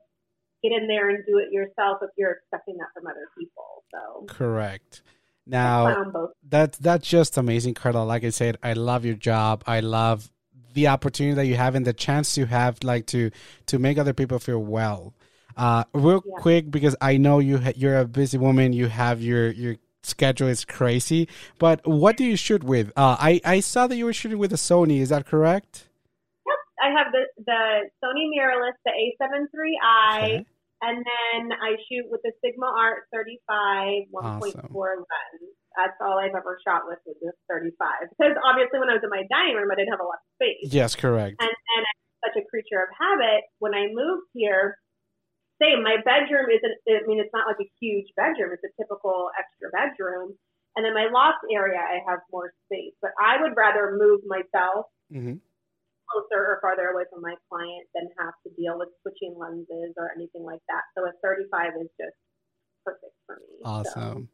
get 0.63 0.71
in 0.71 0.87
there 0.87 1.09
and 1.09 1.23
do 1.25 1.37
it 1.37 1.51
yourself 1.51 1.99
if 2.01 2.09
you're 2.17 2.31
expecting 2.31 2.77
that 2.77 2.87
from 2.93 3.07
other 3.07 3.27
people. 3.37 3.83
So 3.91 4.25
Correct. 4.27 5.01
Now 5.45 6.03
that's 6.47 6.77
that's 6.77 7.07
just 7.07 7.37
amazing, 7.37 7.73
Karla. 7.73 8.03
Like 8.03 8.23
I 8.25 8.29
said, 8.31 8.57
I 8.61 8.73
love 8.73 9.05
your 9.05 9.15
job. 9.15 9.63
I 9.65 9.79
love 9.79 10.29
the 10.73 10.87
opportunity 10.89 11.35
that 11.35 11.45
you 11.45 11.55
have 11.55 11.73
and 11.75 11.85
the 11.87 11.93
chance 11.93 12.37
you 12.37 12.45
have, 12.45 12.83
like 12.83 13.05
to 13.07 13.31
to 13.67 13.79
make 13.79 13.97
other 13.97 14.13
people 14.13 14.39
feel 14.39 14.59
well. 14.59 15.13
Uh, 15.55 15.85
real 15.93 16.21
Yeah. 16.25 16.33
quick, 16.37 16.69
because 16.69 16.95
I 17.01 17.17
know 17.17 17.39
you 17.39 17.57
ha- 17.59 17.73
you're 17.75 17.97
a 17.97 18.05
busy 18.05 18.37
woman. 18.37 18.73
You 18.73 18.87
have 18.87 19.21
your 19.21 19.49
your 19.51 19.77
schedule 20.03 20.47
is 20.49 20.65
crazy. 20.65 21.29
But 21.59 21.87
what 21.87 22.17
do 22.17 22.25
you 22.25 22.35
shoot 22.35 22.63
with? 22.63 22.89
Uh, 22.97 23.15
I 23.19 23.41
I 23.45 23.59
saw 23.61 23.87
that 23.87 23.95
you 23.95 24.05
were 24.05 24.13
shooting 24.13 24.37
with 24.37 24.51
a 24.53 24.57
Sony. 24.57 24.99
Is 24.99 25.09
that 25.09 25.25
correct? 25.25 25.87
I 26.81 26.93
have 26.93 27.11
the 27.11 27.25
the 27.45 27.89
Sony 28.03 28.29
mirrorless, 28.29 28.77
the 28.85 28.93
A7 28.93 29.49
III, 29.49 29.77
Okay. 30.17 30.45
and 30.81 30.97
then 31.01 31.41
I 31.57 31.75
shoot 31.89 32.05
with 32.09 32.21
the 32.23 32.31
Sigma 32.43 32.69
Art 32.69 33.09
35 33.13 34.13
1.4 34.13 34.53
lens. 34.53 35.53
That's 35.77 35.97
all 36.01 36.17
I've 36.17 36.33
ever 36.33 36.57
shot 36.65 36.89
with 36.89 36.97
was 37.05 37.17
this 37.21 37.37
35. 37.49 38.09
Because 38.17 38.37
obviously, 38.41 38.79
when 38.81 38.89
I 38.89 38.97
was 38.97 39.05
in 39.05 39.09
my 39.13 39.25
dining 39.29 39.57
room, 39.57 39.69
I 39.69 39.75
didn't 39.77 39.93
have 39.93 40.01
a 40.01 40.09
lot 40.09 40.21
of 40.21 40.29
space. 40.37 40.73
Yes, 40.73 40.95
correct. 40.95 41.37
And 41.41 41.49
and 41.49 41.83
I'm 41.85 41.99
such 42.29 42.37
a 42.41 42.45
creature 42.49 42.81
of 42.81 42.89
habit. 42.97 43.45
When 43.59 43.73
I 43.73 43.89
moved 43.89 44.29
here, 44.33 44.77
same. 45.61 45.81
My 45.81 45.97
bedroom 46.05 46.49
isn't. 46.53 46.75
I 46.85 47.05
mean, 47.09 47.19
it's 47.21 47.33
not 47.33 47.45
like 47.49 47.61
a 47.61 47.69
huge 47.81 48.09
bedroom. 48.15 48.53
It's 48.53 48.65
a 48.65 48.73
typical 48.77 49.29
extra 49.37 49.69
bedroom. 49.73 50.37
And 50.77 50.85
in 50.85 50.93
my 50.93 51.09
loft 51.09 51.41
area, 51.49 51.81
I 51.81 52.05
have 52.05 52.21
more 52.31 52.53
space. 52.69 52.93
But 53.01 53.11
I 53.17 53.41
would 53.41 53.57
rather 53.57 53.97
move 53.97 54.21
myself 54.29 54.85
hmm 55.11 55.41
closer 56.11 56.41
or 56.43 56.59
farther 56.61 56.89
away 56.89 57.03
from 57.11 57.21
my 57.21 57.35
client 57.49 57.85
than 57.93 58.07
have 58.19 58.33
to 58.45 58.49
deal 58.55 58.77
with 58.77 58.89
switching 59.01 59.35
lenses 59.37 59.93
or 59.97 60.11
anything 60.15 60.43
like 60.43 60.61
that. 60.69 60.81
So 60.97 61.05
a 61.05 61.11
35 61.21 61.73
is 61.81 61.89
just 61.99 62.15
perfect 62.85 63.13
for 63.25 63.35
me. 63.35 63.57
So, 63.63 63.69
Awesome. 63.69 64.29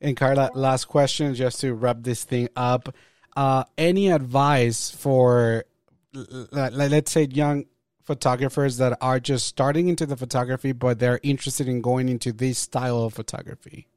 And 0.00 0.16
Karla, 0.16 0.50
last 0.54 0.86
question, 0.86 1.34
just 1.34 1.60
to 1.60 1.72
wrap 1.74 1.98
this 2.00 2.24
thing 2.24 2.48
up. 2.56 2.94
Uh, 3.36 3.64
any 3.78 4.10
advice 4.10 4.90
for, 4.90 5.64
let's 6.12 7.10
say, 7.10 7.24
young 7.24 7.64
photographers 8.02 8.76
that 8.76 8.96
are 9.00 9.18
just 9.18 9.46
starting 9.46 9.88
into 9.88 10.04
the 10.04 10.16
photography, 10.16 10.72
but 10.72 10.98
they're 10.98 11.20
interested 11.22 11.66
in 11.68 11.80
going 11.80 12.08
into 12.08 12.32
this 12.32 12.58
style 12.58 13.04
of 13.04 13.14
photography? 13.14 13.88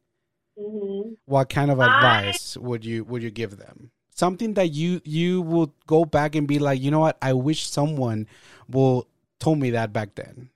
mhm. 0.58 1.18
What 1.26 1.50
kind 1.50 1.70
of 1.70 1.80
I- 1.80 1.86
advice 1.86 2.58
would 2.58 2.84
you 2.86 3.04
would 3.04 3.22
you 3.22 3.30
give 3.30 3.58
them? 3.58 3.92
Something 4.18 4.56
that 4.56 4.74
you 4.74 5.00
you 5.06 5.44
will 5.44 5.74
go 5.86 6.04
back 6.04 6.34
and 6.34 6.48
be 6.48 6.58
like, 6.58 6.82
you 6.82 6.90
know 6.90 7.02
what? 7.02 7.18
I 7.22 7.34
wish 7.34 7.70
someone 7.70 8.26
will 8.68 9.08
told 9.40 9.60
me 9.60 9.70
that 9.72 9.94
back 9.94 10.16
then. 10.16 10.50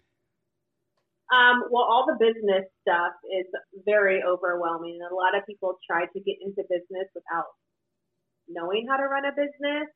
Um, 1.31 1.63
well, 1.69 1.85
all 1.85 2.05
the 2.09 2.17
business 2.19 2.65
stuff 2.81 3.13
is 3.29 3.45
very 3.85 4.19
overwhelming. 4.21 4.99
And 4.99 5.11
a 5.11 5.15
lot 5.15 5.37
of 5.37 5.45
people 5.45 5.77
try 5.85 6.05
to 6.05 6.19
get 6.19 6.37
into 6.41 6.63
business 6.67 7.07
without 7.15 7.53
knowing 8.49 8.87
how 8.89 8.97
to 8.97 9.05
run 9.07 9.23
a 9.23 9.31
business, 9.31 9.87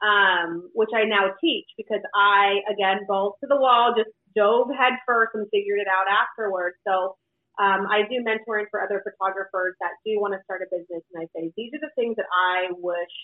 um, 0.00 0.70
which 0.72 0.88
I 0.94 1.04
now 1.04 1.34
teach 1.40 1.66
because 1.76 2.00
I, 2.14 2.64
again, 2.70 3.04
balls 3.06 3.34
to 3.42 3.46
the 3.46 3.60
wall, 3.60 3.92
just 3.92 4.08
dove 4.34 4.68
head 4.72 4.94
first 5.04 5.32
and 5.34 5.46
figured 5.50 5.80
it 5.80 5.88
out 5.90 6.06
afterwards. 6.08 6.76
So 6.86 7.16
um, 7.60 7.84
I 7.92 8.08
do 8.08 8.24
mentoring 8.24 8.72
for 8.72 8.80
other 8.80 9.04
photographers 9.04 9.76
that 9.84 9.92
do 10.00 10.16
want 10.16 10.32
to 10.32 10.40
start 10.48 10.64
a 10.64 10.68
business. 10.72 11.04
And 11.12 11.20
I 11.20 11.28
say, 11.36 11.52
these 11.60 11.68
are 11.76 11.84
the 11.84 11.92
things 11.92 12.16
that 12.16 12.24
I 12.32 12.72
wish 12.72 13.16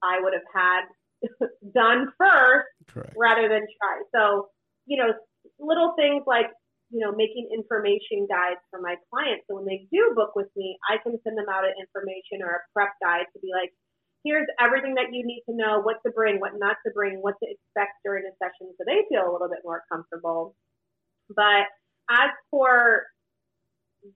I 0.00 0.24
would 0.24 0.32
have 0.32 0.48
had 0.48 0.88
done 1.76 2.08
first 2.16 2.72
Correct. 2.88 3.12
rather 3.12 3.44
than 3.44 3.68
try. 3.76 3.96
So, 4.16 4.48
you 4.88 4.96
know, 4.96 5.12
little 5.60 5.92
things 6.00 6.24
like, 6.24 6.48
you 6.88 7.04
know, 7.04 7.12
making 7.12 7.52
information 7.52 8.24
guides 8.24 8.64
for 8.72 8.80
my 8.80 8.96
clients. 9.12 9.44
So 9.52 9.60
when 9.60 9.68
they 9.68 9.84
do 9.92 10.16
book 10.16 10.32
with 10.32 10.48
me, 10.56 10.80
I 10.88 10.96
can 10.96 11.20
send 11.20 11.36
them 11.36 11.52
out 11.52 11.68
an 11.68 11.76
information 11.76 12.40
or 12.40 12.56
a 12.56 12.64
prep 12.72 12.96
guide 13.04 13.28
to 13.36 13.38
be 13.44 13.52
like, 13.52 13.68
here's 14.24 14.48
everything 14.56 14.96
that 14.96 15.12
you 15.12 15.28
need 15.28 15.44
to 15.44 15.52
know, 15.52 15.84
what 15.84 16.00
to 16.08 16.12
bring, 16.16 16.40
what 16.40 16.56
not 16.56 16.80
to 16.88 16.90
bring, 16.96 17.20
what 17.20 17.36
to 17.44 17.46
expect 17.52 18.00
during 18.00 18.24
a 18.24 18.32
session 18.40 18.72
so 18.80 18.88
they 18.88 19.04
feel 19.12 19.28
a 19.28 19.32
little 19.32 19.52
bit 19.52 19.60
more 19.60 19.84
comfortable. 19.92 20.56
But 21.28 21.68
as 22.08 22.32
for 22.48 23.04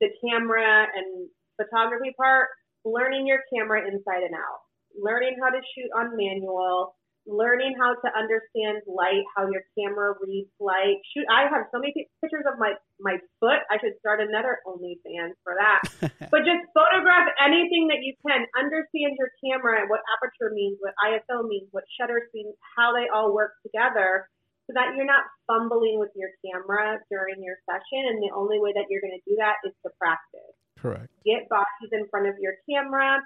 the 0.00 0.08
camera 0.24 0.86
and 0.94 1.28
photography 1.56 2.14
part, 2.16 2.48
learning 2.84 3.26
your 3.26 3.40
camera 3.52 3.80
inside 3.82 4.22
and 4.22 4.34
out, 4.34 4.60
learning 4.96 5.36
how 5.42 5.50
to 5.50 5.60
shoot 5.74 5.90
on 5.96 6.16
manual, 6.16 6.94
learning 7.28 7.76
how 7.76 7.92
to 7.92 8.08
understand 8.16 8.80
light, 8.88 9.20
how 9.36 9.44
your 9.52 9.60
camera 9.76 10.16
reads 10.24 10.48
light. 10.58 10.96
Shoot, 11.12 11.28
I 11.28 11.44
have 11.52 11.68
so 11.68 11.78
many 11.78 11.92
pictures 12.24 12.48
of 12.48 12.56
my 12.58 12.72
my 12.98 13.20
foot. 13.38 13.60
I 13.68 13.76
should 13.78 13.94
start 14.00 14.24
another 14.24 14.64
OnlyFans 14.64 15.36
for 15.44 15.52
that. 15.60 15.84
but 16.32 16.48
just 16.48 16.64
photograph 16.72 17.28
anything 17.36 17.92
that 17.92 18.00
you 18.00 18.16
can. 18.24 18.48
Understand 18.56 19.20
your 19.20 19.30
camera 19.44 19.84
and 19.84 19.92
what 19.92 20.00
aperture 20.16 20.50
means, 20.56 20.80
what 20.80 20.96
ISO 21.04 21.44
means, 21.44 21.68
what 21.70 21.84
shutter 22.00 22.24
speed, 22.32 22.48
how 22.76 22.96
they 22.96 23.12
all 23.12 23.36
work 23.36 23.52
together, 23.60 24.26
so 24.68 24.76
that 24.76 24.92
you're 24.94 25.08
not 25.08 25.24
fumbling 25.48 25.96
with 25.96 26.12
your 26.12 26.28
camera 26.44 27.00
during 27.08 27.40
your 27.40 27.56
session. 27.64 28.04
And 28.12 28.20
the 28.20 28.36
only 28.36 28.60
way 28.60 28.76
that 28.76 28.86
you're 28.92 29.00
going 29.00 29.16
to 29.16 29.24
do 29.24 29.34
that 29.40 29.56
is 29.64 29.72
to 29.82 29.90
practice. 29.96 30.52
Correct. 30.76 31.08
Get 31.24 31.48
bodies 31.48 31.90
in 31.90 32.04
front 32.12 32.28
of 32.28 32.36
your 32.36 32.60
camera. 32.68 33.24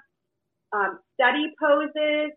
Um, 0.71 1.03
study 1.19 1.51
poses 1.59 2.31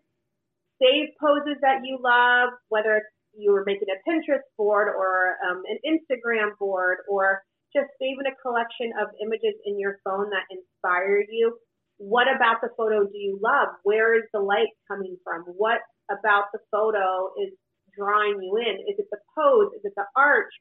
save 0.81 1.13
poses 1.19 1.57
that 1.61 1.81
you 1.83 1.97
love, 2.01 2.53
whether 2.69 3.01
it's 3.01 3.13
you 3.33 3.51
were 3.51 3.63
making 3.65 3.89
a 3.89 3.99
Pinterest 4.05 4.45
board 4.57 4.89
or 4.89 5.37
um, 5.45 5.61
an 5.69 5.77
Instagram 5.85 6.57
board 6.57 6.97
or 7.09 7.41
just 7.73 7.85
saving 7.99 8.25
a 8.25 8.35
collection 8.41 8.93
of 9.01 9.09
images 9.21 9.53
in 9.65 9.77
your 9.77 9.99
phone 10.03 10.29
that 10.29 10.45
inspire 10.49 11.21
you. 11.29 11.57
What 11.97 12.25
about 12.33 12.61
the 12.61 12.69
photo 12.77 13.03
do 13.03 13.17
you 13.17 13.39
love? 13.41 13.69
Where 13.83 14.17
is 14.17 14.23
the 14.33 14.39
light 14.39 14.73
coming 14.87 15.17
from? 15.23 15.43
What 15.57 15.81
about 16.09 16.45
the 16.53 16.59
photo 16.71 17.33
is 17.41 17.53
drawing 17.97 18.37
you 18.37 18.53
in? 18.61 18.85
Is 18.85 19.01
it 19.01 19.09
the 19.09 19.17
pose? 19.33 19.73
Is 19.73 19.81
it 19.83 19.93
the 19.97 20.05
arch? 20.15 20.53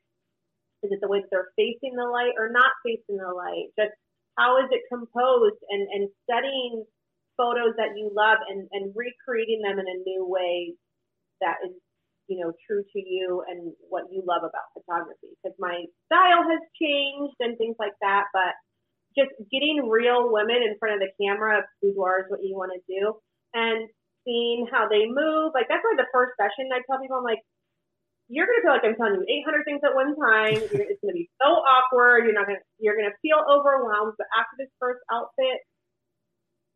Is 0.82 0.90
it 0.92 1.00
the 1.00 1.08
way 1.08 1.20
that 1.20 1.28
they're 1.30 1.52
facing 1.56 1.94
the 1.96 2.08
light 2.08 2.34
or 2.40 2.48
not 2.48 2.72
facing 2.80 3.20
the 3.20 3.32
light? 3.32 3.68
Just 3.76 3.92
how 4.36 4.56
is 4.58 4.68
it 4.72 4.88
composed 4.88 5.60
and, 5.68 5.84
and 5.92 6.08
studying 6.24 6.84
photos 7.36 7.76
that 7.76 7.96
you 7.96 8.12
love 8.12 8.38
and, 8.48 8.68
and 8.72 8.92
recreating 8.96 9.60
them 9.60 9.78
in 9.78 9.86
a 9.88 10.02
new 10.04 10.24
way 10.24 10.72
that 11.40 11.56
is, 11.64 11.76
you 12.28 12.40
know, 12.40 12.52
true 12.66 12.82
to 12.82 13.00
you 13.00 13.44
and 13.48 13.72
what 13.88 14.08
you 14.10 14.24
love 14.24 14.42
about 14.42 14.72
photography. 14.72 15.36
Because 15.40 15.56
my 15.60 15.84
style 16.08 16.44
has 16.44 16.62
changed 16.80 17.36
and 17.40 17.56
things 17.56 17.76
like 17.78 17.96
that, 18.00 18.24
but 18.32 18.56
just 19.16 19.32
getting 19.52 19.88
real 19.88 20.28
women 20.28 20.60
in 20.60 20.76
front 20.78 20.96
of 20.96 21.00
the 21.00 21.12
camera, 21.16 21.64
boudoir 21.80 22.20
is 22.20 22.28
what 22.28 22.44
you 22.44 22.56
want 22.56 22.72
to 22.76 22.82
do, 22.84 23.16
and 23.54 23.88
seeing 24.26 24.66
how 24.66 24.90
they 24.90 25.06
move. 25.06 25.54
Like 25.54 25.70
that's 25.70 25.80
why 25.86 25.94
the 25.96 26.10
first 26.10 26.34
session 26.36 26.68
I 26.74 26.82
tell 26.84 26.98
people, 26.98 27.22
I'm 27.22 27.24
like, 27.24 27.40
you're 28.26 28.44
gonna 28.44 28.62
feel 28.66 28.74
like 28.74 28.82
I'm 28.82 28.98
telling 28.98 29.22
you 29.22 29.26
800 29.46 29.62
things 29.62 29.80
at 29.86 29.94
one 29.94 30.18
time. 30.18 30.58
it's 30.58 31.00
gonna 31.00 31.14
be 31.14 31.30
so 31.38 31.62
awkward. 31.62 32.26
You're 32.26 32.34
not 32.34 32.50
gonna, 32.50 32.62
you're 32.82 32.98
gonna 32.98 33.14
feel 33.22 33.38
overwhelmed. 33.46 34.18
But 34.18 34.26
after 34.34 34.58
this 34.58 34.72
first 34.82 34.98
outfit, 35.14 35.62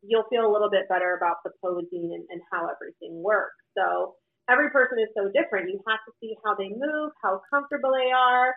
you'll 0.01 0.27
feel 0.31 0.47
a 0.47 0.51
little 0.51 0.71
bit 0.71 0.87
better 0.89 1.19
about 1.19 1.43
the 1.43 1.51
posing 1.59 2.15
and, 2.15 2.23
and 2.31 2.41
how 2.49 2.71
everything 2.71 3.21
works. 3.21 3.59
So 3.77 4.15
every 4.49 4.71
person 4.71 4.97
is 4.99 5.11
so 5.13 5.29
different. 5.29 5.69
You 5.69 5.83
have 5.87 6.01
to 6.07 6.13
see 6.23 6.33
how 6.43 6.55
they 6.55 6.69
move, 6.71 7.11
how 7.21 7.41
comfortable 7.51 7.91
they 7.93 8.11
are, 8.11 8.55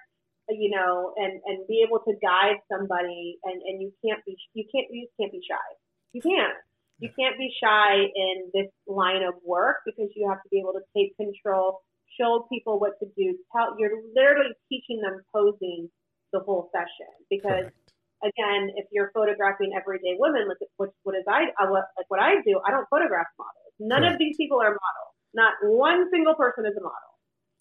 you 0.48 0.70
know, 0.70 1.12
and, 1.16 1.40
and 1.44 1.66
be 1.66 1.84
able 1.86 2.00
to 2.06 2.14
guide 2.22 2.62
somebody 2.70 3.38
and, 3.44 3.60
and 3.60 3.82
you 3.82 3.92
can't 4.04 4.24
be, 4.24 4.36
you 4.54 4.64
can't, 4.72 4.86
you 4.90 5.08
can't 5.20 5.32
be 5.32 5.42
shy. 5.44 5.68
You 6.12 6.22
can't. 6.22 6.54
You 6.98 7.10
can't 7.18 7.36
be 7.36 7.50
shy 7.62 8.06
in 8.14 8.50
this 8.54 8.70
line 8.86 9.22
of 9.22 9.34
work 9.44 9.78
because 9.84 10.10
you 10.14 10.28
have 10.28 10.42
to 10.42 10.48
be 10.50 10.58
able 10.58 10.72
to 10.72 10.84
take 10.96 11.16
control, 11.16 11.82
show 12.18 12.46
people 12.50 12.78
what 12.78 12.98
to 13.00 13.06
do. 13.16 13.36
Tell, 13.52 13.74
you're 13.78 13.98
literally 14.14 14.54
teaching 14.68 15.00
them 15.02 15.20
posing 15.34 15.90
the 16.32 16.40
whole 16.40 16.70
session 16.72 17.10
because 17.28 17.70
Correct 17.70 17.84
again, 18.24 18.72
if 18.76 18.86
you're 18.90 19.10
photographing 19.12 19.72
everyday 19.76 20.16
women, 20.18 20.48
like 20.48 20.56
what, 20.76 20.90
what 21.02 21.14
is 21.14 21.24
I, 21.28 21.52
I 21.60 21.70
what, 21.70 21.84
like 21.96 22.08
what 22.08 22.20
I 22.20 22.40
do, 22.44 22.60
I 22.66 22.70
don't 22.70 22.88
photograph 22.88 23.26
models. 23.38 23.74
None 23.78 24.02
right. 24.02 24.12
of 24.12 24.18
these 24.18 24.36
people 24.36 24.60
are 24.60 24.72
models. 24.72 25.12
Not 25.34 25.52
one 25.62 26.08
single 26.10 26.34
person 26.34 26.64
is 26.66 26.76
a 26.76 26.82
model. 26.82 27.12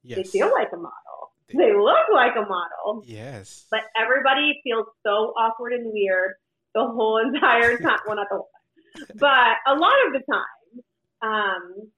Yes. 0.03 0.17
They 0.17 0.23
feel 0.23 0.51
like 0.51 0.69
a 0.73 0.77
model. 0.77 1.33
They, 1.47 1.57
they 1.57 1.73
look 1.73 2.07
like 2.13 2.35
a 2.35 2.47
model. 2.47 3.03
Yes. 3.05 3.65
But 3.69 3.81
everybody 3.99 4.59
feels 4.63 4.87
so 5.03 5.33
awkward 5.37 5.73
and 5.73 5.91
weird 5.91 6.33
the 6.73 6.85
whole 6.85 7.17
entire 7.25 7.77
time. 7.77 7.99
well, 8.07 8.15
not 8.15 8.27
the 8.29 8.37
whole 8.37 8.49
time, 8.53 8.62
but 9.15 9.55
a 9.67 9.75
lot 9.75 9.95
of 10.07 10.13
the 10.13 10.23
time. 10.31 10.81
Um, 11.21 11.91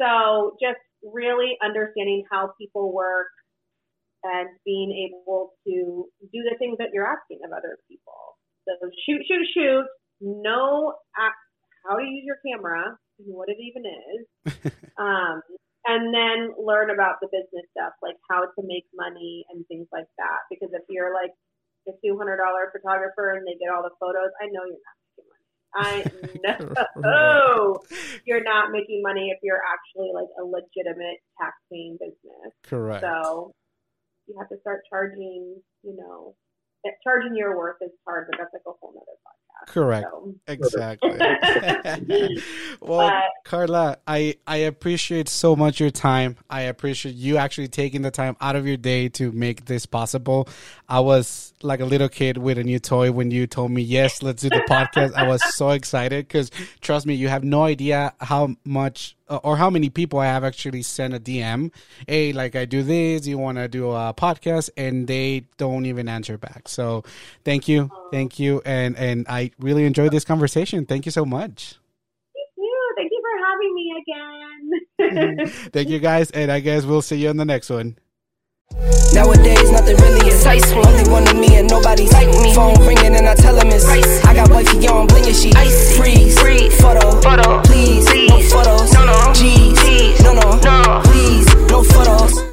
so 0.00 0.56
just 0.60 0.78
really 1.02 1.56
understanding 1.62 2.24
how 2.30 2.52
people 2.60 2.92
work, 2.92 3.28
and 4.22 4.48
being 4.64 4.92
able 5.08 5.54
to 5.66 6.06
do 6.20 6.40
the 6.44 6.56
things 6.58 6.76
that 6.78 6.88
you're 6.92 7.08
asking 7.08 7.40
of 7.44 7.52
other 7.52 7.78
people. 7.88 8.36
So 8.68 8.76
shoot, 9.06 9.22
shoot, 9.26 9.46
shoot. 9.54 9.86
Know 10.20 10.92
how 11.16 11.96
to 11.96 12.04
use 12.04 12.24
your 12.28 12.36
camera, 12.44 12.96
and 13.18 13.32
what 13.32 13.48
it 13.48 13.56
even 13.56 13.88
is, 13.88 14.20
um, 15.00 15.40
and 15.88 16.12
then 16.12 16.52
learn 16.60 16.92
about 16.92 17.16
the 17.24 17.28
business 17.32 17.64
stuff, 17.72 17.96
like 18.04 18.16
how 18.28 18.44
to 18.44 18.60
make 18.68 18.84
money 18.92 19.44
and 19.48 19.64
things 19.66 19.88
like 19.92 20.08
that. 20.20 20.44
Because 20.52 20.68
if 20.76 20.84
you're 20.90 21.14
like 21.14 21.32
a 21.88 21.92
two 22.04 22.18
hundred 22.20 22.36
dollar 22.36 22.68
photographer 22.68 23.32
and 23.32 23.48
they 23.48 23.56
get 23.56 23.72
all 23.72 23.82
the 23.82 23.96
photos, 23.96 24.28
I 24.44 24.52
know 24.52 24.68
you're 24.68 24.84
not. 24.84 24.99
I 25.74 26.04
know 26.96 27.78
you're 28.24 28.42
not 28.42 28.72
making 28.72 29.02
money 29.02 29.30
if 29.30 29.38
you're 29.42 29.62
actually 29.62 30.10
like 30.14 30.28
a 30.40 30.44
legitimate 30.44 31.18
tax 31.38 31.54
paying 31.70 31.96
business. 32.00 32.52
Correct. 32.64 33.02
So 33.02 33.54
you 34.26 34.36
have 34.38 34.48
to 34.48 34.60
start 34.60 34.82
charging, 34.88 35.60
you 35.82 35.96
know, 35.96 36.34
charging 37.02 37.36
your 37.36 37.56
worth 37.56 37.76
is 37.82 37.90
hard, 38.06 38.28
but 38.30 38.38
that's 38.38 38.52
like 38.52 38.62
a 38.66 38.72
whole 38.80 38.92
nother 38.94 39.18
podcast. 39.26 39.49
Correct. 39.66 40.06
So. 40.10 40.34
Exactly. 40.48 41.10
well, 42.80 43.08
but, 43.08 43.24
Karla, 43.44 43.98
I 44.06 44.36
I 44.46 44.56
appreciate 44.58 45.28
so 45.28 45.56
much 45.56 45.80
your 45.80 45.90
time. 45.90 46.36
I 46.48 46.62
appreciate 46.62 47.14
you 47.14 47.36
actually 47.36 47.68
taking 47.68 48.02
the 48.02 48.10
time 48.10 48.36
out 48.40 48.56
of 48.56 48.66
your 48.66 48.76
day 48.76 49.08
to 49.10 49.32
make 49.32 49.66
this 49.66 49.86
possible. 49.86 50.48
I 50.88 51.00
was 51.00 51.52
like 51.62 51.80
a 51.80 51.84
little 51.84 52.08
kid 52.08 52.38
with 52.38 52.58
a 52.58 52.64
new 52.64 52.78
toy 52.78 53.12
when 53.12 53.30
you 53.30 53.46
told 53.46 53.70
me 53.70 53.82
yes, 53.82 54.22
let's 54.22 54.42
do 54.42 54.48
the 54.48 54.64
podcast. 54.68 55.14
I 55.14 55.26
was 55.26 55.42
so 55.54 55.70
excited 55.70 56.26
because 56.26 56.50
trust 56.80 57.06
me, 57.06 57.14
you 57.14 57.28
have 57.28 57.44
no 57.44 57.62
idea 57.64 58.12
how 58.20 58.56
much 58.64 59.16
Uh, 59.30 59.38
or 59.44 59.56
how 59.56 59.70
many 59.70 59.88
people 59.88 60.18
I 60.18 60.26
have 60.26 60.42
actually 60.42 60.82
sent 60.82 61.14
a 61.14 61.20
DM. 61.20 61.70
Hey, 62.08 62.32
like 62.32 62.56
I 62.56 62.64
do 62.64 62.82
this, 62.82 63.28
you 63.28 63.38
want 63.38 63.58
to 63.58 63.68
do 63.68 63.92
a 63.92 64.12
podcast, 64.12 64.70
and 64.76 65.06
they 65.06 65.44
don't 65.56 65.86
even 65.86 66.08
answer 66.08 66.36
back. 66.36 66.68
So, 66.68 67.04
thank 67.44 67.68
you, 67.68 67.90
thank 68.10 68.40
you, 68.40 68.60
and 68.64 68.96
and 68.98 69.26
I 69.28 69.52
really 69.60 69.84
enjoyed 69.84 70.10
this 70.10 70.24
conversation. 70.24 70.84
Thank 70.84 71.06
you 71.06 71.12
so 71.12 71.24
much. 71.24 71.76
Thank 72.34 72.50
you. 72.58 72.94
Thank 72.96 73.12
you 73.12 73.22
for 73.22 73.34
having 73.46 73.74
me 73.74 73.94
again. 75.38 75.48
thank 75.72 75.88
you, 75.88 76.00
guys, 76.00 76.32
and 76.32 76.50
I 76.50 76.58
guess 76.58 76.84
we'll 76.84 77.00
see 77.00 77.18
you 77.18 77.28
on 77.28 77.36
the 77.36 77.44
next 77.44 77.70
one. 77.70 77.96
Nowadays, 79.12 79.70
nothing 79.72 79.96
really 79.96 80.30
is 80.30 80.46
ice. 80.46 80.72
Only 80.72 81.10
one 81.10 81.26
of 81.26 81.36
me 81.36 81.56
and 81.56 81.68
nobody's 81.68 82.12
like 82.12 82.28
me. 82.28 82.54
Phone 82.54 82.78
ringing 82.86 83.16
and 83.16 83.26
I 83.26 83.34
tell 83.34 83.58
him 83.58 83.68
it's 83.68 83.84
ice. 83.86 84.24
I 84.24 84.34
got 84.34 84.50
wifey 84.50 84.86
on, 84.88 85.08
blinging 85.08 85.34
she 85.34 85.52
icy. 85.54 85.96
Freeze, 85.96 86.38
freeze, 86.40 86.80
photo, 86.80 87.20
photo, 87.20 87.60
please, 87.62 88.08
please, 88.08 88.30
no 88.30 88.40
photos, 88.40 88.92
no, 88.92 89.04
no, 89.06 89.32
G's, 89.34 89.82
G's, 89.82 90.22
no, 90.22 90.32
no, 90.34 90.56
no, 90.60 91.02
please, 91.04 91.46
no 91.70 91.82
photos. 91.82 92.49